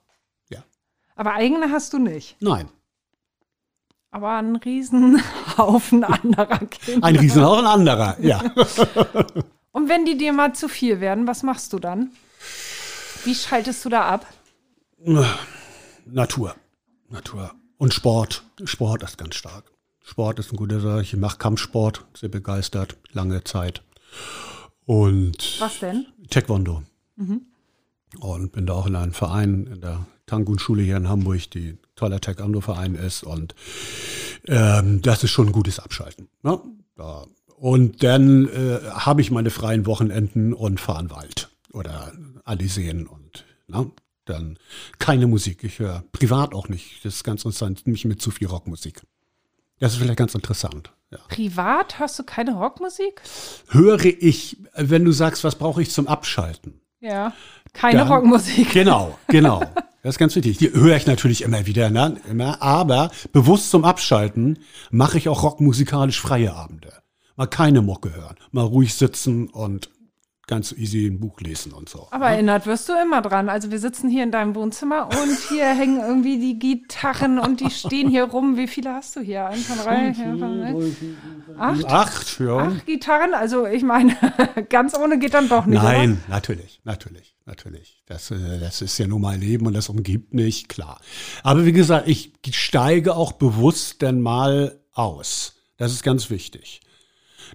ja. 0.50 0.64
Aber 1.16 1.34
eigene 1.34 1.72
hast 1.72 1.94
du 1.94 2.00
nicht. 2.00 2.36
Nein. 2.40 2.70
Aber 4.12 4.38
ein 4.38 4.56
Riesenhaufen 4.58 6.04
anderer 6.04 6.60
Kinder. 6.60 7.08
Ein 7.08 7.16
Riesenhaufen 7.16 7.66
anderer, 7.66 8.18
ja. 8.22 8.40
Und 9.72 9.90
wenn 9.90 10.06
die 10.06 10.18
dir 10.18 10.34
mal 10.34 10.54
zu 10.54 10.68
viel 10.70 11.00
werden, 11.00 11.26
was 11.26 11.42
machst 11.42 11.74
du 11.74 11.80
dann? 11.80 12.12
Wie 13.24 13.34
schaltest 13.34 13.84
du 13.86 13.90
da 13.90 14.04
ab? 14.04 14.28
Natur. 16.06 16.56
Natur. 17.10 17.56
Und 17.84 17.94
Sport. 17.94 18.46
Sport 18.64 19.04
ist 19.04 19.18
ganz 19.18 19.36
stark. 19.36 19.66
Sport 20.06 20.40
ist 20.40 20.54
ein 20.54 20.56
guter 20.56 20.80
Sache. 20.80 21.02
Ich 21.02 21.18
mache 21.18 21.38
Kampfsport, 21.38 22.06
sehr 22.14 22.30
begeistert, 22.30 22.96
lange 23.12 23.44
Zeit. 23.44 23.84
Und 24.86 25.60
Was 25.60 25.80
denn? 25.80 26.06
Taekwondo. 26.30 26.84
Und 28.22 28.54
bin 28.54 28.68
da 28.68 28.74
auch 28.76 28.86
in 28.86 28.96
einem 28.96 29.12
Verein, 29.12 29.68
in 29.68 29.82
der 29.82 30.06
Tangun-Schule 30.28 30.82
hier 30.82 30.96
in 30.96 31.10
Hamburg, 31.10 31.52
die 31.52 31.78
toller 31.98 32.22
Taekwondo-Verein 32.22 32.96
ist. 32.96 33.24
Und 33.24 33.54
ähm, 34.48 35.02
das 35.02 35.26
ist 35.26 35.32
schon 35.32 35.48
ein 35.48 35.52
gutes 35.52 35.80
Abschalten. 35.80 36.30
Ne? 36.42 36.62
Da. 36.96 37.26
Und 37.58 38.02
dann 38.02 38.48
äh, 38.48 38.80
habe 38.92 39.20
ich 39.20 39.30
meine 39.30 39.50
freien 39.50 39.86
Wochenenden 39.86 40.54
und 40.54 40.80
fahre 40.80 41.02
in 41.02 41.12
Wald 41.12 41.50
oder 41.74 42.14
an 42.46 42.58
die 42.58 42.70
Seen 42.70 43.08
und 43.08 43.44
ne? 43.68 43.92
Dann 44.26 44.58
keine 45.00 45.28
Musik. 45.28 45.64
Ich 45.64 45.80
höre 45.80 46.04
privat 46.12 46.54
auch 46.54 46.70
nicht. 46.70 47.04
Das 47.04 47.16
ist 47.16 47.24
ganz 47.24 47.44
interessant, 47.46 47.88
nicht 47.88 48.06
mit 48.06 48.22
zu 48.22 48.32
viel 48.32 48.48
Rockmusik. 48.48 49.02
Das 49.80 49.94
ist 49.94 50.00
vielleicht 50.00 50.18
ganz 50.18 50.34
interessant. 50.36 50.94
Ja. 51.12 51.20
Privat 51.28 52.00
hörst 52.00 52.18
du 52.20 52.24
keine 52.24 52.56
Rockmusik? 52.56 53.22
Höre 53.70 54.06
ich, 54.06 54.58
wenn 54.76 55.04
du 55.06 55.12
sagst, 55.12 55.44
was 55.44 55.56
brauche 55.56 55.82
ich 55.82 55.92
zum 55.92 56.08
Abschalten? 56.08 56.80
Ja. 57.00 57.34
Keine 57.74 58.00
Dann- 58.00 58.08
Rockmusik. 58.08 58.70
Genau, 58.74 59.18
genau. 59.28 59.62
Das 60.04 60.16
ist 60.16 60.20
ganz 60.20 60.36
wichtig. 60.36 60.58
Die 60.58 60.74
höre 60.74 60.98
ich 60.98 61.06
natürlich 61.06 61.44
immer 61.44 61.66
wieder, 61.66 61.90
ne? 61.90 62.20
immer, 62.30 62.62
aber 62.62 63.10
bewusst 63.32 63.70
zum 63.70 63.86
Abschalten 63.86 64.60
mache 64.92 65.18
ich 65.18 65.30
auch 65.30 65.44
rockmusikalisch 65.44 66.20
freie 66.20 66.54
Abende. 66.54 66.92
Mal 67.38 67.48
keine 67.48 67.82
Mucke 67.82 68.14
hören, 68.14 68.36
mal 68.52 68.66
ruhig 68.66 68.94
sitzen 68.94 69.48
und 69.50 69.90
ganz 70.48 70.74
easy 70.74 71.08
ein 71.08 71.20
Buch 71.20 71.40
lesen 71.40 71.72
und 71.72 71.88
so. 71.88 72.08
Aber 72.12 72.30
erinnert 72.30 72.66
wirst 72.66 72.90
du 72.90 72.94
immer 73.02 73.22
dran. 73.22 73.48
Also 73.48 73.72
wir 73.72 73.80
sitzen 73.80 74.10
hier 74.10 74.24
in 74.24 74.32
deinem 74.32 74.56
Wohnzimmer 74.56 75.08
und 75.08 75.38
hier 75.50 75.66
hängen 75.76 76.02
irgendwie 76.02 76.40
die 76.40 76.60
Gitarren 76.60 77.40
und 77.40 77.62
die 77.62 77.70
stehen 77.72 78.10
hier 78.10 78.26
rum. 78.26 78.58
Wie 78.58 78.68
viele 78.68 78.94
hast 78.94 79.16
du 79.16 79.22
hier? 79.22 79.46
Eins, 79.46 79.68
zwei, 79.68 80.12
drei, 80.12 80.76
acht? 81.58 81.86
Acht, 81.86 82.40
ja. 82.40 82.58
Acht 82.58 82.86
Gitarren? 82.86 83.34
Also 83.34 83.66
ich 83.66 83.84
meine, 83.84 84.18
ganz 84.70 84.98
ohne 84.98 85.18
geht 85.18 85.34
dann 85.34 85.48
doch 85.48 85.66
nicht. 85.66 85.82
Nein, 85.82 86.22
natürlich, 86.28 86.82
natürlich, 86.84 87.36
natürlich. 87.46 88.04
Das, 88.06 88.30
äh, 88.32 88.60
das 88.60 88.82
ist 88.82 88.98
ja 88.98 89.08
nun 89.08 89.22
mal 89.22 89.38
Leben 89.38 89.66
und 89.66 89.74
das 89.74 89.88
umgibt 89.88 90.34
mich, 90.34 90.68
klar. 90.68 91.00
Aber 91.44 91.66
wie 91.66 91.72
gesagt, 91.72 92.08
ich 92.08 92.34
steige 92.52 93.16
auch 93.16 93.32
bewusst 93.32 94.04
dann 94.04 94.20
mal 94.20 94.80
aus. 94.92 95.56
Das 95.78 95.92
ist 95.92 96.04
ganz 96.04 96.30
wichtig. 96.30 96.82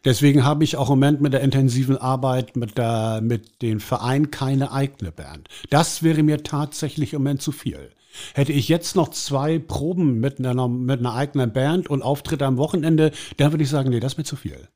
Deswegen 0.04 0.44
habe 0.44 0.64
ich 0.64 0.76
auch 0.76 0.88
im 0.90 0.98
Moment 0.98 1.20
mit 1.20 1.32
der 1.32 1.40
intensiven 1.40 1.96
Arbeit 1.96 2.56
mit, 2.56 2.78
der, 2.78 3.20
mit 3.22 3.62
dem 3.62 3.80
Verein 3.80 4.30
keine 4.30 4.72
eigene 4.72 5.12
Band. 5.12 5.48
Das 5.70 6.02
wäre 6.02 6.22
mir 6.22 6.42
tatsächlich 6.42 7.12
im 7.12 7.22
Moment 7.22 7.42
zu 7.42 7.52
viel. 7.52 7.90
Hätte 8.34 8.52
ich 8.52 8.68
jetzt 8.68 8.96
noch 8.96 9.10
zwei 9.10 9.58
Proben 9.58 10.18
mit 10.18 10.38
einer, 10.38 10.66
mit 10.68 11.00
einer 11.00 11.14
eigenen 11.14 11.52
Band 11.52 11.88
und 11.88 12.02
Auftritte 12.02 12.46
am 12.46 12.56
Wochenende, 12.56 13.12
dann 13.36 13.52
würde 13.52 13.62
ich 13.64 13.70
sagen, 13.70 13.90
nee, 13.90 14.00
das 14.00 14.14
ist 14.14 14.18
mir 14.18 14.24
zu 14.24 14.36
viel. 14.36 14.68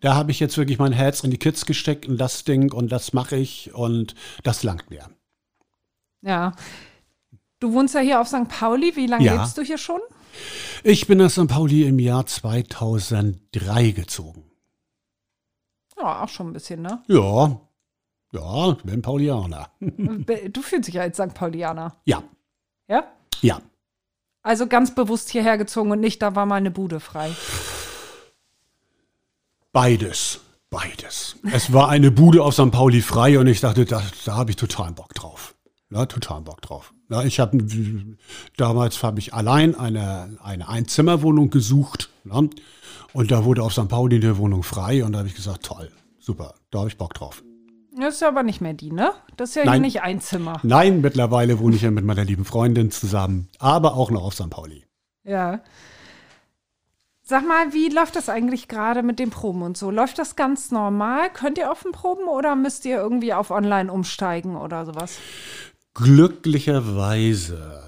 Da 0.00 0.14
habe 0.14 0.30
ich 0.30 0.40
jetzt 0.40 0.56
wirklich 0.56 0.78
mein 0.78 0.92
Herz 0.92 1.22
in 1.22 1.30
die 1.30 1.36
Kids 1.38 1.66
gesteckt 1.66 2.08
und 2.08 2.16
das 2.16 2.44
Ding 2.44 2.72
und 2.72 2.90
das 2.90 3.12
mache 3.12 3.36
ich 3.36 3.72
und 3.74 4.14
das 4.42 4.62
langt 4.62 4.90
mir. 4.90 5.06
Ja. 6.22 6.52
Du 7.60 7.72
wohnst 7.74 7.94
ja 7.94 8.00
hier 8.00 8.20
auf 8.20 8.26
St. 8.26 8.48
Pauli. 8.48 8.96
Wie 8.96 9.06
lange 9.06 9.24
Ja. 9.24 9.34
lebst 9.36 9.58
du 9.58 9.62
hier 9.62 9.76
schon? 9.78 10.00
Ich 10.82 11.06
bin 11.06 11.18
nach 11.18 11.30
St. 11.30 11.46
Pauli 11.46 11.84
im 11.84 11.98
Jahr 11.98 12.24
2003 12.24 13.90
gezogen. 13.90 14.49
Ja, 16.00 16.22
auch 16.24 16.28
schon 16.28 16.48
ein 16.48 16.52
bisschen, 16.52 16.82
ne? 16.82 17.02
Ja, 17.08 17.60
ja, 18.32 18.72
ich 18.72 18.82
bin 18.84 19.02
Paulianer. 19.02 19.70
Du 19.80 20.62
fühlst 20.62 20.88
dich 20.88 20.94
ja 20.94 21.02
als 21.02 21.16
St. 21.16 21.34
Paulianer. 21.34 21.96
Ja, 22.04 22.22
Ja? 22.88 23.04
ja. 23.40 23.60
Also 24.42 24.66
ganz 24.66 24.94
bewusst 24.94 25.28
hierher 25.30 25.58
gezogen 25.58 25.90
und 25.90 26.00
nicht, 26.00 26.22
da 26.22 26.34
war 26.34 26.46
mal 26.46 26.54
eine 26.56 26.70
Bude 26.70 27.00
frei. 27.00 27.30
Beides, 29.72 30.40
beides. 30.70 31.36
Es 31.52 31.72
war 31.72 31.88
eine 31.88 32.10
Bude 32.10 32.42
auf 32.42 32.54
St. 32.54 32.70
Pauli 32.70 33.02
frei 33.02 33.38
und 33.38 33.46
ich 33.46 33.60
dachte, 33.60 33.84
da, 33.84 34.02
da 34.24 34.36
habe 34.36 34.50
ich 34.50 34.56
total 34.56 34.92
Bock 34.92 35.12
drauf. 35.14 35.54
Ja, 35.90 36.06
total 36.06 36.40
Bock 36.42 36.62
drauf. 36.62 36.92
Ja, 37.10 37.24
ich 37.24 37.40
habe 37.40 37.58
damals 38.56 39.02
habe 39.02 39.18
ich 39.18 39.34
allein 39.34 39.74
eine, 39.74 40.38
eine 40.42 40.68
Einzimmerwohnung 40.68 41.50
gesucht. 41.50 42.08
Ja, 42.24 42.42
und 43.12 43.30
da 43.32 43.44
wurde 43.44 43.64
auf 43.64 43.72
St. 43.72 43.88
Pauli 43.88 44.16
eine 44.16 44.38
Wohnung 44.38 44.62
frei 44.62 45.04
und 45.04 45.12
da 45.12 45.18
habe 45.18 45.28
ich 45.28 45.34
gesagt, 45.34 45.64
toll, 45.64 45.90
super, 46.20 46.54
da 46.70 46.78
habe 46.78 46.88
ich 46.88 46.96
Bock 46.96 47.14
drauf. 47.14 47.42
Das 47.98 48.14
ist 48.14 48.20
ja 48.20 48.28
aber 48.28 48.44
nicht 48.44 48.60
mehr 48.60 48.74
die, 48.74 48.92
ne? 48.92 49.10
Das 49.36 49.50
ist 49.50 49.54
ja 49.56 49.62
hier 49.62 49.72
Nein. 49.72 49.82
nicht 49.82 50.02
ein 50.02 50.20
Zimmer. 50.20 50.60
Nein, 50.62 51.00
mittlerweile 51.00 51.58
wohne 51.58 51.74
ich 51.74 51.82
ja 51.82 51.90
mit 51.90 52.04
meiner 52.04 52.24
lieben 52.24 52.44
Freundin 52.44 52.92
zusammen, 52.92 53.48
aber 53.58 53.94
auch 53.94 54.12
noch 54.12 54.22
auf 54.22 54.34
St. 54.34 54.48
Pauli. 54.48 54.84
Ja. 55.24 55.60
Sag 57.22 57.46
mal, 57.46 57.72
wie 57.72 57.88
läuft 57.88 58.14
das 58.14 58.28
eigentlich 58.28 58.68
gerade 58.68 59.02
mit 59.02 59.18
den 59.18 59.30
Proben 59.30 59.62
und 59.62 59.76
so? 59.76 59.90
Läuft 59.90 60.18
das 60.18 60.36
ganz 60.36 60.70
normal? 60.70 61.30
Könnt 61.32 61.58
ihr 61.58 61.70
offen 61.70 61.90
proben 61.90 62.28
oder 62.28 62.54
müsst 62.54 62.84
ihr 62.84 62.96
irgendwie 62.96 63.34
auf 63.34 63.50
online 63.50 63.92
umsteigen 63.92 64.56
oder 64.56 64.86
sowas? 64.86 65.18
Glücklicherweise 66.02 67.82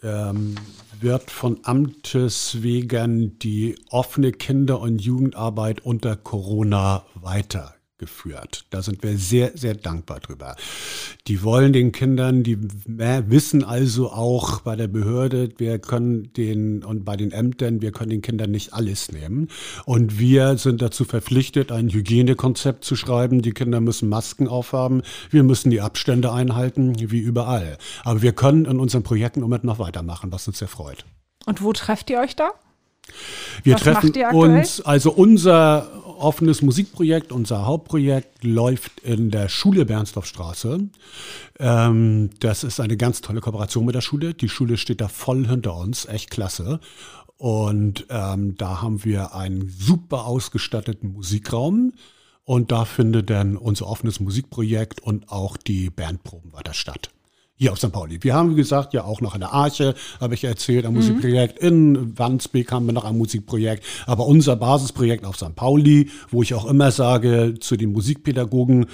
ähm, 0.00 0.54
wird 1.00 1.30
von 1.30 1.58
Amtes 1.64 2.62
wegen 2.62 3.38
die 3.40 3.76
offene 3.90 4.30
Kinder- 4.30 4.80
und 4.80 5.00
Jugendarbeit 5.00 5.80
unter 5.80 6.14
Corona 6.14 7.04
weitergeführt. 7.96 8.66
Da 8.70 8.82
sind 8.82 9.02
wir 9.02 9.16
sehr, 9.16 9.52
sehr 9.56 9.74
dankbar 9.74 10.20
drüber. 10.20 10.56
Die 11.26 11.42
wollen 11.42 11.72
den 11.72 11.92
Kindern, 11.92 12.42
die 12.42 12.58
wissen 12.58 13.64
also 13.64 14.10
auch 14.10 14.60
bei 14.60 14.76
der 14.76 14.88
Behörde, 14.88 15.50
wir 15.58 15.78
können 15.78 16.32
den 16.34 16.84
und 16.84 17.04
bei 17.04 17.16
den 17.16 17.32
Ämtern, 17.32 17.80
wir 17.80 17.92
können 17.92 18.10
den 18.10 18.22
Kindern 18.22 18.50
nicht 18.50 18.72
alles 18.72 19.12
nehmen. 19.12 19.48
Und 19.84 20.18
wir 20.18 20.58
sind 20.58 20.82
dazu 20.82 21.04
verpflichtet, 21.04 21.72
ein 21.72 21.88
Hygienekonzept 21.90 22.84
zu 22.84 22.96
schreiben. 22.96 23.42
Die 23.42 23.52
Kinder 23.52 23.80
müssen 23.80 24.08
Masken 24.08 24.48
aufhaben. 24.48 25.02
Wir 25.30 25.42
müssen 25.42 25.70
die 25.70 25.80
Abstände 25.80 26.32
einhalten, 26.32 26.94
wie 26.98 27.18
überall. 27.18 27.78
Aber 28.04 28.22
wir 28.22 28.32
können 28.32 28.64
in 28.66 28.78
unseren 28.78 29.02
Projekten 29.02 29.40
im 29.40 29.44
Moment 29.44 29.64
noch 29.64 29.78
weitermachen, 29.78 30.32
was 30.32 30.46
uns 30.46 30.58
sehr 30.58 30.68
freut. 30.68 31.04
Und 31.46 31.62
wo 31.62 31.72
trefft 31.72 32.10
ihr 32.10 32.20
euch 32.20 32.36
da? 32.36 32.50
Wir 33.62 33.74
Was 33.74 33.82
treffen 33.82 34.12
uns, 34.32 34.80
also 34.80 35.12
unser 35.12 36.05
offenes 36.16 36.62
Musikprojekt, 36.62 37.32
unser 37.32 37.66
Hauptprojekt 37.66 38.44
läuft 38.44 39.00
in 39.00 39.30
der 39.30 39.48
Schule 39.48 39.84
Bernsdorfstraße. 39.84 40.88
Ähm, 41.58 42.30
das 42.40 42.64
ist 42.64 42.80
eine 42.80 42.96
ganz 42.96 43.20
tolle 43.20 43.40
Kooperation 43.40 43.84
mit 43.84 43.94
der 43.94 44.00
Schule. 44.00 44.34
Die 44.34 44.48
Schule 44.48 44.76
steht 44.76 45.00
da 45.00 45.08
voll 45.08 45.46
hinter 45.46 45.76
uns, 45.76 46.06
echt 46.06 46.30
klasse. 46.30 46.80
Und 47.36 48.06
ähm, 48.08 48.56
da 48.56 48.82
haben 48.82 49.04
wir 49.04 49.34
einen 49.34 49.68
super 49.68 50.26
ausgestatteten 50.26 51.12
Musikraum. 51.12 51.92
Und 52.44 52.70
da 52.70 52.84
findet 52.84 53.28
dann 53.28 53.56
unser 53.56 53.88
offenes 53.88 54.20
Musikprojekt 54.20 55.00
und 55.00 55.30
auch 55.30 55.56
die 55.56 55.90
Bandproben 55.90 56.52
weiter 56.52 56.74
statt. 56.74 57.10
Hier 57.58 57.72
auf 57.72 57.78
St. 57.78 57.90
Pauli. 57.90 58.22
Wir 58.22 58.34
haben, 58.34 58.50
wie 58.50 58.56
gesagt, 58.56 58.92
ja 58.92 59.04
auch 59.04 59.22
noch 59.22 59.34
in 59.34 59.40
der 59.40 59.52
Arche, 59.52 59.94
habe 60.20 60.34
ich 60.34 60.44
erzählt, 60.44 60.84
ein 60.84 60.92
Musikprojekt. 60.92 61.58
In 61.58 62.18
Wandsbek 62.18 62.70
haben 62.70 62.84
wir 62.84 62.92
noch 62.92 63.04
ein 63.04 63.16
Musikprojekt. 63.16 63.82
Aber 64.06 64.26
unser 64.26 64.56
Basisprojekt 64.56 65.24
auf 65.24 65.36
St. 65.36 65.54
Pauli, 65.56 66.10
wo 66.30 66.42
ich 66.42 66.52
auch 66.52 66.66
immer 66.66 66.90
sage 66.90 67.54
zu 67.58 67.76
den 67.76 67.92
Musikpädagogen, 67.92 68.86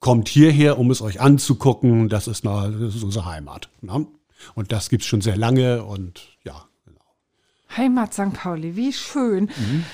kommt 0.00 0.28
hierher, 0.28 0.78
um 0.78 0.90
es 0.90 1.00
euch 1.00 1.20
anzugucken. 1.20 2.10
Das 2.10 2.28
ist, 2.28 2.46
eine, 2.46 2.76
das 2.78 2.94
ist 2.94 3.04
unsere 3.04 3.24
Heimat. 3.24 3.70
Ne? 3.80 4.06
Und 4.54 4.72
das 4.72 4.90
gibt's 4.90 5.06
schon 5.06 5.22
sehr 5.22 5.36
lange 5.36 5.84
und 5.84 6.20
ja, 6.44 6.66
genau. 6.84 7.00
Heimat 7.74 8.12
St. 8.12 8.34
Pauli, 8.34 8.76
wie 8.76 8.92
schön. 8.92 9.44
Mhm. 9.44 9.84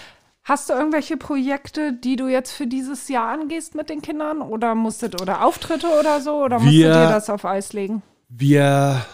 Hast 0.43 0.69
du 0.69 0.75
irgendwelche 0.75 1.17
Projekte, 1.17 1.93
die 1.93 2.17
du 2.17 2.29
jetzt 2.29 2.53
für 2.53 2.69
dieses 2.69 3.09
Jahr 3.09 3.33
angehst 3.33 3.75
mit 3.75 3.91
den 3.91 4.01
Kindern? 4.01 4.43
Oder 4.43 4.77
musstet, 4.77 5.21
oder 5.21 5.45
Auftritte 5.45 5.89
oder 5.99 6.21
so? 6.21 6.45
Oder 6.45 6.61
musstet 6.61 6.83
ihr 6.83 6.89
das 6.89 7.31
auf 7.31 7.45
Eis 7.45 7.73
legen? 7.73 8.03
Wir 8.29 9.07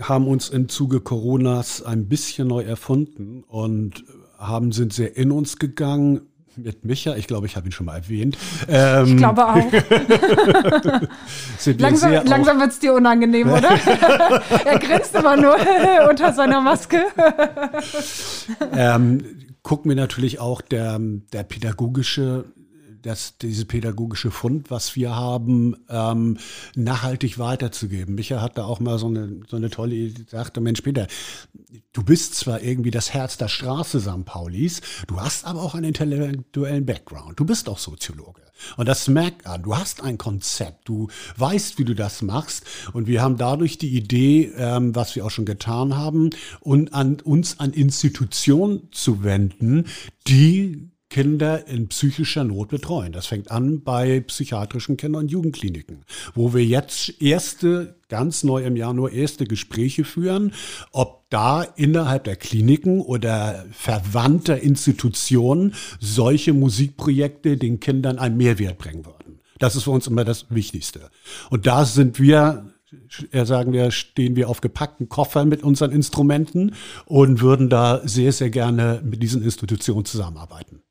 haben 0.00 0.26
uns 0.26 0.48
im 0.48 0.68
Zuge 0.68 1.00
Coronas 1.00 1.82
ein 1.82 2.08
bisschen 2.08 2.48
neu 2.48 2.62
erfunden 2.62 3.44
und 3.46 4.04
haben, 4.38 4.72
sind 4.72 4.92
sehr 4.92 5.16
in 5.16 5.30
uns 5.30 5.58
gegangen. 5.58 6.22
Mit 6.54 6.84
Micha, 6.84 7.16
ich 7.16 7.26
glaube, 7.26 7.46
ich 7.46 7.56
habe 7.56 7.66
ihn 7.66 7.72
schon 7.72 7.86
mal 7.86 7.96
erwähnt. 7.96 8.36
Ähm, 8.68 9.06
ich 9.06 9.16
glaube 9.16 9.46
auch. 9.46 9.56
langsam 11.78 12.12
langsam 12.26 12.60
wird 12.60 12.72
es 12.72 12.78
dir 12.78 12.92
unangenehm, 12.92 13.50
oder? 13.50 13.70
er 14.64 14.78
grinst 14.78 15.14
immer 15.14 15.36
nur 15.36 15.56
unter 16.10 16.34
seiner 16.34 16.60
Maske. 16.60 17.06
ähm, 18.74 19.24
gucken 19.62 19.88
wir 19.88 19.96
natürlich 19.96 20.40
auch 20.40 20.60
der, 20.60 20.98
der 21.00 21.44
pädagogische 21.44 22.44
das, 23.02 23.36
diese 23.38 23.64
pädagogische 23.64 24.30
Fund, 24.30 24.70
was 24.70 24.96
wir 24.96 25.14
haben, 25.14 25.76
ähm, 25.88 26.38
nachhaltig 26.74 27.38
weiterzugeben. 27.38 28.14
Micha 28.14 28.40
hat 28.40 28.58
da 28.58 28.64
auch 28.64 28.80
mal 28.80 28.98
so 28.98 29.08
eine, 29.08 29.40
so 29.48 29.56
eine 29.56 29.70
tolle 29.70 29.94
Idee, 29.94 30.24
sagte, 30.28 30.60
Mensch, 30.60 30.80
Peter, 30.80 31.06
du 31.92 32.02
bist 32.02 32.34
zwar 32.34 32.62
irgendwie 32.62 32.90
das 32.90 33.12
Herz 33.12 33.36
der 33.36 33.48
Straße 33.48 34.00
St. 34.00 34.24
Paulis, 34.24 34.80
du 35.06 35.20
hast 35.20 35.44
aber 35.44 35.62
auch 35.62 35.74
einen 35.74 35.86
intellektuellen 35.86 36.86
Background. 36.86 37.38
Du 37.38 37.44
bist 37.44 37.68
auch 37.68 37.78
Soziologe. 37.78 38.42
Und 38.76 38.86
das 38.86 39.08
merkt 39.08 39.46
an. 39.46 39.62
Du 39.62 39.76
hast 39.76 40.02
ein 40.02 40.18
Konzept, 40.18 40.88
du 40.88 41.08
weißt, 41.36 41.78
wie 41.78 41.84
du 41.84 41.94
das 41.94 42.22
machst. 42.22 42.64
Und 42.92 43.06
wir 43.06 43.22
haben 43.22 43.36
dadurch 43.36 43.78
die 43.78 43.96
Idee, 43.96 44.52
ähm, 44.56 44.94
was 44.94 45.16
wir 45.16 45.26
auch 45.26 45.30
schon 45.30 45.44
getan 45.44 45.96
haben, 45.96 46.30
und 46.60 46.94
an 46.94 47.20
uns 47.20 47.58
an 47.58 47.72
Institutionen 47.72 48.88
zu 48.92 49.24
wenden, 49.24 49.86
die 50.26 50.91
Kinder 51.12 51.68
in 51.68 51.88
psychischer 51.88 52.42
Not 52.42 52.70
betreuen. 52.70 53.12
Das 53.12 53.26
fängt 53.26 53.50
an 53.50 53.82
bei 53.82 54.20
psychiatrischen 54.20 54.96
Kinder- 54.96 55.18
und 55.18 55.30
Jugendkliniken, 55.30 56.06
wo 56.34 56.54
wir 56.54 56.64
jetzt 56.64 57.20
erste, 57.20 57.96
ganz 58.08 58.44
neu 58.44 58.64
im 58.64 58.76
Jahr 58.76 58.94
nur 58.94 59.12
erste 59.12 59.44
Gespräche 59.44 60.04
führen, 60.04 60.54
ob 60.90 61.28
da 61.28 61.64
innerhalb 61.64 62.24
der 62.24 62.36
Kliniken 62.36 63.02
oder 63.02 63.66
verwandter 63.72 64.62
Institutionen 64.62 65.74
solche 66.00 66.54
Musikprojekte 66.54 67.58
den 67.58 67.78
Kindern 67.78 68.18
einen 68.18 68.38
Mehrwert 68.38 68.78
bringen 68.78 69.04
würden. 69.04 69.40
Das 69.58 69.76
ist 69.76 69.82
für 69.82 69.90
uns 69.90 70.06
immer 70.06 70.24
das 70.24 70.46
Wichtigste. 70.48 71.10
Und 71.50 71.66
da 71.66 71.84
sind 71.84 72.20
wir 72.20 72.72
er 73.30 73.46
sagen 73.46 73.72
wir, 73.72 73.90
stehen 73.90 74.36
wir 74.36 74.50
auf 74.50 74.60
gepackten 74.60 75.08
Koffern 75.08 75.48
mit 75.48 75.62
unseren 75.62 75.92
Instrumenten 75.92 76.74
und 77.06 77.40
würden 77.40 77.70
da 77.70 78.00
sehr, 78.06 78.32
sehr 78.32 78.50
gerne 78.50 79.00
mit 79.02 79.22
diesen 79.22 79.42
Institutionen 79.42 80.04
zusammenarbeiten. 80.04 80.82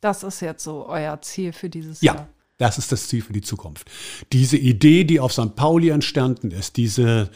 Das 0.00 0.22
ist 0.22 0.40
jetzt 0.40 0.64
so 0.64 0.86
euer 0.86 1.20
Ziel 1.20 1.52
für 1.52 1.68
dieses 1.68 2.00
ja. 2.00 2.14
Jahr. 2.14 2.28
Das 2.58 2.76
ist 2.76 2.90
das 2.90 3.06
Ziel 3.06 3.22
für 3.22 3.32
die 3.32 3.40
Zukunft. 3.40 3.88
Diese 4.32 4.56
Idee, 4.56 5.04
die 5.04 5.20
auf 5.20 5.32
St. 5.32 5.54
Pauli 5.54 5.90
entstanden 5.90 6.50
ist, 6.50 6.76
diese, 6.76 7.30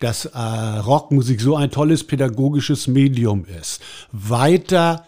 dass 0.00 0.24
äh, 0.24 0.38
Rockmusik 0.38 1.40
so 1.40 1.54
ein 1.54 1.70
tolles 1.70 2.04
pädagogisches 2.04 2.88
Medium 2.88 3.44
ist, 3.44 3.80
weiter 4.10 5.06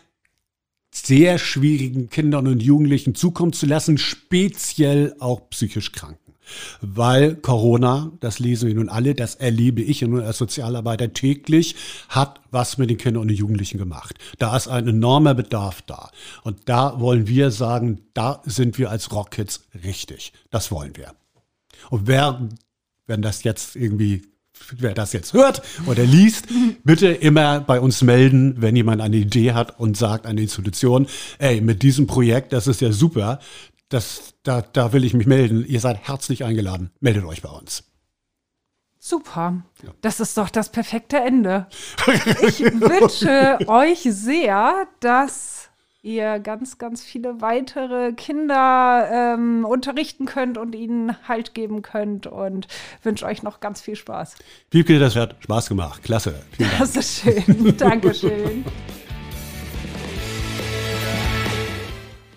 sehr 0.92 1.38
schwierigen 1.38 2.08
Kindern 2.08 2.46
und 2.46 2.62
Jugendlichen 2.62 3.16
zukommen 3.16 3.52
zu 3.52 3.66
lassen, 3.66 3.98
speziell 3.98 5.16
auch 5.18 5.50
psychisch 5.50 5.90
krank 5.90 6.18
weil 6.80 7.36
Corona, 7.36 8.12
das 8.20 8.38
lesen 8.38 8.68
wir 8.68 8.74
nun 8.74 8.88
alle, 8.88 9.14
das 9.14 9.34
erlebe 9.34 9.82
ich 9.82 10.02
nun 10.02 10.22
als 10.22 10.38
Sozialarbeiter 10.38 11.12
täglich, 11.12 11.74
hat 12.08 12.40
was 12.50 12.78
mit 12.78 12.90
den 12.90 12.98
Kindern 12.98 13.22
und 13.22 13.28
den 13.28 13.36
Jugendlichen 13.36 13.78
gemacht. 13.78 14.16
Da 14.38 14.56
ist 14.56 14.68
ein 14.68 14.88
enormer 14.88 15.34
Bedarf 15.34 15.82
da. 15.82 16.10
Und 16.42 16.60
da 16.66 17.00
wollen 17.00 17.26
wir 17.26 17.50
sagen, 17.50 18.00
da 18.14 18.42
sind 18.44 18.78
wir 18.78 18.90
als 18.90 19.12
Rockkids 19.12 19.66
richtig. 19.84 20.32
Das 20.50 20.70
wollen 20.70 20.96
wir. 20.96 21.14
Und 21.90 22.06
wer, 22.06 22.48
wenn 23.06 23.22
das 23.22 23.44
jetzt 23.44 23.76
irgendwie 23.76 24.22
wer 24.76 24.94
das 24.94 25.12
jetzt 25.12 25.32
hört 25.32 25.62
oder 25.86 26.04
liest, 26.04 26.46
bitte 26.84 27.08
immer 27.08 27.60
bei 27.60 27.80
uns 27.80 28.02
melden, 28.02 28.54
wenn 28.58 28.76
jemand 28.76 29.00
eine 29.00 29.16
Idee 29.16 29.52
hat 29.52 29.78
und 29.78 29.96
sagt 29.96 30.26
an 30.26 30.36
die 30.36 30.44
Institution, 30.44 31.06
ey, 31.38 31.60
mit 31.60 31.82
diesem 31.82 32.06
Projekt, 32.06 32.52
das 32.52 32.66
ist 32.66 32.80
ja 32.80 32.92
super, 32.92 33.40
das, 33.88 34.34
da, 34.42 34.62
da 34.62 34.92
will 34.92 35.04
ich 35.04 35.14
mich 35.14 35.26
melden. 35.26 35.64
Ihr 35.66 35.80
seid 35.80 36.06
herzlich 36.06 36.44
eingeladen. 36.44 36.90
Meldet 37.00 37.24
euch 37.24 37.42
bei 37.42 37.50
uns. 37.50 37.84
Super. 38.98 39.62
Ja. 39.82 39.90
Das 40.00 40.20
ist 40.20 40.36
doch 40.36 40.50
das 40.50 40.70
perfekte 40.70 41.18
Ende. 41.18 41.66
Ich 42.42 42.60
wünsche 42.60 43.58
euch 43.68 44.00
sehr, 44.02 44.86
dass 45.00 45.68
ihr 46.02 46.38
ganz, 46.38 46.78
ganz 46.78 47.02
viele 47.02 47.40
weitere 47.40 48.12
Kinder 48.12 49.08
ähm, 49.10 49.64
unterrichten 49.64 50.26
könnt 50.26 50.58
und 50.58 50.74
ihnen 50.74 51.16
Halt 51.26 51.54
geben 51.54 51.82
könnt 51.82 52.26
und 52.26 52.66
wünsche 53.02 53.26
euch 53.26 53.42
noch 53.42 53.60
ganz 53.60 53.80
viel 53.80 53.96
Spaß. 53.96 54.36
Wiebke, 54.70 54.98
das 54.98 55.16
hat 55.16 55.36
Spaß 55.40 55.68
gemacht. 55.68 56.02
Klasse. 56.02 56.42
Das 56.78 56.96
ist 56.96 57.20
schön. 57.20 57.76
Dankeschön. 57.76 58.64